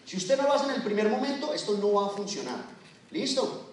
Si 0.06 0.16
usted 0.16 0.38
no 0.38 0.44
lo 0.44 0.54
hace 0.54 0.64
en 0.64 0.76
el 0.76 0.82
primer 0.82 1.10
momento, 1.10 1.52
esto 1.52 1.76
no 1.76 1.92
va 1.92 2.06
a 2.06 2.10
funcionar. 2.10 2.64
¿Listo? 3.10 3.72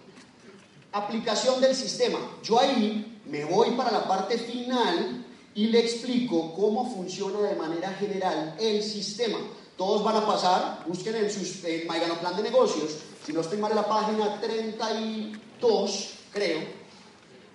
Aplicación 0.92 1.62
del 1.62 1.76
sistema. 1.76 2.20
Yo 2.44 2.60
ahí 2.60 3.19
me 3.30 3.46
voy 3.46 3.72
para 3.72 3.92
la 3.92 4.08
parte 4.08 4.38
final 4.38 5.26
y 5.54 5.68
le 5.68 5.80
explico 5.80 6.54
cómo 6.54 6.94
funciona 6.94 7.42
de 7.42 7.56
manera 7.56 7.90
general 7.94 8.56
el 8.60 8.84
sistema. 8.84 9.38
Todos 9.78 10.04
van 10.04 10.18
a 10.18 10.26
pasar, 10.26 10.84
busquen 10.88 11.16
en, 11.16 11.32
sus, 11.32 11.64
en 11.64 11.88
Plan 11.88 12.36
de 12.36 12.44
Negocios, 12.44 12.98
si 13.26 13.32
no 13.32 13.42
estoy 13.42 13.60
mal 13.60 13.74
la 13.74 13.88
página 13.88 14.40
32, 14.42 16.10
creo, 16.34 16.60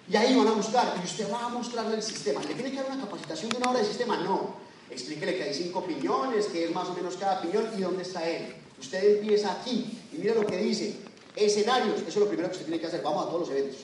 y 0.09 0.17
ahí 0.17 0.37
van 0.37 0.49
a 0.49 0.53
buscar, 0.53 0.95
y 1.03 1.05
usted 1.05 1.31
va 1.33 1.47
a 1.47 1.49
mostrarle 1.49 1.97
el 1.97 2.03
sistema. 2.03 2.41
¿Le 2.43 2.55
tiene 2.55 2.71
que 2.71 2.77
dar 2.77 2.87
una 2.87 3.01
capacitación 3.01 3.51
de 3.51 3.57
una 3.57 3.71
hora 3.71 3.81
de 3.81 3.87
sistema? 3.87 4.17
No. 4.19 4.55
Explíquele 4.91 5.37
que 5.37 5.43
hay 5.45 5.55
cinco 5.55 5.85
piñones, 5.85 6.47
que 6.47 6.65
es 6.65 6.75
más 6.75 6.89
o 6.89 6.95
menos 6.95 7.17
cada 7.17 7.41
piñón 7.41 7.71
y 7.77 7.81
dónde 7.81 8.03
está 8.03 8.29
él. 8.29 8.55
Usted 8.79 9.17
empieza 9.17 9.53
aquí 9.53 9.99
y 10.13 10.19
mira 10.19 10.35
lo 10.35 10.47
que 10.47 10.59
dice. 10.59 10.97
Escenarios, 11.35 12.01
eso 12.01 12.09
es 12.09 12.17
lo 12.17 12.29
primero 12.29 12.49
que 12.49 12.53
usted 12.53 12.67
tiene 12.67 12.81
que 12.81 12.87
hacer. 12.87 13.03
Vamos 13.03 13.25
a 13.25 13.29
todos 13.29 13.49
los 13.49 13.51
eventos. 13.51 13.81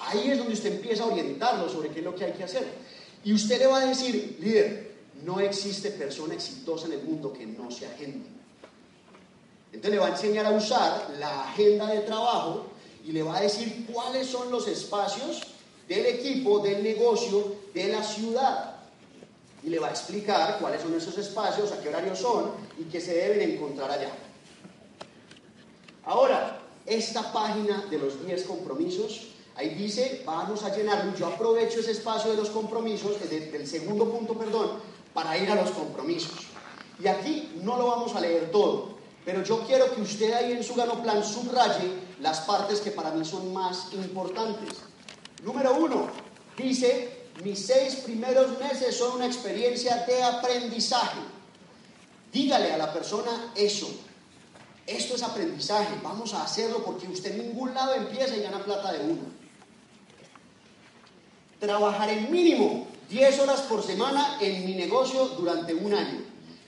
Ahí 0.00 0.30
es 0.30 0.38
donde 0.38 0.54
usted 0.54 0.72
empieza 0.72 1.04
a 1.04 1.06
orientarlo 1.06 1.68
sobre 1.68 1.90
qué 1.90 1.98
es 1.98 2.04
lo 2.04 2.14
que 2.14 2.24
hay 2.24 2.32
que 2.32 2.44
hacer. 2.44 2.66
Y 3.24 3.32
usted 3.34 3.58
le 3.58 3.66
va 3.66 3.82
a 3.82 3.86
decir, 3.86 4.38
líder, 4.40 4.94
no 5.24 5.40
existe 5.40 5.90
persona 5.90 6.34
exitosa 6.34 6.86
en 6.86 6.94
el 6.94 7.02
mundo 7.02 7.32
que 7.32 7.46
no 7.46 7.70
se 7.70 7.86
agende. 7.86 8.26
Entonces 9.72 9.90
le 9.90 9.98
va 9.98 10.06
a 10.06 10.10
enseñar 10.10 10.46
a 10.46 10.50
usar 10.50 11.10
la 11.18 11.50
agenda 11.50 11.86
de 11.88 12.00
trabajo 12.00 12.66
y 13.06 13.12
le 13.12 13.22
va 13.22 13.36
a 13.36 13.40
decir 13.42 13.86
cuáles 13.92 14.26
son 14.26 14.50
los 14.50 14.66
espacios 14.66 15.42
del 15.86 16.06
equipo, 16.06 16.60
del 16.60 16.82
negocio, 16.82 17.56
de 17.74 17.88
la 17.88 18.02
ciudad. 18.02 18.76
Y 19.62 19.68
le 19.68 19.78
va 19.78 19.88
a 19.88 19.90
explicar 19.90 20.58
cuáles 20.58 20.80
son 20.80 20.94
esos 20.94 21.16
espacios, 21.18 21.70
a 21.72 21.80
qué 21.80 21.88
horarios 21.88 22.18
son 22.18 22.52
y 22.78 22.84
qué 22.84 23.00
se 23.00 23.14
deben 23.14 23.50
encontrar 23.50 23.90
allá. 23.90 24.10
Ahora, 26.04 26.60
esta 26.86 27.32
página 27.32 27.84
de 27.90 27.98
los 27.98 28.24
10 28.24 28.44
compromisos, 28.44 29.28
ahí 29.56 29.74
dice, 29.74 30.22
vamos 30.24 30.62
a 30.64 30.74
llenarlo. 30.74 31.14
Yo 31.14 31.26
aprovecho 31.26 31.80
ese 31.80 31.92
espacio 31.92 32.30
de 32.30 32.36
los 32.36 32.50
compromisos, 32.50 33.16
del 33.28 33.66
segundo 33.66 34.10
punto, 34.10 34.34
perdón, 34.34 34.78
para 35.12 35.36
ir 35.36 35.50
a 35.50 35.54
los 35.54 35.70
compromisos. 35.70 36.46
Y 37.02 37.08
aquí 37.08 37.52
no 37.62 37.76
lo 37.76 37.86
vamos 37.86 38.14
a 38.14 38.20
leer 38.20 38.50
todo, 38.50 38.90
pero 39.24 39.42
yo 39.42 39.60
quiero 39.66 39.94
que 39.94 40.02
usted 40.02 40.32
ahí 40.32 40.52
en 40.52 40.62
su 40.62 40.74
gano 40.74 41.02
plan 41.02 41.24
subraye 41.24 41.92
las 42.20 42.40
partes 42.40 42.80
que 42.80 42.90
para 42.90 43.10
mí 43.10 43.24
son 43.24 43.52
más 43.52 43.92
importantes. 43.92 44.78
Número 45.42 45.74
uno, 45.74 46.08
dice, 46.56 47.26
mis 47.42 47.66
seis 47.66 47.96
primeros 47.96 48.58
meses 48.58 48.96
son 48.96 49.16
una 49.16 49.26
experiencia 49.26 50.04
de 50.06 50.22
aprendizaje. 50.22 51.20
Dígale 52.32 52.72
a 52.72 52.78
la 52.78 52.92
persona 52.92 53.52
eso. 53.56 53.88
Esto 54.86 55.14
es 55.14 55.22
aprendizaje, 55.22 55.94
vamos 56.02 56.34
a 56.34 56.42
hacerlo 56.42 56.84
porque 56.84 57.06
usted 57.06 57.32
en 57.32 57.48
ningún 57.48 57.72
lado 57.72 57.94
empieza 57.94 58.36
y 58.36 58.42
gana 58.42 58.62
plata 58.62 58.92
de 58.92 59.04
uno. 59.04 59.39
Trabajar 61.60 62.08
el 62.08 62.28
mínimo 62.28 62.86
10 63.10 63.40
horas 63.40 63.60
por 63.62 63.82
semana 63.82 64.38
en 64.40 64.64
mi 64.64 64.74
negocio 64.74 65.26
durante 65.36 65.74
un 65.74 65.92
año. 65.92 66.20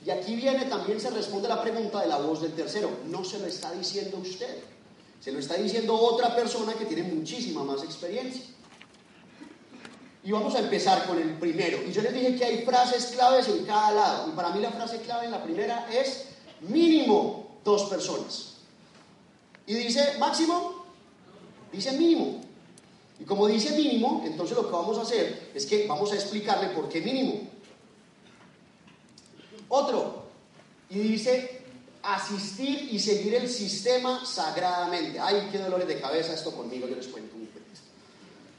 Y 0.04 0.10
aquí 0.10 0.34
viene, 0.36 0.66
también 0.66 1.00
se 1.00 1.10
responde 1.10 1.48
la 1.48 1.62
pregunta 1.62 2.00
de 2.02 2.08
la 2.08 2.18
voz 2.18 2.42
del 2.42 2.52
tercero. 2.52 2.90
No 3.06 3.24
se 3.24 3.38
lo 3.38 3.46
está 3.46 3.72
diciendo 3.72 4.18
usted, 4.18 4.58
se 5.20 5.32
lo 5.32 5.38
está 5.38 5.54
diciendo 5.54 5.94
otra 5.94 6.34
persona 6.34 6.74
que 6.74 6.84
tiene 6.84 7.04
muchísima 7.04 7.62
más 7.62 7.82
experiencia. 7.84 8.42
Y 10.24 10.30
vamos 10.30 10.54
a 10.54 10.60
empezar 10.60 11.06
con 11.06 11.18
el 11.18 11.38
primero. 11.38 11.78
Y 11.86 11.92
yo 11.92 12.02
les 12.02 12.12
dije 12.12 12.36
que 12.36 12.44
hay 12.44 12.64
frases 12.64 13.06
claves 13.06 13.48
en 13.48 13.64
cada 13.64 13.92
lado. 13.92 14.28
Y 14.28 14.32
para 14.32 14.50
mí 14.50 14.60
la 14.60 14.70
frase 14.70 15.00
clave 15.00 15.26
en 15.26 15.32
la 15.32 15.42
primera 15.42 15.88
es 15.92 16.26
mínimo 16.60 17.58
dos 17.64 17.84
personas. 17.84 18.54
Y 19.66 19.74
dice 19.74 20.18
máximo, 20.18 20.84
dice 21.72 21.92
mínimo. 21.92 22.40
Y 23.22 23.24
como 23.24 23.46
dice 23.46 23.76
mínimo, 23.76 24.24
entonces 24.26 24.56
lo 24.56 24.66
que 24.66 24.72
vamos 24.72 24.98
a 24.98 25.02
hacer 25.02 25.52
es 25.54 25.64
que 25.64 25.86
vamos 25.86 26.10
a 26.10 26.16
explicarle 26.16 26.70
por 26.70 26.88
qué 26.88 27.00
mínimo. 27.00 27.48
Otro, 29.68 30.24
y 30.90 30.98
dice 30.98 31.62
asistir 32.02 32.88
y 32.90 32.98
seguir 32.98 33.36
el 33.36 33.48
sistema 33.48 34.26
sagradamente. 34.26 35.20
Ay, 35.20 35.50
qué 35.52 35.58
dolores 35.58 35.86
de 35.86 36.00
cabeza 36.00 36.34
esto 36.34 36.50
conmigo, 36.50 36.88
yo 36.88 36.96
les 36.96 37.06
cuento 37.06 37.36
un 37.36 37.48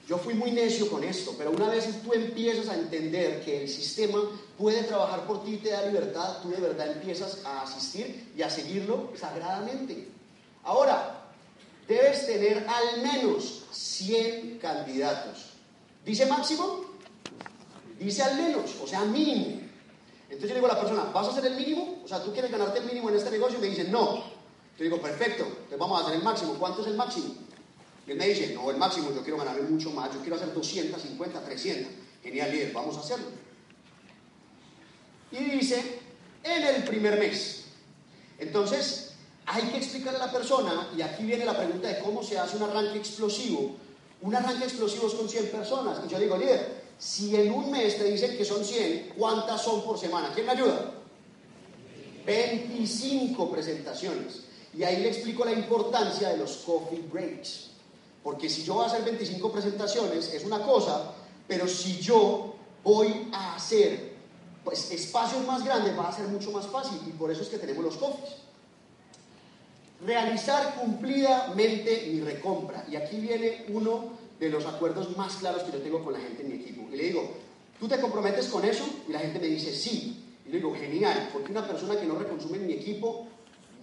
Yo 0.08 0.18
fui 0.18 0.34
muy 0.34 0.52
necio 0.52 0.90
con 0.90 1.04
esto, 1.04 1.36
pero 1.38 1.52
una 1.52 1.68
vez 1.68 2.02
tú 2.02 2.14
empiezas 2.14 2.70
a 2.70 2.76
entender 2.76 3.44
que 3.44 3.64
el 3.64 3.70
sistema 3.70 4.18
puede 4.58 4.84
trabajar 4.84 5.28
por 5.28 5.44
ti 5.44 5.56
y 5.56 5.58
te 5.58 5.72
da 5.72 5.86
libertad, 5.86 6.38
tú 6.42 6.52
de 6.52 6.62
verdad 6.62 6.90
empiezas 6.90 7.44
a 7.44 7.64
asistir 7.64 8.32
y 8.38 8.42
a 8.44 8.50
seguirlo 8.50 9.12
sagradamente. 9.20 10.08
Ahora, 10.64 11.23
debes 11.88 12.26
tener 12.26 12.66
al 12.68 13.02
menos 13.02 13.64
100 13.72 14.60
candidatos. 14.60 15.54
¿Dice 16.06 16.26
máximo? 16.26 16.86
Dice 18.00 18.24
al 18.24 18.38
menos, 18.38 18.76
o 18.82 18.88
sea, 18.88 19.02
mínimo. 19.06 19.62
Entonces 20.24 20.50
yo 20.50 20.56
digo 20.56 20.68
a 20.68 20.74
la 20.74 20.80
persona, 20.80 21.04
¿vas 21.14 21.28
a 21.28 21.32
hacer 21.32 21.46
el 21.46 21.56
mínimo? 21.56 22.02
O 22.04 22.08
sea, 22.08 22.24
¿tú 22.24 22.34
quieres 22.34 22.52
ganarte 22.52 22.80
el 22.80 22.86
mínimo 22.86 23.10
en 23.10 23.16
este 23.16 23.32
negocio? 23.32 23.60
Y 23.60 23.62
me 23.62 23.68
dicen, 23.68 23.92
no. 23.92 24.24
Yo 24.78 24.84
digo, 24.84 25.00
perfecto, 25.00 25.44
entonces 25.44 25.78
vamos 25.78 26.02
a 26.02 26.04
hacer 26.04 26.18
el 26.18 26.24
máximo. 26.24 26.56
¿Cuánto 26.56 26.82
es 26.82 26.88
el 26.88 26.96
máximo? 26.96 27.36
Y 28.08 28.12
él 28.12 28.18
me 28.18 28.28
dice, 28.28 28.54
no, 28.54 28.70
el 28.72 28.78
máximo, 28.78 29.12
yo 29.14 29.22
quiero 29.22 29.38
ganarme 29.38 29.62
mucho 29.70 29.92
más, 29.92 30.12
yo 30.14 30.20
quiero 30.20 30.36
hacer 30.36 30.54
250, 30.54 31.46
300. 31.46 31.94
Genial, 32.24 32.52
líder, 32.52 32.74
vamos 32.74 32.98
a 32.98 33.02
hacerlo. 33.02 33.28
Y 35.32 35.38
dice, 35.38 36.00
en 36.44 36.64
el 36.64 36.84
primer 36.84 37.20
mes. 37.20 37.66
Entonces, 38.40 39.13
hay 39.46 39.64
que 39.64 39.78
explicarle 39.78 40.20
a 40.20 40.28
la 40.28 40.32
persona, 40.32 40.90
y 40.98 41.02
aquí 41.02 41.24
viene 41.24 41.46
la 41.46 41.56
pregunta 41.56 41.88
de 41.88 42.00
cómo 42.00 42.24
se 42.24 42.38
hace 42.38 42.58
un 42.58 42.64
arranque 42.64 42.98
explosivo. 42.98 43.76
Un 44.22 44.36
arranque 44.36 44.64
explosivo 44.64 45.08
es 45.08 45.14
con 45.14 45.28
100 45.28 45.52
personas. 45.52 46.00
Y 46.06 46.10
yo 46.10 46.18
digo, 46.18 46.38
líder, 46.38 46.84
si 46.98 47.36
en 47.36 47.52
un 47.52 47.70
mes 47.70 47.98
te 47.98 48.06
dicen 48.06 48.38
que 48.38 48.46
son 48.46 48.64
100, 48.64 49.14
¿cuántas 49.18 49.62
son 49.62 49.84
por 49.84 50.00
semana? 50.00 50.32
¿Quién 50.34 50.46
me 50.46 50.54
ayuda? 50.54 50.92
25 52.26 53.52
presentaciones. 53.52 54.44
Y 54.74 54.84
ahí 54.84 55.02
le 55.02 55.10
explico 55.10 55.44
la 55.44 55.52
importancia 55.52 56.30
de 56.30 56.38
los 56.38 56.58
coffee 56.58 57.04
breaks. 57.12 57.72
Porque 58.24 58.50
si 58.50 58.64
yo 58.64 58.76
voy 58.76 58.86
a 58.86 58.88
hacer 58.88 59.04
25 59.04 59.52
presentaciones 59.52 60.34
es 60.34 60.46
una 60.46 60.64
cosa, 60.66 61.12
pero 61.46 61.68
si 61.68 62.00
yo 62.00 62.56
voy 62.82 63.28
a 63.34 63.56
hacer 63.56 64.14
pues, 64.64 64.90
espacios 64.92 65.46
más 65.46 65.66
grandes 65.66 65.98
va 65.98 66.08
a 66.08 66.16
ser 66.16 66.28
mucho 66.28 66.52
más 66.52 66.66
fácil 66.68 66.98
y 67.06 67.12
por 67.12 67.30
eso 67.30 67.42
es 67.42 67.50
que 67.50 67.58
tenemos 67.58 67.84
los 67.84 67.98
coffees 67.98 68.44
realizar 70.06 70.76
cumplidamente 70.76 72.10
mi 72.12 72.22
recompra. 72.22 72.86
Y 72.90 72.96
aquí 72.96 73.18
viene 73.18 73.66
uno 73.70 74.14
de 74.40 74.50
los 74.50 74.66
acuerdos 74.66 75.16
más 75.18 75.36
claros 75.36 75.64
que 75.64 75.72
yo 75.72 75.82
tengo 75.82 76.04
con 76.04 76.14
la 76.14 76.20
gente 76.20 76.42
en 76.44 76.50
mi 76.50 76.56
equipo. 76.56 76.88
Y 76.92 76.98
le 76.98 77.04
digo, 77.04 77.32
¿tú 77.80 77.88
te 77.88 78.00
comprometes 78.00 78.48
con 78.48 78.66
eso? 78.66 78.86
Y 79.08 79.12
la 79.12 79.20
gente 79.20 79.40
me 79.40 79.48
dice, 79.48 79.74
sí. 79.74 80.24
Y 80.46 80.50
le 80.50 80.58
digo, 80.58 80.76
genial, 80.76 81.30
porque 81.32 81.52
una 81.52 81.66
persona 81.66 82.00
que 82.00 82.06
no 82.06 82.16
reconsume 82.16 82.58
en 82.58 82.68
mi 82.68 82.74
equipo 82.74 83.28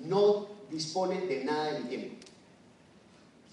no 0.04 0.46
dispone 0.70 1.20
de 1.22 1.44
nada 1.44 1.72
de 1.72 1.80
mi 1.80 1.88
tiempo. 1.88 2.16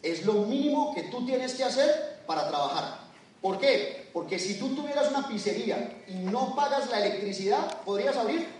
Es 0.03 0.25
lo 0.25 0.33
mínimo 0.33 0.93
que 0.93 1.03
tú 1.03 1.25
tienes 1.25 1.53
que 1.55 1.63
hacer 1.63 2.23
para 2.27 2.47
trabajar. 2.47 3.07
¿Por 3.41 3.59
qué? 3.59 4.09
Porque 4.13 4.39
si 4.39 4.55
tú 4.55 4.75
tuvieras 4.75 5.09
una 5.09 5.27
pizzería 5.27 6.03
y 6.07 6.15
no 6.15 6.55
pagas 6.55 6.89
la 6.89 7.05
electricidad, 7.05 7.81
¿podrías 7.83 8.15
abrir? 8.17 8.56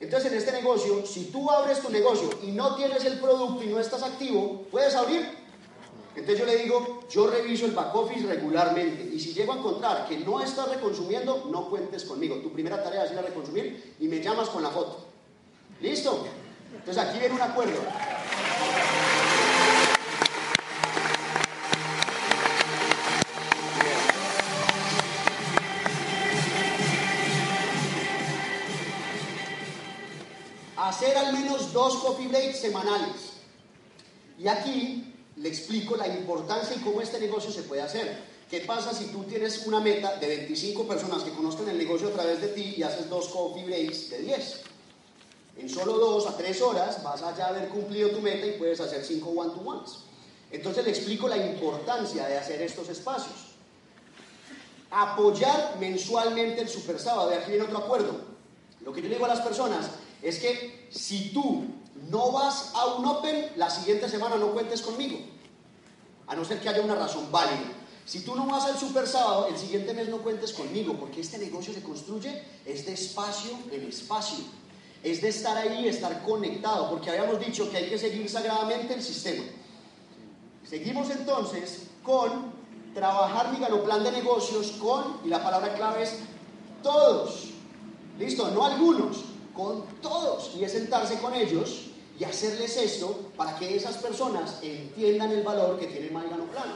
Entonces, 0.00 0.30
en 0.30 0.38
este 0.38 0.52
negocio, 0.52 1.04
si 1.04 1.26
tú 1.26 1.50
abres 1.50 1.80
tu 1.80 1.90
negocio 1.90 2.30
y 2.42 2.52
no 2.52 2.76
tienes 2.76 3.04
el 3.04 3.18
producto 3.18 3.64
y 3.64 3.68
no 3.68 3.80
estás 3.80 4.02
activo, 4.02 4.64
¿puedes 4.70 4.94
abrir? 4.94 5.38
Entonces 6.14 6.38
yo 6.40 6.46
le 6.46 6.56
digo, 6.56 7.00
yo 7.08 7.28
reviso 7.28 7.64
el 7.64 7.72
back 7.72 7.94
office 7.94 8.26
regularmente 8.26 9.08
y 9.14 9.20
si 9.20 9.32
llego 9.34 9.52
a 9.52 9.58
encontrar 9.58 10.08
que 10.08 10.18
no 10.18 10.40
estás 10.40 10.68
reconsumiendo, 10.68 11.48
no 11.50 11.70
cuentes 11.70 12.04
conmigo. 12.04 12.36
Tu 12.36 12.52
primera 12.52 12.82
tarea 12.82 13.04
es 13.04 13.12
ir 13.12 13.18
a 13.18 13.22
reconsumir 13.22 13.94
y 14.00 14.08
me 14.08 14.20
llamas 14.20 14.48
con 14.48 14.62
la 14.62 14.70
foto. 14.70 15.06
¿Listo? 15.80 16.26
Entonces 16.74 17.02
aquí 17.02 17.20
viene 17.20 17.36
un 17.36 17.42
acuerdo. 17.42 17.78
Dos 31.88 32.02
coffee 32.02 32.28
breaks 32.28 32.60
semanales. 32.60 33.32
Y 34.38 34.46
aquí 34.46 35.14
le 35.36 35.48
explico 35.48 35.96
la 35.96 36.06
importancia 36.06 36.76
y 36.76 36.80
cómo 36.80 37.00
este 37.00 37.18
negocio 37.18 37.50
se 37.50 37.62
puede 37.62 37.82
hacer. 37.82 38.18
¿Qué 38.50 38.60
pasa 38.60 38.92
si 38.92 39.06
tú 39.06 39.24
tienes 39.24 39.66
una 39.66 39.80
meta 39.80 40.16
de 40.16 40.26
25 40.26 40.86
personas 40.86 41.22
que 41.22 41.30
conozcan 41.30 41.68
el 41.68 41.78
negocio 41.78 42.08
a 42.08 42.12
través 42.12 42.40
de 42.40 42.48
ti 42.48 42.74
y 42.76 42.82
haces 42.82 43.08
dos 43.08 43.28
coffee 43.28 43.64
breaks 43.64 44.10
de 44.10 44.18
10? 44.20 44.60
En 45.58 45.68
solo 45.68 45.94
dos 45.94 46.26
a 46.26 46.36
tres 46.36 46.60
horas 46.62 47.02
vas 47.02 47.22
a 47.22 47.36
ya 47.36 47.48
haber 47.48 47.68
cumplido 47.68 48.10
tu 48.10 48.20
meta 48.20 48.46
y 48.46 48.52
puedes 48.52 48.80
hacer 48.80 49.04
cinco 49.04 49.30
one-to-ones. 49.30 49.98
Entonces 50.50 50.84
le 50.84 50.90
explico 50.90 51.26
la 51.26 51.36
importancia 51.36 52.26
de 52.26 52.38
hacer 52.38 52.62
estos 52.62 52.88
espacios. 52.88 53.56
Apoyar 54.90 55.76
mensualmente 55.80 56.62
el 56.62 56.68
super 56.68 56.98
sábado. 56.98 57.30
Aquí 57.30 57.50
viene 57.50 57.64
otro 57.64 57.78
acuerdo. 57.78 58.20
Lo 58.82 58.92
que 58.92 59.02
yo 59.02 59.08
digo 59.08 59.24
a 59.24 59.28
las 59.28 59.40
personas 59.40 59.90
es 60.22 60.38
que 60.38 60.88
si 60.90 61.30
tú 61.32 61.64
no 62.10 62.32
vas 62.32 62.72
a 62.74 62.86
un 62.94 63.06
Open, 63.06 63.52
la 63.56 63.70
siguiente 63.70 64.08
semana 64.08 64.36
no 64.36 64.52
cuentes 64.52 64.82
conmigo. 64.82 65.18
A 66.26 66.36
no 66.36 66.44
ser 66.44 66.60
que 66.60 66.68
haya 66.68 66.82
una 66.82 66.94
razón 66.94 67.30
válida. 67.30 67.72
Si 68.04 68.20
tú 68.20 68.34
no 68.34 68.46
vas 68.46 68.64
al 68.64 68.78
super 68.78 69.06
sábado, 69.06 69.48
el 69.48 69.58
siguiente 69.58 69.92
mes 69.92 70.08
no 70.08 70.18
cuentes 70.18 70.52
conmigo, 70.52 70.94
porque 70.94 71.20
este 71.20 71.38
negocio 71.38 71.74
se 71.74 71.82
construye 71.82 72.42
es 72.64 72.86
de 72.86 72.94
espacio 72.94 73.50
en 73.70 73.82
espacio. 73.82 74.44
Es 75.02 75.20
de 75.20 75.28
estar 75.28 75.56
ahí, 75.56 75.86
estar 75.86 76.22
conectado, 76.22 76.90
porque 76.90 77.10
habíamos 77.10 77.38
dicho 77.38 77.70
que 77.70 77.76
hay 77.76 77.88
que 77.88 77.98
seguir 77.98 78.28
sagradamente 78.28 78.94
el 78.94 79.02
sistema. 79.02 79.44
Seguimos 80.68 81.10
entonces 81.10 81.82
con 82.02 82.52
trabajar 82.94 83.52
mi 83.52 83.58
plan 83.84 84.02
de 84.02 84.12
negocios 84.12 84.72
con, 84.80 85.20
y 85.24 85.28
la 85.28 85.42
palabra 85.42 85.74
clave 85.74 86.02
es 86.02 86.14
todos. 86.82 87.50
Listo, 88.18 88.50
no 88.50 88.64
algunos, 88.64 89.24
con 89.58 89.82
todos. 90.00 90.52
Y 90.56 90.62
es 90.62 90.70
sentarse 90.70 91.18
con 91.18 91.34
ellos 91.34 91.86
y 92.18 92.22
hacerles 92.22 92.76
esto 92.76 93.32
para 93.36 93.58
que 93.58 93.76
esas 93.76 93.96
personas 93.96 94.60
entiendan 94.62 95.32
el 95.32 95.42
valor 95.42 95.78
que 95.80 95.88
tiene 95.88 96.10
Maigano 96.10 96.44
Plano. 96.44 96.74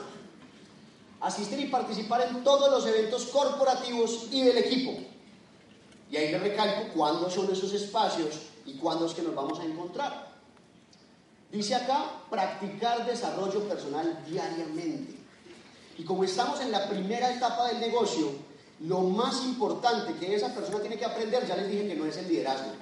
Asistir 1.20 1.61
y 1.61 1.66
participar 1.66 2.22
en 2.22 2.43
todos 2.43 2.68
los 2.68 2.85
eventos 2.85 3.26
corporativos 3.26 4.26
y 4.33 4.43
del 4.43 4.59
equipo. 4.59 4.99
Y 6.11 6.16
ahí 6.16 6.33
le 6.33 6.41
recalco 6.41 6.93
cuándo 6.93 7.30
son 7.30 7.51
esos 7.53 7.72
espacios 7.72 8.41
y 8.66 8.74
cuándo 8.74 9.07
es 9.07 9.14
que 9.14 9.22
nos 9.22 9.35
vamos 9.35 9.61
a 9.61 9.64
encontrar. 9.64 10.33
Dice 11.53 11.76
acá, 11.76 12.07
practicar 12.28 13.07
desarrollo 13.07 13.61
personal 13.68 14.24
diariamente. 14.26 15.14
Y 15.99 16.05
como 16.05 16.24
estamos 16.24 16.61
en 16.61 16.72
la 16.72 16.89
primera 16.89 17.33
etapa 17.33 17.68
del 17.68 17.80
negocio, 17.80 18.33
lo 18.83 19.01
más 19.01 19.45
importante 19.45 20.14
que 20.14 20.35
esa 20.35 20.55
persona 20.55 20.80
tiene 20.80 20.99
que 20.99 21.05
aprender, 21.05 21.47
ya 21.47 21.57
les 21.57 21.70
dije 21.70 21.89
que 21.89 21.95
no 21.95 22.07
es 22.07 22.16
el 22.16 22.28
liderazgo, 22.28 22.72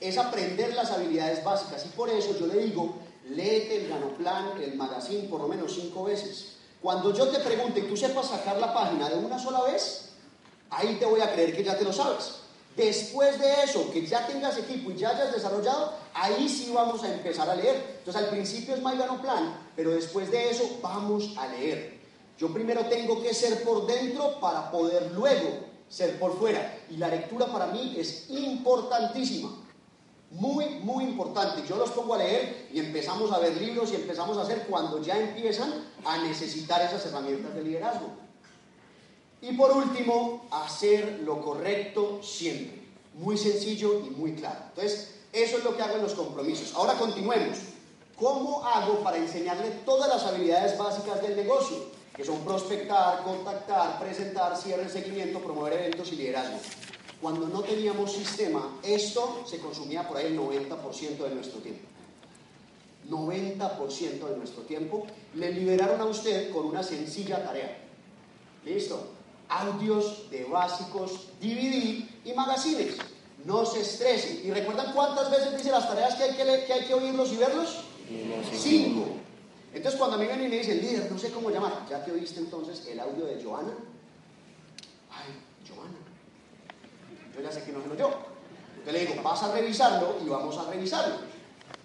es 0.00 0.16
aprender 0.16 0.74
las 0.74 0.90
habilidades 0.90 1.42
básicas. 1.42 1.84
Y 1.86 1.88
por 1.90 2.08
eso 2.08 2.36
yo 2.38 2.46
le 2.46 2.62
digo, 2.62 2.94
léete 3.30 3.84
el 3.84 3.88
Ganoplan, 3.88 4.62
el 4.62 4.74
magazine, 4.76 5.28
por 5.28 5.40
lo 5.40 5.48
menos 5.48 5.74
cinco 5.74 6.04
veces. 6.04 6.56
Cuando 6.80 7.12
yo 7.14 7.28
te 7.28 7.40
pregunte 7.40 7.80
y 7.80 7.84
tú 7.84 7.96
sepas 7.96 8.28
sacar 8.28 8.58
la 8.58 8.72
página 8.72 9.08
de 9.08 9.16
una 9.16 9.38
sola 9.38 9.62
vez, 9.62 10.10
ahí 10.70 10.96
te 10.98 11.06
voy 11.06 11.20
a 11.20 11.32
creer 11.32 11.56
que 11.56 11.64
ya 11.64 11.76
te 11.76 11.84
lo 11.84 11.92
sabes. 11.92 12.36
Después 12.76 13.38
de 13.38 13.64
eso, 13.64 13.90
que 13.92 14.06
ya 14.06 14.26
tengas 14.26 14.56
equipo 14.56 14.90
y 14.90 14.96
ya 14.96 15.10
hayas 15.10 15.32
desarrollado, 15.32 15.92
ahí 16.14 16.48
sí 16.48 16.72
vamos 16.72 17.02
a 17.02 17.12
empezar 17.12 17.48
a 17.50 17.54
leer. 17.54 17.98
Entonces 17.98 18.22
al 18.22 18.30
principio 18.30 18.74
es 18.74 18.82
My 18.82 18.92
Plan, 19.20 19.56
pero 19.76 19.90
después 19.90 20.30
de 20.30 20.50
eso 20.50 20.78
vamos 20.80 21.36
a 21.36 21.48
leer. 21.48 22.01
Yo 22.38 22.52
primero 22.52 22.86
tengo 22.86 23.22
que 23.22 23.34
ser 23.34 23.62
por 23.62 23.86
dentro 23.86 24.40
para 24.40 24.70
poder 24.70 25.12
luego 25.12 25.72
ser 25.88 26.18
por 26.18 26.38
fuera. 26.38 26.80
Y 26.90 26.96
la 26.96 27.08
lectura 27.08 27.46
para 27.46 27.66
mí 27.66 27.94
es 27.98 28.30
importantísima. 28.30 29.50
Muy, 30.30 30.66
muy 30.80 31.04
importante. 31.04 31.62
Yo 31.68 31.76
los 31.76 31.90
pongo 31.90 32.14
a 32.14 32.18
leer 32.18 32.68
y 32.72 32.80
empezamos 32.80 33.30
a 33.30 33.38
ver 33.38 33.60
libros 33.60 33.92
y 33.92 33.96
empezamos 33.96 34.38
a 34.38 34.42
hacer 34.42 34.66
cuando 34.68 35.02
ya 35.02 35.18
empiezan 35.18 35.70
a 36.04 36.18
necesitar 36.18 36.80
esas 36.80 37.04
herramientas 37.04 37.54
de 37.54 37.62
liderazgo. 37.62 38.08
Y 39.42 39.52
por 39.52 39.72
último, 39.72 40.46
hacer 40.50 41.20
lo 41.24 41.42
correcto 41.42 42.20
siempre. 42.22 42.80
Muy 43.14 43.36
sencillo 43.36 44.00
y 44.06 44.10
muy 44.10 44.34
claro. 44.34 44.60
Entonces, 44.70 45.16
eso 45.32 45.58
es 45.58 45.64
lo 45.64 45.76
que 45.76 45.82
hago 45.82 45.96
en 45.96 46.02
los 46.02 46.14
compromisos. 46.14 46.72
Ahora 46.74 46.94
continuemos. 46.94 47.58
¿Cómo 48.16 48.64
hago 48.64 49.00
para 49.00 49.16
enseñarle 49.16 49.68
todas 49.84 50.08
las 50.08 50.22
habilidades 50.24 50.78
básicas 50.78 51.20
del 51.20 51.36
negocio? 51.36 51.76
Que 52.16 52.24
son 52.24 52.44
prospectar, 52.44 53.22
contactar, 53.24 53.98
presentar, 53.98 54.56
cierre, 54.56 54.88
seguimiento, 54.88 55.40
promover 55.40 55.74
eventos 55.74 56.12
y 56.12 56.16
liderazgo. 56.16 56.58
Cuando 57.22 57.48
no 57.48 57.62
teníamos 57.62 58.12
sistema, 58.12 58.78
esto 58.82 59.44
se 59.46 59.58
consumía 59.58 60.06
por 60.06 60.16
ahí 60.16 60.26
el 60.26 60.38
90% 60.38 61.18
de 61.18 61.34
nuestro 61.34 61.60
tiempo. 61.60 61.86
90% 63.08 64.28
de 64.28 64.36
nuestro 64.36 64.62
tiempo 64.62 65.06
le 65.34 65.52
liberaron 65.52 66.00
a 66.00 66.04
usted 66.04 66.52
con 66.52 66.66
una 66.66 66.82
sencilla 66.82 67.44
tarea. 67.44 67.78
¿Listo? 68.64 69.08
Audios 69.48 70.30
de 70.30 70.44
básicos, 70.44 71.28
DVD 71.40 72.04
y 72.24 72.32
magazines. 72.34 72.96
No 73.44 73.66
se 73.66 73.80
estrese. 73.80 74.42
¿Y 74.44 74.50
recuerdan 74.50 74.92
cuántas 74.92 75.30
veces 75.30 75.56
dice 75.56 75.70
las 75.70 75.88
tareas 75.88 76.14
que 76.14 76.24
hay 76.24 76.30
que, 76.36 76.64
que, 76.66 76.72
hay 76.72 76.84
que 76.86 76.94
oírlos 76.94 77.32
y 77.32 77.36
verlos? 77.36 77.84
Cinco. 78.52 79.06
Entonces 79.72 79.98
cuando 79.98 80.16
a 80.16 80.18
mí 80.18 80.26
vienen 80.26 80.46
y 80.46 80.48
me 80.50 80.58
dicen, 80.58 80.80
líder, 80.80 81.10
no 81.10 81.18
sé 81.18 81.30
cómo 81.30 81.50
llamar, 81.50 81.86
¿ya 81.88 82.04
te 82.04 82.12
oíste 82.12 82.40
entonces 82.40 82.86
el 82.86 83.00
audio 83.00 83.24
de 83.24 83.42
Joana? 83.42 83.72
Ay, 85.10 85.42
Joana 85.66 86.12
yo 87.34 87.40
ya 87.40 87.50
sé 87.50 87.62
que 87.62 87.72
no 87.72 87.82
se 87.82 87.88
lo 87.88 87.96
yo. 87.96 88.10
Entonces 88.78 88.92
le 88.92 89.06
digo, 89.06 89.22
vas 89.22 89.42
a 89.42 89.52
revisarlo 89.52 90.16
y 90.24 90.28
vamos 90.28 90.56
a 90.58 90.70
revisarlo. 90.70 91.16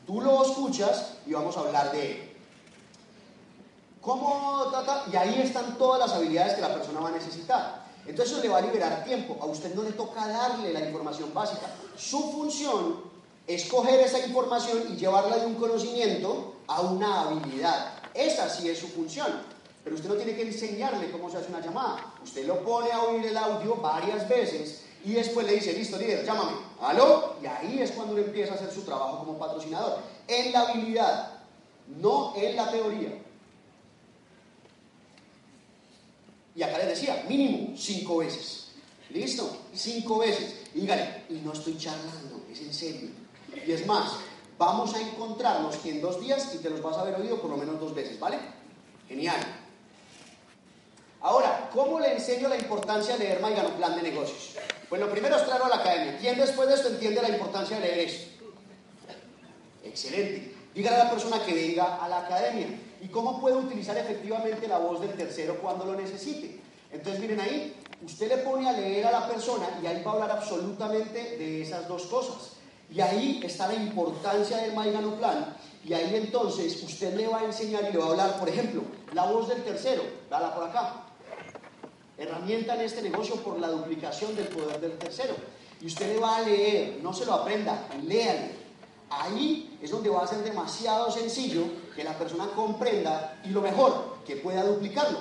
Tú 0.05 0.21
lo 0.21 0.43
escuchas 0.43 1.13
y 1.25 1.33
vamos 1.33 1.55
a 1.57 1.61
hablar 1.61 1.91
de. 1.91 2.35
¿Cómo? 4.01 4.71
Y 5.11 5.15
ahí 5.15 5.41
están 5.41 5.77
todas 5.77 5.99
las 5.99 6.17
habilidades 6.17 6.55
que 6.55 6.61
la 6.61 6.73
persona 6.73 7.01
va 7.01 7.09
a 7.09 7.11
necesitar. 7.11 7.87
Entonces 8.05 8.33
eso 8.33 8.41
le 8.41 8.49
va 8.49 8.59
a 8.59 8.61
liberar 8.61 9.03
tiempo. 9.03 9.37
A 9.41 9.45
usted 9.45 9.75
no 9.75 9.83
le 9.83 9.91
toca 9.91 10.27
darle 10.27 10.71
la 10.71 10.81
información 10.81 11.33
básica. 11.33 11.67
Su 11.97 12.31
función 12.31 13.01
es 13.45 13.65
coger 13.65 13.99
esa 13.99 14.25
información 14.25 14.83
y 14.89 14.95
llevarla 14.95 15.37
de 15.37 15.45
un 15.45 15.55
conocimiento 15.55 16.53
a 16.67 16.81
una 16.81 17.21
habilidad. 17.21 17.93
Esa 18.13 18.49
sí 18.49 18.69
es 18.69 18.79
su 18.79 18.87
función. 18.87 19.57
Pero 19.83 19.95
usted 19.95 20.09
no 20.09 20.15
tiene 20.15 20.35
que 20.35 20.41
enseñarle 20.41 21.09
cómo 21.11 21.29
se 21.29 21.37
hace 21.37 21.49
una 21.49 21.61
llamada. 21.61 22.13
Usted 22.21 22.45
lo 22.45 22.63
pone 22.63 22.91
a 22.91 23.03
oír 23.03 23.25
el 23.25 23.37
audio 23.37 23.75
varias 23.77 24.27
veces 24.27 24.81
y 25.05 25.13
después 25.13 25.45
le 25.45 25.53
dice, 25.53 25.71
listo, 25.71 25.97
líder, 25.97 26.25
llámame, 26.25 26.57
aló, 26.81 27.37
y 27.41 27.45
ahí 27.45 27.79
es 27.79 27.91
cuando 27.91 28.13
uno 28.13 28.23
empieza 28.23 28.53
a 28.53 28.55
hacer 28.55 28.71
su 28.71 28.81
trabajo 28.81 29.19
como 29.19 29.37
patrocinador, 29.37 29.99
en 30.27 30.51
la 30.51 30.61
habilidad, 30.61 31.31
no 32.01 32.33
en 32.35 32.55
la 32.57 32.69
teoría. 32.69 33.17
Y 36.53 36.63
acá 36.63 36.79
les 36.79 36.87
decía, 36.87 37.23
mínimo 37.29 37.77
cinco 37.77 38.17
veces. 38.17 38.71
¿Listo? 39.11 39.57
Cinco 39.73 40.17
veces. 40.17 40.55
y 40.75 40.81
no 41.45 41.53
estoy 41.53 41.77
charlando, 41.77 42.45
es 42.51 42.59
en 42.59 42.73
serio. 42.73 43.09
Y 43.65 43.71
es 43.71 43.85
más, 43.85 44.11
vamos 44.57 44.93
a 44.95 45.01
encontrarnos 45.01 45.85
en 45.85 46.01
dos 46.01 46.19
días 46.19 46.53
y 46.55 46.57
te 46.59 46.69
los 46.69 46.81
vas 46.81 46.97
a 46.97 47.01
haber 47.01 47.15
oído 47.15 47.39
por 47.41 47.51
lo 47.51 47.57
menos 47.57 47.79
dos 47.79 47.93
veces, 47.93 48.19
¿vale? 48.19 48.39
Genial. 49.07 49.37
Ahora, 51.21 51.69
¿cómo 51.73 51.99
le 51.99 52.13
enseño 52.13 52.47
la 52.47 52.57
importancia 52.57 53.17
de 53.17 53.25
leer 53.25 53.41
Maigano 53.41 53.69
Plan 53.71 53.95
de 53.95 54.03
Negocios? 54.03 54.55
Pues 54.87 55.01
lo 55.01 55.09
primero 55.09 55.35
es 55.35 55.45
traerlo 55.45 55.65
a 55.65 55.69
la 55.69 55.77
academia. 55.77 56.17
¿Quién 56.19 56.37
después 56.37 56.67
de 56.67 56.75
esto 56.75 56.89
entiende 56.89 57.21
la 57.21 57.29
importancia 57.29 57.79
de 57.79 57.87
leer 57.87 57.99
esto? 58.07 58.45
Excelente. 59.83 60.55
Dígale 60.73 60.95
a 60.97 61.03
la 61.05 61.09
persona 61.09 61.43
que 61.43 61.53
venga 61.53 62.03
a 62.03 62.07
la 62.07 62.19
academia. 62.19 62.67
¿Y 63.01 63.07
cómo 63.07 63.41
puede 63.41 63.55
utilizar 63.55 63.97
efectivamente 63.97 64.67
la 64.67 64.77
voz 64.77 65.01
del 65.01 65.13
tercero 65.13 65.57
cuando 65.59 65.85
lo 65.85 65.95
necesite? 65.95 66.59
Entonces, 66.91 67.19
miren 67.19 67.39
ahí, 67.41 67.75
usted 68.05 68.29
le 68.29 68.37
pone 68.37 68.69
a 68.69 68.73
leer 68.73 69.05
a 69.07 69.11
la 69.11 69.27
persona 69.27 69.67
y 69.81 69.87
ahí 69.87 70.03
va 70.03 70.11
a 70.11 70.13
hablar 70.13 70.31
absolutamente 70.31 71.37
de 71.37 71.63
esas 71.63 71.87
dos 71.87 72.03
cosas. 72.03 72.56
Y 72.89 73.01
ahí 73.01 73.41
está 73.43 73.67
la 73.67 73.75
importancia 73.75 74.57
del 74.57 74.73
Maigano 74.73 75.15
Plan. 75.15 75.55
Y 75.83 75.93
ahí 75.93 76.15
entonces 76.15 76.81
usted 76.83 77.15
le 77.15 77.27
va 77.27 77.39
a 77.39 77.45
enseñar 77.45 77.85
y 77.89 77.93
le 77.93 77.99
va 77.99 78.05
a 78.05 78.09
hablar, 78.09 78.39
por 78.39 78.49
ejemplo, 78.49 78.81
la 79.13 79.25
voz 79.25 79.47
del 79.49 79.63
tercero, 79.63 80.03
dala 80.29 80.53
por 80.53 80.63
acá 80.65 81.07
herramienta 82.17 82.75
en 82.75 82.81
este 82.81 83.01
negocio 83.01 83.35
por 83.35 83.59
la 83.59 83.67
duplicación 83.67 84.35
del 84.35 84.47
poder 84.47 84.81
del 84.81 84.97
tercero. 84.97 85.35
Y 85.79 85.85
usted 85.85 86.15
le 86.15 86.19
va 86.19 86.37
a 86.37 86.41
leer, 86.41 86.99
no 87.03 87.13
se 87.13 87.25
lo 87.25 87.33
aprenda, 87.33 87.87
léale. 88.03 88.57
Ahí 89.09 89.77
es 89.81 89.91
donde 89.91 90.09
va 90.09 90.23
a 90.23 90.27
ser 90.27 90.39
demasiado 90.39 91.11
sencillo 91.11 91.63
que 91.95 92.03
la 92.03 92.17
persona 92.17 92.47
comprenda 92.55 93.39
y 93.45 93.49
lo 93.49 93.61
mejor, 93.61 94.17
que 94.25 94.37
pueda 94.37 94.63
duplicarlo. 94.63 95.19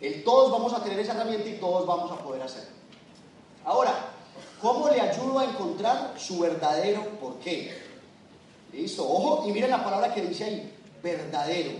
El, 0.00 0.24
todos 0.24 0.50
vamos 0.50 0.72
a 0.72 0.82
tener 0.82 0.98
esa 0.98 1.12
herramienta 1.12 1.48
y 1.48 1.58
todos 1.58 1.86
vamos 1.86 2.10
a 2.10 2.22
poder 2.22 2.42
hacerlo. 2.42 2.70
Ahora, 3.64 4.11
¿cómo 4.62 4.88
le 4.88 5.00
ayudo 5.00 5.40
a 5.40 5.44
encontrar 5.44 6.14
su 6.16 6.38
verdadero 6.38 7.04
por 7.20 7.38
qué? 7.40 7.76
Listo, 8.72 9.06
ojo, 9.06 9.46
y 9.46 9.52
miren 9.52 9.70
la 9.70 9.84
palabra 9.84 10.14
que 10.14 10.22
dice 10.22 10.44
ahí, 10.44 10.72
verdadero. 11.02 11.72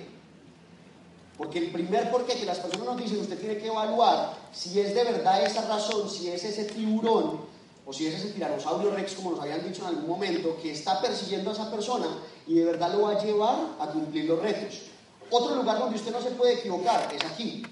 Porque 1.38 1.60
el 1.60 1.70
primer 1.70 2.10
por 2.10 2.26
qué 2.26 2.34
que 2.34 2.44
las 2.44 2.58
personas 2.58 2.86
nos 2.86 2.96
dicen, 2.98 3.20
usted 3.20 3.38
tiene 3.38 3.56
que 3.56 3.68
evaluar 3.68 4.34
si 4.52 4.78
es 4.78 4.94
de 4.94 5.04
verdad 5.04 5.42
esa 5.42 5.62
razón, 5.66 6.10
si 6.10 6.28
es 6.28 6.44
ese 6.44 6.64
tiburón 6.64 7.40
o 7.86 7.92
si 7.92 8.06
es 8.06 8.14
ese 8.16 8.32
tiranosaurio 8.32 8.90
rex, 8.90 9.14
como 9.14 9.30
nos 9.30 9.40
habían 9.40 9.66
dicho 9.66 9.82
en 9.82 9.88
algún 9.88 10.08
momento, 10.08 10.56
que 10.60 10.72
está 10.72 11.00
persiguiendo 11.00 11.50
a 11.50 11.54
esa 11.54 11.70
persona 11.70 12.06
y 12.46 12.54
de 12.54 12.64
verdad 12.64 12.92
lo 12.92 13.02
va 13.02 13.12
a 13.12 13.24
llevar 13.24 13.56
a 13.80 13.86
cumplir 13.86 14.26
los 14.26 14.40
retos. 14.40 14.82
Otro 15.30 15.54
lugar 15.56 15.78
donde 15.78 15.96
usted 15.96 16.12
no 16.12 16.20
se 16.20 16.32
puede 16.32 16.54
equivocar 16.54 17.08
es 17.14 17.24
aquí. 17.24 17.62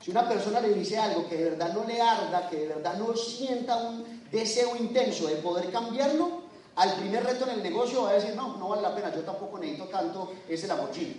Si 0.00 0.10
una 0.10 0.28
persona 0.28 0.60
le 0.60 0.74
dice 0.74 0.98
algo 0.98 1.28
que 1.28 1.36
de 1.36 1.50
verdad 1.50 1.72
no 1.72 1.84
le 1.84 2.00
arda, 2.00 2.48
que 2.48 2.56
de 2.56 2.68
verdad 2.68 2.96
no 2.98 3.16
sienta 3.16 3.76
un 3.76 4.13
deseo 4.34 4.76
intenso 4.76 5.28
de 5.28 5.36
poder 5.36 5.70
cambiarlo, 5.70 6.42
al 6.76 6.94
primer 6.94 7.24
reto 7.24 7.44
en 7.44 7.50
el 7.50 7.62
negocio 7.62 8.02
va 8.02 8.10
a 8.10 8.14
decir, 8.14 8.34
no, 8.34 8.56
no 8.56 8.68
vale 8.68 8.82
la 8.82 8.94
pena, 8.94 9.14
yo 9.14 9.22
tampoco 9.22 9.58
necesito 9.58 9.86
tanto 9.86 10.34
ese 10.48 10.66
Lamborghini. 10.66 11.16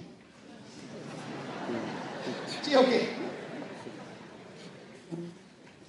¿Sí 2.61 2.75
o 2.75 2.85
qué? 2.85 3.09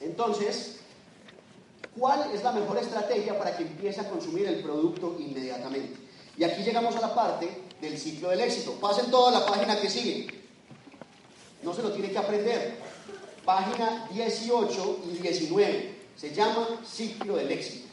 Entonces, 0.01 0.77
¿cuál 1.99 2.31
es 2.33 2.45
la 2.45 2.53
mejor 2.53 2.79
estrategia 2.79 3.37
para 3.37 3.57
que 3.57 3.65
empiece 3.65 4.01
a 4.01 4.09
consumir 4.09 4.47
el 4.47 4.63
producto 4.63 5.17
inmediatamente? 5.19 5.99
Y 6.39 6.45
aquí 6.45 6.63
llegamos 6.63 6.95
a 6.97 7.01
la 7.01 7.15
parte 7.15 7.65
del 7.81 7.99
ciclo 7.99 8.31
del 8.31 8.41
éxito. 8.41 8.73
Pasen 8.73 9.11
toda 9.11 9.33
la 9.33 9.47
página 9.47 9.81
que 9.81 9.91
sigue. 9.91 10.29
No 11.63 11.75
se 11.75 11.83
lo 11.83 11.91
tiene 11.91 12.11
que 12.11 12.19
aprender 12.19 12.79
página 13.45 14.07
18 14.13 15.01
y 15.07 15.23
19. 15.23 15.96
Se 16.17 16.35
llama 16.35 16.67
ciclo 16.87 17.37
del 17.37 17.51
éxito. 17.53 17.89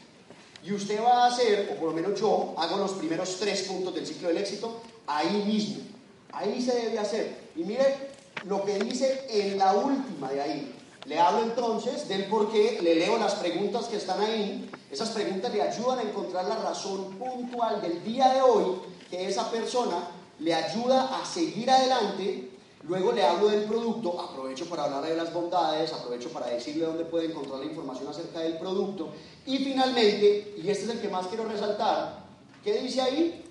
Y 0.62 0.72
usted 0.72 1.02
va 1.02 1.24
a 1.24 1.26
hacer, 1.26 1.70
o 1.72 1.78
por 1.78 1.90
lo 1.90 1.94
menos 1.94 2.18
yo, 2.18 2.54
hago 2.56 2.78
los 2.78 2.92
primeros 2.92 3.36
tres 3.38 3.62
puntos 3.62 3.94
del 3.94 4.06
ciclo 4.06 4.28
del 4.28 4.38
éxito 4.38 4.80
ahí 5.06 5.44
mismo. 5.46 5.84
Ahí 6.32 6.60
se 6.62 6.74
debe 6.74 6.98
hacer. 6.98 7.36
Y 7.54 7.64
mire 7.64 8.14
lo 8.44 8.64
que 8.64 8.78
dice 8.78 9.26
en 9.28 9.58
la 9.58 9.74
última 9.74 10.30
de 10.30 10.40
ahí. 10.40 10.74
Le 11.04 11.20
hablo 11.20 11.42
entonces 11.42 12.08
del 12.08 12.24
por 12.26 12.50
qué, 12.50 12.78
le 12.80 12.94
leo 12.94 13.18
las 13.18 13.34
preguntas 13.34 13.86
que 13.86 13.96
están 13.96 14.20
ahí. 14.22 14.70
Esas 14.90 15.10
preguntas 15.10 15.52
le 15.52 15.60
ayudan 15.60 15.98
a 15.98 16.02
encontrar 16.02 16.46
la 16.46 16.56
razón 16.56 17.14
puntual 17.18 17.82
del 17.82 18.02
día 18.02 18.32
de 18.32 18.40
hoy 18.40 18.76
que 19.10 19.28
esa 19.28 19.50
persona 19.50 20.08
le 20.38 20.54
ayuda 20.54 21.20
a 21.20 21.26
seguir 21.26 21.70
adelante 21.70 22.50
Luego 22.86 23.12
le 23.12 23.24
hablo 23.24 23.48
del 23.48 23.64
producto, 23.64 24.20
aprovecho 24.20 24.66
para 24.68 24.84
hablar 24.84 25.04
de 25.04 25.16
las 25.16 25.32
bondades, 25.32 25.90
aprovecho 25.92 26.28
para 26.28 26.48
decirle 26.48 26.84
dónde 26.84 27.06
puede 27.06 27.30
encontrar 27.30 27.60
la 27.60 27.64
información 27.64 28.08
acerca 28.08 28.40
del 28.40 28.58
producto. 28.58 29.08
Y 29.46 29.58
finalmente, 29.58 30.54
y 30.62 30.68
este 30.68 30.84
es 30.84 30.90
el 30.90 31.00
que 31.00 31.08
más 31.08 31.26
quiero 31.28 31.46
resaltar, 31.46 32.24
¿qué 32.62 32.74
dice 32.80 33.00
ahí? 33.00 33.42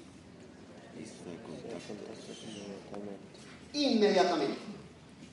Inmediatamente. 3.73 4.57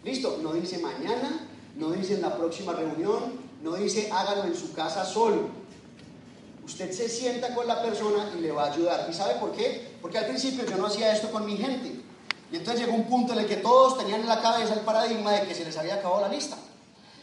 ¿Listo? 0.03 0.39
No 0.43 0.55
dice 0.55 0.79
mañana, 0.79 1.47
no 1.77 1.91
dice 1.91 2.15
en 2.15 2.23
la 2.23 2.35
próxima 2.35 2.73
reunión, 2.73 3.35
no 3.63 3.75
dice 3.75 4.09
hágalo 4.11 4.45
en 4.45 4.57
su 4.57 4.73
casa 4.73 5.05
solo. 5.05 5.61
Usted 6.65 6.91
se 6.91 7.07
sienta 7.07 7.55
con 7.55 7.67
la 7.67 7.83
persona 7.83 8.33
y 8.39 8.41
le 8.41 8.51
va 8.51 8.65
a 8.65 8.73
ayudar. 8.73 9.07
¿Y 9.11 9.13
sabe 9.13 9.35
por 9.35 9.53
qué? 9.53 9.91
Porque 10.01 10.17
al 10.17 10.27
principio 10.27 10.65
yo 10.65 10.79
no 10.79 10.87
hacía 10.87 11.13
esto 11.13 11.31
con 11.31 11.45
mi 11.45 11.59
gente. 11.59 12.00
Y 12.53 12.57
entonces 12.57 12.85
llegó 12.85 12.97
un 12.97 13.05
punto 13.05 13.33
en 13.33 13.41
el 13.41 13.47
que 13.47 13.57
todos 13.57 13.99
tenían 13.99 14.21
en 14.21 14.29
la 14.29 14.41
cabeza 14.41 14.75
el 14.75 14.81
paradigma 14.81 15.33
de 15.33 15.47
que 15.47 15.55
se 15.55 15.65
les 15.65 15.77
había 15.77 15.95
acabado 15.95 16.23
la 16.23 16.29
lista. 16.29 16.57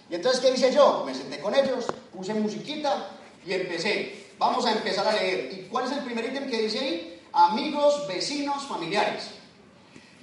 Y 0.09 0.15
entonces, 0.15 0.39
¿qué 0.39 0.51
hice 0.51 0.73
yo? 0.73 1.03
Me 1.05 1.13
senté 1.13 1.39
con 1.39 1.53
ellos, 1.53 1.85
puse 2.13 2.33
musiquita 2.33 3.09
y 3.45 3.53
empecé. 3.53 4.31
Vamos 4.37 4.65
a 4.65 4.71
empezar 4.71 5.05
a 5.07 5.11
leer. 5.11 5.51
¿Y 5.51 5.67
cuál 5.67 5.85
es 5.85 5.91
el 5.91 6.03
primer 6.03 6.25
ítem 6.25 6.49
que 6.49 6.61
dice 6.61 6.79
ahí? 6.79 7.21
Amigos, 7.33 8.07
vecinos, 8.07 8.63
familiares. 8.63 9.31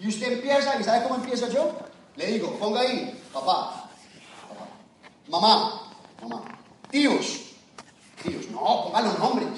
Y 0.00 0.08
usted 0.08 0.32
empieza, 0.32 0.78
¿y 0.80 0.84
sabe 0.84 1.02
cómo 1.02 1.16
empiezo 1.16 1.48
yo? 1.48 1.72
Le 2.16 2.26
digo, 2.26 2.52
ponga 2.58 2.80
ahí, 2.80 3.20
papá, 3.32 3.88
papá, 4.48 4.68
mamá, 5.28 5.92
mamá, 6.22 6.44
tíos, 6.90 7.40
tíos, 8.22 8.48
no, 8.50 8.84
ponga 8.84 9.02
los 9.02 9.18
nombres. 9.18 9.48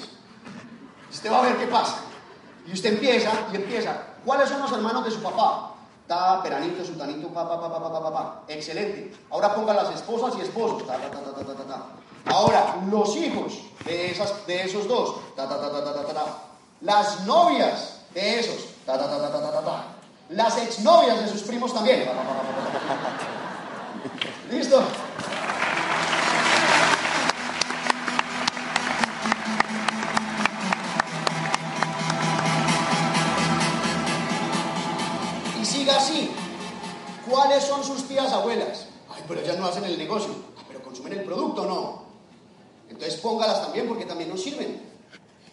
Usted 1.11 1.31
va 1.31 1.39
a 1.39 1.49
ver 1.49 1.57
qué 1.57 1.67
pasa. 1.67 1.99
Y 2.67 2.73
usted 2.73 2.93
empieza 2.93 3.31
y 3.51 3.55
empieza. 3.55 4.03
¿Cuáles 4.27 4.49
son 4.49 4.61
los 4.61 4.71
hermanos 4.73 5.05
de 5.05 5.11
su 5.11 5.21
papá? 5.21 5.71
Ta, 6.05 6.43
peranito, 6.43 6.83
sultanito, 6.83 7.29
papá, 7.29 7.61
papá, 7.61 7.81
papá, 7.81 8.03
papá. 8.03 8.41
Excelente. 8.49 9.15
Ahora 9.31 9.55
ponga 9.55 9.73
las 9.73 9.95
esposas 9.95 10.33
y 10.37 10.41
esposos. 10.41 10.85
Ta, 10.85 10.97
ta, 10.97 11.09
ta, 11.09 11.31
ta, 11.31 11.45
ta, 11.45 11.53
ta, 11.53 11.63
ta. 11.63 11.85
Ahora, 12.25 12.75
los 12.91 13.15
hijos 13.15 13.53
de, 13.85 14.11
esas, 14.11 14.45
de 14.45 14.63
esos 14.63 14.85
dos. 14.85 15.15
Ta, 15.33 15.47
ta, 15.47 15.61
ta, 15.61 15.71
ta, 15.71 15.81
ta, 15.81 15.93
ta, 15.93 16.13
ta. 16.13 16.25
Las 16.81 17.21
novias 17.21 18.01
de 18.13 18.39
esos. 18.41 18.65
Ta, 18.85 18.97
ta, 18.97 19.07
ta, 19.09 19.17
ta, 19.17 19.31
ta, 19.31 19.49
ta, 19.49 19.61
ta. 19.61 19.83
Las 20.31 20.57
exnovias 20.57 21.21
de 21.21 21.29
sus 21.29 21.43
primos 21.43 21.73
también. 21.73 22.09
¿Listo? 24.51 24.83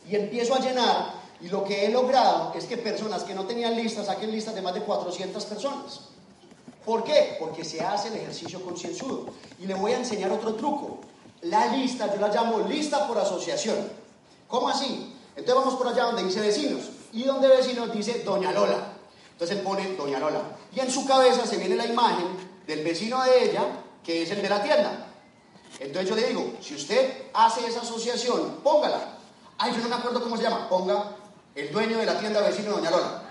Y 0.08 0.16
empiezo 0.16 0.54
a 0.54 0.60
llenar 0.60 1.24
y 1.40 1.48
lo 1.48 1.62
que 1.64 1.84
he 1.84 1.90
logrado 1.90 2.52
es 2.54 2.64
que 2.64 2.76
personas 2.78 3.22
que 3.22 3.34
no 3.34 3.44
tenían 3.44 3.76
listas 3.76 4.06
saquen 4.06 4.30
listas 4.30 4.54
de 4.54 4.62
más 4.62 4.72
de 4.72 4.80
400 4.80 5.44
personas. 5.44 6.00
¿Por 6.84 7.04
qué? 7.04 7.36
Porque 7.38 7.64
se 7.64 7.82
hace 7.82 8.08
el 8.08 8.14
ejercicio 8.14 8.62
concienzudo. 8.64 9.26
Y 9.60 9.66
le 9.66 9.74
voy 9.74 9.92
a 9.92 9.98
enseñar 9.98 10.30
otro 10.30 10.54
truco. 10.54 11.00
La 11.42 11.66
lista, 11.66 12.12
yo 12.14 12.20
la 12.20 12.28
llamo 12.28 12.60
lista 12.60 13.06
por 13.06 13.18
asociación. 13.18 13.76
¿Cómo 14.48 14.68
así? 14.68 15.14
Entonces 15.36 15.54
vamos 15.54 15.74
por 15.74 15.88
allá 15.88 16.04
donde 16.04 16.24
dice 16.24 16.40
vecinos. 16.40 16.84
Y 17.12 17.24
donde 17.24 17.48
vecinos 17.48 17.92
dice 17.92 18.22
Doña 18.24 18.52
Lola. 18.52 18.92
Entonces 19.32 19.58
él 19.58 19.62
pone 19.62 19.94
Doña 19.96 20.18
Lola. 20.18 20.40
Y 20.74 20.80
en 20.80 20.90
su 20.90 21.06
cabeza 21.06 21.46
se 21.46 21.56
viene 21.56 21.76
la 21.76 21.86
imagen 21.86 22.26
del 22.66 22.82
vecino 22.84 23.22
de 23.22 23.50
ella, 23.50 23.64
que 24.02 24.22
es 24.22 24.30
el 24.30 24.40
de 24.40 24.48
la 24.48 24.62
tienda. 24.62 25.08
Entonces 25.80 26.08
yo 26.08 26.16
le 26.16 26.28
digo, 26.28 26.52
si 26.60 26.74
usted 26.74 27.24
hace 27.32 27.66
esa 27.66 27.80
asociación, 27.80 28.60
póngala. 28.62 29.13
Ay, 29.58 29.72
yo 29.72 29.82
no 29.82 29.88
me 29.88 29.94
acuerdo 29.94 30.22
cómo 30.22 30.36
se 30.36 30.42
llama. 30.42 30.68
Ponga 30.68 31.16
el 31.54 31.72
dueño 31.72 31.98
de 31.98 32.06
la 32.06 32.18
tienda 32.18 32.40
vecino 32.40 32.70
de 32.70 32.76
Doña 32.76 32.90
Lola. 32.90 33.22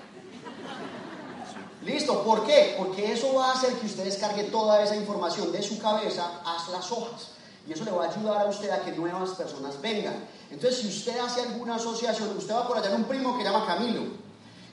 Listo, 1.83 2.23
¿por 2.23 2.45
qué? 2.45 2.75
Porque 2.77 3.11
eso 3.11 3.33
va 3.33 3.51
a 3.51 3.53
hacer 3.53 3.73
que 3.73 3.85
usted 3.85 4.05
descargue 4.05 4.43
toda 4.45 4.81
esa 4.81 4.95
información 4.95 5.51
de 5.51 5.61
su 5.61 5.79
cabeza 5.79 6.41
a 6.45 6.71
las 6.71 6.91
hojas. 6.91 7.31
Y 7.67 7.73
eso 7.73 7.83
le 7.83 7.91
va 7.91 8.05
a 8.05 8.09
ayudar 8.09 8.45
a 8.45 8.49
usted 8.49 8.69
a 8.69 8.81
que 8.81 8.93
nuevas 8.93 9.31
personas 9.31 9.81
vengan. 9.81 10.25
Entonces, 10.49 10.79
si 10.79 10.87
usted 10.87 11.17
hace 11.19 11.41
alguna 11.41 11.75
asociación, 11.75 12.37
usted 12.37 12.53
va 12.53 12.67
por 12.67 12.77
allá 12.77 12.89
en 12.89 12.95
un 12.95 13.03
primo 13.03 13.37
que 13.37 13.43
llama 13.43 13.65
Camilo. 13.65 14.01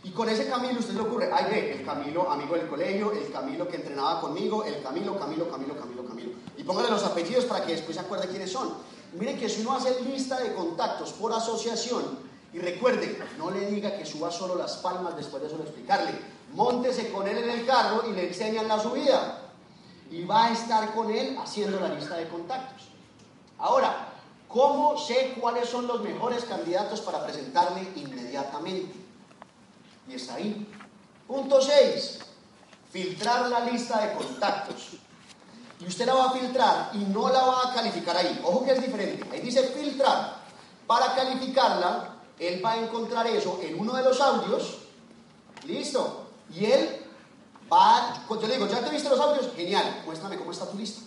Y 0.03 0.11
con 0.11 0.29
ese 0.29 0.49
Camilo 0.49 0.79
usted 0.79 0.95
le 0.95 1.01
ocurre, 1.01 1.31
ay 1.33 1.47
ve, 1.51 1.73
el 1.73 1.85
Camilo 1.85 2.31
amigo 2.31 2.55
del 2.55 2.69
colegio, 2.69 3.13
el 3.13 3.31
Camilo 3.31 3.69
que 3.69 3.77
entrenaba 3.77 4.21
conmigo, 4.21 4.65
el 4.65 4.83
Camilo, 4.83 5.19
Camilo, 5.19 5.51
Camilo, 5.51 5.79
Camilo, 5.79 6.05
Camilo. 6.07 6.31
Y 6.57 6.63
póngale 6.63 6.91
los 6.91 7.05
apellidos 7.05 7.45
para 7.45 7.65
que 7.65 7.73
después 7.73 7.97
se 7.97 8.03
acuerde 8.03 8.29
quiénes 8.29 8.51
son. 8.51 8.73
Miren 9.15 9.39
que 9.39 9.49
si 9.49 9.63
uno 9.63 9.77
hace 9.77 10.01
lista 10.03 10.39
de 10.41 10.55
contactos 10.55 11.13
por 11.13 11.33
asociación, 11.33 12.31
y 12.53 12.59
recuerde, 12.59 13.19
no 13.39 13.51
le 13.51 13.71
diga 13.71 13.97
que 13.97 14.05
suba 14.05 14.31
solo 14.31 14.57
las 14.57 14.79
palmas 14.79 15.17
después 15.17 15.43
de 15.43 15.51
solo 15.51 15.63
explicarle. 15.63 16.13
Móntese 16.53 17.13
con 17.13 17.29
él 17.29 17.39
en 17.39 17.51
el 17.51 17.65
carro 17.65 18.03
y 18.09 18.13
le 18.13 18.29
enseñan 18.29 18.67
la 18.67 18.81
subida. 18.81 19.43
Y 20.11 20.25
va 20.25 20.47
a 20.47 20.53
estar 20.53 20.93
con 20.93 21.11
él 21.11 21.39
haciendo 21.41 21.79
la 21.79 21.95
lista 21.95 22.17
de 22.17 22.29
contactos. 22.29 22.89
Ahora, 23.59 24.09
¿cómo 24.49 24.99
sé 24.99 25.37
cuáles 25.41 25.69
son 25.69 25.87
los 25.87 26.03
mejores 26.03 26.45
candidatos 26.45 27.01
para 27.03 27.25
presentarle 27.25 27.89
inmediatamente? 27.95 28.97
Y 30.09 30.15
está 30.15 30.35
ahí. 30.35 30.67
Punto 31.29 31.61
6. 31.61 32.19
Filtrar 32.91 33.49
la 33.49 33.61
lista 33.61 34.05
de 34.05 34.15
contactos. 34.15 34.97
Y 35.81 35.87
usted 35.87 36.07
la 36.07 36.15
va 36.15 36.27
a 36.27 36.33
filtrar 36.33 36.91
y 36.93 36.99
no 36.99 37.29
la 37.31 37.43
va 37.43 37.71
a 37.71 37.75
calificar 37.75 38.17
ahí. 38.17 38.41
Ojo 38.45 38.65
que 38.65 38.73
es 38.73 38.83
diferente. 38.83 39.27
Ahí 39.33 39.41
dice 39.41 39.63
filtrar. 39.63 40.37
Para 40.87 41.15
calificarla, 41.15 42.17
él 42.39 42.65
va 42.65 42.73
a 42.73 42.79
encontrar 42.79 43.27
eso 43.27 43.59
en 43.63 43.81
uno 43.81 43.95
de 43.95 44.03
los 44.03 44.21
audios. 44.21 44.79
Listo. 45.67 46.27
Y 46.55 46.67
él 46.67 47.07
va, 47.73 48.25
yo 48.29 48.47
le 48.47 48.55
digo, 48.55 48.67
¿ya 48.67 48.85
te 48.85 48.91
viste 48.91 49.09
los 49.09 49.21
audios? 49.21 49.53
Genial, 49.57 50.03
muéstrame 50.05 50.37
cómo 50.37 50.51
está 50.51 50.67
tu 50.69 50.77
lista. 50.77 51.03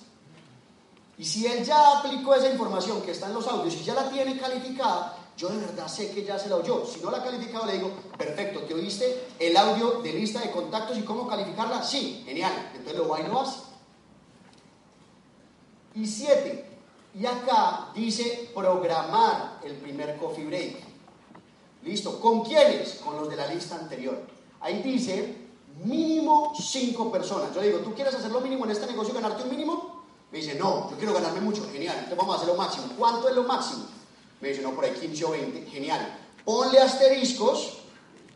Y 1.17 1.25
si 1.25 1.45
él 1.45 1.63
ya 1.63 1.99
aplicó 1.99 2.33
esa 2.33 2.49
información 2.49 3.01
que 3.01 3.11
está 3.11 3.27
en 3.27 3.35
los 3.35 3.47
audios 3.47 3.75
y 3.75 3.83
ya 3.83 3.93
la 3.93 4.09
tiene 4.09 4.37
calificada, 4.37 5.17
yo 5.37 5.49
de 5.49 5.57
verdad 5.57 5.87
sé 5.87 6.11
que 6.11 6.23
ya 6.23 6.39
se 6.39 6.49
la 6.49 6.55
oyó. 6.55 6.85
Si 6.85 6.99
no 7.01 7.11
la 7.11 7.17
ha 7.17 7.23
calificado, 7.23 7.65
le 7.65 7.73
digo, 7.73 7.91
perfecto, 8.17 8.61
¿te 8.61 8.73
oíste 8.73 9.27
el 9.37 9.55
audio 9.55 10.01
de 10.01 10.13
lista 10.13 10.39
de 10.39 10.49
contactos 10.51 10.97
y 10.97 11.03
cómo 11.03 11.27
calificarla? 11.27 11.83
Sí, 11.83 12.23
genial. 12.25 12.71
Entonces 12.73 12.97
lo 12.97 13.07
va 13.07 13.19
y 13.19 13.27
lo 13.27 13.41
hace. 13.41 13.72
Y 15.95 16.05
siete, 16.07 16.65
y 17.13 17.25
acá 17.25 17.89
dice 17.93 18.49
programar 18.53 19.59
el 19.63 19.75
primer 19.75 20.17
coffee 20.17 20.45
break. 20.45 20.93
Listo. 21.83 22.19
¿Con 22.19 22.43
quiénes? 22.43 23.01
Con 23.03 23.17
los 23.17 23.29
de 23.29 23.35
la 23.35 23.47
lista 23.47 23.75
anterior. 23.75 24.19
Ahí 24.61 24.81
dice 24.81 25.37
mínimo 25.83 26.53
cinco 26.59 27.11
personas. 27.11 27.53
Yo 27.53 27.61
le 27.61 27.67
digo, 27.67 27.79
¿tú 27.79 27.93
quieres 27.93 28.15
hacer 28.15 28.31
lo 28.31 28.41
mínimo 28.41 28.65
en 28.65 28.71
este 28.71 28.87
negocio, 28.87 29.13
ganarte 29.13 29.43
un 29.43 29.49
mínimo? 29.49 30.03
Me 30.31 30.39
dice, 30.39 30.55
no, 30.55 30.89
yo 30.89 30.97
quiero 30.97 31.13
ganarme 31.13 31.41
mucho. 31.41 31.69
Genial. 31.71 31.95
Entonces 31.95 32.17
vamos 32.17 32.35
a 32.35 32.37
hacer 32.37 32.47
lo 32.47 32.55
máximo. 32.55 32.87
¿Cuánto 32.97 33.29
es 33.29 33.35
lo 33.35 33.43
máximo? 33.43 33.85
Me 34.41 34.49
dice, 34.49 34.61
no, 34.61 34.71
por 34.71 34.85
ahí 34.85 34.93
15 34.93 35.25
o 35.25 35.31
20. 35.31 35.69
Genial. 35.69 36.19
Ponle 36.43 36.79
asteriscos 36.79 37.79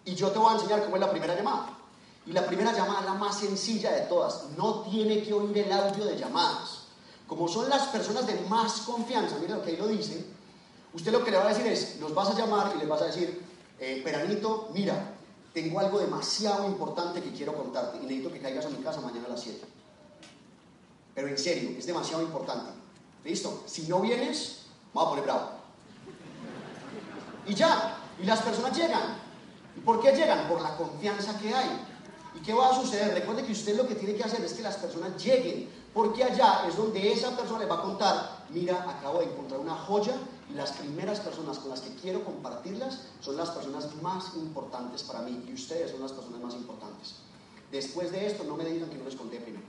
y 0.05 0.13
yo 0.13 0.29
te 0.29 0.39
voy 0.39 0.51
a 0.51 0.55
enseñar 0.55 0.83
cómo 0.83 0.97
es 0.97 1.01
la 1.01 1.09
primera 1.09 1.35
llamada. 1.35 1.77
Y 2.25 2.33
la 2.33 2.45
primera 2.45 2.73
llamada 2.73 2.99
es 2.99 3.05
la 3.05 3.13
más 3.13 3.39
sencilla 3.39 3.91
de 3.91 4.01
todas. 4.01 4.43
No 4.57 4.81
tiene 4.81 5.23
que 5.23 5.33
oír 5.33 5.57
el 5.57 5.71
audio 5.71 6.05
de 6.05 6.17
llamadas. 6.17 6.76
Como 7.27 7.47
son 7.47 7.69
las 7.69 7.87
personas 7.87 8.25
de 8.25 8.39
más 8.49 8.81
confianza, 8.81 9.37
mira 9.39 9.57
lo 9.57 9.63
que 9.63 9.71
ahí 9.71 9.77
lo 9.77 9.87
dice, 9.87 10.25
usted 10.93 11.11
lo 11.11 11.23
que 11.23 11.31
le 11.31 11.37
va 11.37 11.45
a 11.45 11.49
decir 11.49 11.67
es, 11.67 11.99
los 11.99 12.13
vas 12.15 12.29
a 12.29 12.37
llamar 12.37 12.73
y 12.75 12.79
le 12.79 12.85
vas 12.85 13.01
a 13.01 13.05
decir, 13.05 13.41
eh, 13.79 14.01
Peranito, 14.03 14.69
mira, 14.73 15.13
tengo 15.53 15.79
algo 15.79 15.99
demasiado 15.99 16.65
importante 16.65 17.21
que 17.21 17.31
quiero 17.31 17.53
contarte 17.53 17.97
y 17.97 18.01
necesito 18.01 18.31
que 18.31 18.39
caigas 18.39 18.65
a 18.65 18.69
mi 18.69 18.77
casa 18.77 19.01
mañana 19.01 19.25
a 19.25 19.31
las 19.31 19.41
7. 19.41 19.59
Pero 21.13 21.27
en 21.27 21.37
serio, 21.37 21.71
es 21.77 21.85
demasiado 21.85 22.21
importante. 22.21 22.71
¿Listo? 23.23 23.63
Si 23.65 23.83
no 23.87 23.99
vienes, 23.99 24.67
vamos 24.93 25.07
a 25.07 25.09
poner 25.09 25.25
bravo. 25.25 25.49
Y 27.47 27.55
ya, 27.55 27.97
y 28.21 28.25
las 28.25 28.41
personas 28.41 28.77
llegan. 28.77 29.17
¿Y 29.75 29.79
por 29.81 30.01
qué 30.01 30.11
llegan? 30.11 30.47
Por 30.47 30.61
la 30.61 30.77
confianza 30.77 31.37
que 31.39 31.53
hay. 31.53 31.69
¿Y 32.37 32.43
qué 32.43 32.53
va 32.53 32.69
a 32.69 32.75
suceder? 32.75 33.15
Recuerde 33.15 33.43
que 33.43 33.51
usted 33.51 33.75
lo 33.75 33.87
que 33.87 33.95
tiene 33.95 34.13
que 34.13 34.23
hacer 34.23 34.43
es 34.45 34.53
que 34.53 34.61
las 34.61 34.75
personas 34.75 35.23
lleguen, 35.23 35.67
porque 35.91 36.23
allá 36.23 36.65
es 36.67 36.77
donde 36.77 37.11
esa 37.11 37.35
persona 37.35 37.59
le 37.59 37.65
va 37.65 37.79
a 37.79 37.81
contar, 37.81 38.45
mira, 38.49 38.85
acabo 38.87 39.19
de 39.19 39.25
encontrar 39.25 39.59
una 39.59 39.75
joya 39.75 40.13
y 40.49 40.53
las 40.53 40.73
primeras 40.73 41.19
personas 41.19 41.57
con 41.57 41.71
las 41.71 41.81
que 41.81 41.95
quiero 41.95 42.23
compartirlas 42.23 42.99
son 43.21 43.37
las 43.37 43.49
personas 43.49 43.87
más 44.03 44.35
importantes 44.35 45.01
para 45.01 45.21
mí 45.21 45.43
y 45.47 45.53
ustedes 45.53 45.91
son 45.91 46.01
las 46.01 46.11
personas 46.11 46.39
más 46.39 46.53
importantes. 46.53 47.15
Después 47.71 48.11
de 48.11 48.27
esto, 48.27 48.43
no 48.43 48.55
me 48.55 48.65
digan 48.65 48.89
que 48.89 48.97
no 48.97 49.05
les 49.05 49.15
conté 49.15 49.39
primero. 49.39 49.65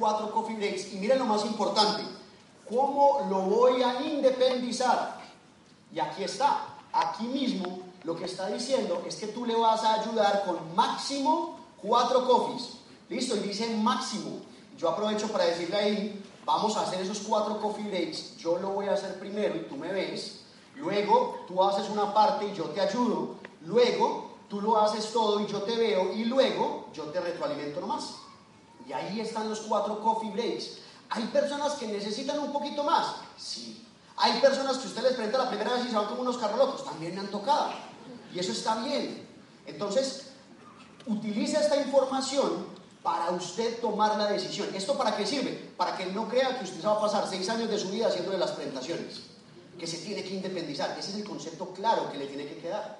Cuatro 0.00 0.32
coffee 0.32 0.56
breaks. 0.56 0.92
Y 0.94 0.96
miren 0.96 1.18
lo 1.18 1.26
más 1.26 1.44
importante, 1.44 2.02
¿cómo 2.68 3.26
lo 3.28 3.42
voy 3.42 3.82
a 3.82 4.00
independizar? 4.00 5.20
Y 5.92 6.00
aquí 6.00 6.24
está, 6.24 6.64
aquí 6.92 7.24
mismo 7.24 7.80
lo 8.04 8.16
que 8.16 8.24
está 8.24 8.48
diciendo 8.48 9.02
es 9.06 9.16
que 9.16 9.28
tú 9.28 9.44
le 9.44 9.54
vas 9.54 9.84
a 9.84 10.00
ayudar 10.00 10.44
con 10.46 10.74
máximo 10.74 11.60
cuatro 11.80 12.26
coffees. 12.26 12.78
¿Listo? 13.08 13.36
Y 13.36 13.40
dice 13.40 13.76
máximo. 13.76 14.40
Yo 14.78 14.88
aprovecho 14.88 15.28
para 15.28 15.44
decirle 15.44 15.76
ahí, 15.76 16.24
vamos 16.46 16.76
a 16.76 16.82
hacer 16.82 17.00
esos 17.02 17.18
cuatro 17.20 17.60
coffee 17.60 17.88
breaks. 17.88 18.38
Yo 18.38 18.56
lo 18.58 18.70
voy 18.70 18.86
a 18.86 18.94
hacer 18.94 19.18
primero 19.18 19.56
y 19.56 19.64
tú 19.64 19.76
me 19.76 19.92
ves. 19.92 20.40
Luego 20.76 21.40
tú 21.46 21.62
haces 21.62 21.90
una 21.90 22.14
parte 22.14 22.46
y 22.46 22.54
yo 22.54 22.64
te 22.66 22.80
ayudo. 22.80 23.34
Luego 23.66 24.30
tú 24.48 24.60
lo 24.60 24.80
haces 24.80 25.12
todo 25.12 25.40
y 25.40 25.46
yo 25.46 25.62
te 25.62 25.76
veo 25.76 26.14
y 26.14 26.24
luego 26.24 26.86
yo 26.94 27.04
te 27.04 27.20
retroalimento 27.20 27.80
nomás. 27.80 28.14
Y 28.86 28.92
ahí 28.92 29.20
están 29.20 29.48
los 29.48 29.60
cuatro 29.60 30.00
coffee 30.00 30.30
breaks. 30.30 30.78
¿Hay 31.10 31.24
personas 31.24 31.72
que 31.74 31.86
necesitan 31.86 32.38
un 32.38 32.52
poquito 32.52 32.84
más? 32.84 33.16
Sí. 33.36 33.86
Hay 34.16 34.40
personas 34.40 34.78
que 34.78 34.88
usted 34.88 35.02
les 35.02 35.12
presenta 35.14 35.38
la 35.38 35.48
primera 35.48 35.72
vez 35.72 35.86
y 35.86 35.88
se 35.88 35.96
van 35.96 36.06
como 36.06 36.22
unos 36.22 36.38
carros 36.38 36.58
locos. 36.58 36.84
También 36.84 37.14
me 37.14 37.20
han 37.20 37.28
tocado. 37.28 37.70
Y 38.34 38.38
eso 38.38 38.52
está 38.52 38.76
bien. 38.82 39.26
Entonces, 39.66 40.26
utiliza 41.06 41.60
esta 41.60 41.76
información 41.76 42.66
para 43.02 43.30
usted 43.30 43.80
tomar 43.80 44.16
la 44.16 44.26
decisión. 44.26 44.68
¿Esto 44.74 44.96
para 44.96 45.16
qué 45.16 45.26
sirve? 45.26 45.72
Para 45.76 45.96
que 45.96 46.06
no 46.06 46.28
crea 46.28 46.58
que 46.58 46.64
usted 46.64 46.80
se 46.80 46.86
va 46.86 46.94
a 46.94 47.00
pasar 47.00 47.26
seis 47.28 47.48
años 47.48 47.70
de 47.70 47.78
su 47.78 47.90
vida 47.90 48.08
haciendo 48.08 48.30
de 48.30 48.38
las 48.38 48.50
presentaciones. 48.50 49.22
Que 49.78 49.86
se 49.86 49.98
tiene 49.98 50.22
que 50.22 50.34
independizar. 50.34 50.96
Ese 50.98 51.10
es 51.10 51.16
el 51.16 51.24
concepto 51.24 51.72
claro 51.72 52.10
que 52.12 52.18
le 52.18 52.26
tiene 52.26 52.46
que 52.46 52.58
quedar. 52.58 52.98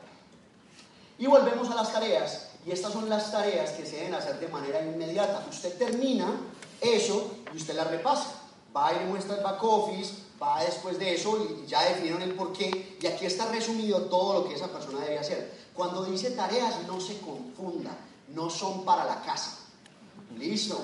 Y 1.19 1.27
volvemos 1.27 1.71
a 1.71 1.75
las 1.75 1.93
tareas. 1.93 2.50
Y 2.67 2.73
estas 2.73 2.93
son 2.93 3.09
las 3.09 3.33
tareas 3.33 3.71
que 3.71 3.87
se 3.87 3.97
deben 3.97 4.15
hacer 4.15 4.39
de 4.39 4.49
manera 4.49 4.83
inmediata. 4.83 5.47
Usted 5.49 5.79
termina 5.79 6.41
eso 6.81 7.31
y 7.53 7.57
usted 7.57 7.75
la 7.75 7.85
repasa. 7.85 8.35
Va 8.77 8.93
y 8.93 9.07
muestra 9.07 9.37
el 9.37 9.43
back 9.43 9.63
office, 9.65 10.15
va 10.41 10.63
después 10.63 10.99
de 10.99 11.15
eso 11.15 11.37
y 11.39 11.67
ya 11.67 11.83
definieron 11.85 12.23
el 12.23 12.35
porqué. 12.35 12.99
Y 13.01 13.07
aquí 13.07 13.27
está 13.27 13.47
resumido 13.47 14.03
todo 14.03 14.35
lo 14.35 14.49
que 14.49 14.55
esa 14.55 14.69
persona 14.69 15.01
debe 15.01 15.19
hacer. 15.19 15.59
Cuando 15.75 16.05
dice 16.05 16.31
tareas, 16.33 16.87
no 16.87 17.01
se 17.01 17.19
confunda. 17.21 17.91
No 18.29 18.49
son 18.49 18.85
para 18.85 19.05
la 19.05 19.23
casa. 19.23 19.59
Listo. 20.37 20.81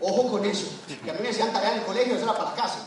Ojo 0.00 0.30
con 0.30 0.44
eso. 0.44 0.68
Que 1.04 1.10
a 1.10 1.14
mí 1.14 1.20
me 1.20 1.28
decían 1.28 1.52
tarea 1.52 1.72
en 1.72 1.80
el 1.80 1.84
colegio, 1.84 2.14
eso 2.14 2.24
era 2.24 2.36
para 2.36 2.50
la 2.50 2.56
casa. 2.56 2.86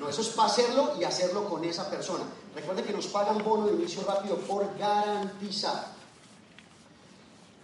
No, 0.00 0.08
eso 0.08 0.20
es 0.20 0.28
para 0.28 0.48
hacerlo 0.48 0.94
y 0.98 1.04
hacerlo 1.04 1.48
con 1.48 1.64
esa 1.64 1.90
persona. 1.90 2.24
Recuerde 2.54 2.84
que 2.84 2.92
nos 2.92 3.08
pagan 3.08 3.42
bono 3.44 3.66
de 3.66 3.74
inicio 3.74 4.02
rápido 4.06 4.36
por 4.38 4.78
garantizar. 4.78 5.95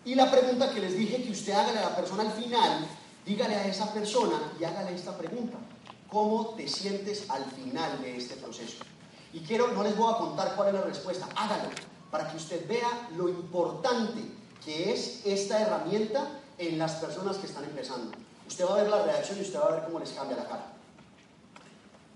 Y 0.05 0.15
la 0.15 0.31
pregunta 0.31 0.73
que 0.73 0.81
les 0.81 0.97
dije 0.97 1.23
que 1.23 1.31
usted 1.31 1.53
hágale 1.53 1.79
a 1.79 1.91
la 1.91 1.97
persona 1.97 2.23
al 2.23 2.33
final, 2.33 2.87
dígale 3.25 3.55
a 3.55 3.67
esa 3.67 3.93
persona 3.93 4.53
y 4.59 4.65
hágale 4.65 4.95
esta 4.95 5.17
pregunta. 5.17 5.59
¿Cómo 6.09 6.55
te 6.57 6.69
sientes 6.69 7.31
al 7.31 7.45
final 7.45 8.03
de 8.03 8.17
este 8.17 8.35
proceso? 8.37 8.85
Y 9.33 9.41
quiero, 9.41 9.69
no 9.69 9.83
les 9.83 9.97
voy 9.97 10.13
a 10.13 10.19
contar 10.19 10.55
cuál 10.57 10.69
es 10.69 10.75
la 10.75 10.83
respuesta, 10.83 11.29
hágalo 11.37 11.71
para 12.13 12.31
que 12.31 12.37
usted 12.37 12.69
vea 12.69 13.09
lo 13.17 13.29
importante 13.29 14.21
que 14.63 14.93
es 14.93 15.23
esta 15.25 15.61
herramienta 15.61 16.41
en 16.59 16.79
las 16.79 16.93
personas 16.97 17.39
que 17.39 17.47
están 17.47 17.65
empezando. 17.65 18.13
Usted 18.47 18.67
va 18.67 18.75
a 18.75 18.83
ver 18.83 18.91
la 18.91 19.03
reacción 19.03 19.39
y 19.39 19.41
usted 19.41 19.59
va 19.59 19.69
a 19.69 19.73
ver 19.73 19.85
cómo 19.85 19.99
les 19.99 20.11
cambia 20.11 20.37
la 20.37 20.45
cara. 20.47 20.73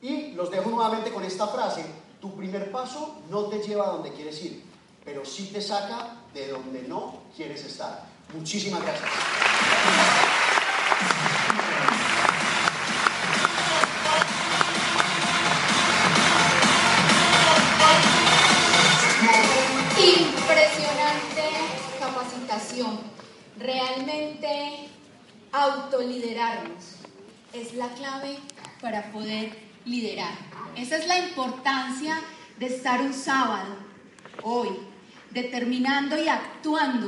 Y 0.02 0.32
los 0.32 0.50
dejo 0.50 0.68
nuevamente 0.68 1.10
con 1.12 1.24
esta 1.24 1.48
frase, 1.48 1.84
tu 2.20 2.36
primer 2.36 2.70
paso 2.70 3.16
no 3.30 3.46
te 3.46 3.60
lleva 3.60 3.88
a 3.88 3.92
donde 3.92 4.12
quieres 4.12 4.40
ir, 4.44 4.62
pero 5.02 5.24
sí 5.24 5.50
te 5.50 5.62
saca 5.62 6.16
de 6.36 6.48
donde 6.48 6.82
no 6.82 7.22
quieres 7.34 7.64
estar. 7.64 8.04
Muchísimas 8.34 8.82
gracias. 8.82 9.10
Impresionante 19.98 21.42
capacitación. 21.98 23.00
Realmente 23.58 24.90
autoliderarnos 25.52 26.96
es 27.54 27.72
la 27.74 27.88
clave 27.94 28.36
para 28.82 29.10
poder 29.10 29.56
liderar. 29.86 30.34
Esa 30.76 30.98
es 30.98 31.06
la 31.06 31.18
importancia 31.18 32.20
de 32.58 32.66
estar 32.66 33.00
un 33.00 33.14
sábado, 33.14 33.76
hoy, 34.42 34.68
determinando 35.36 36.16
y 36.16 36.28
actuando 36.28 37.04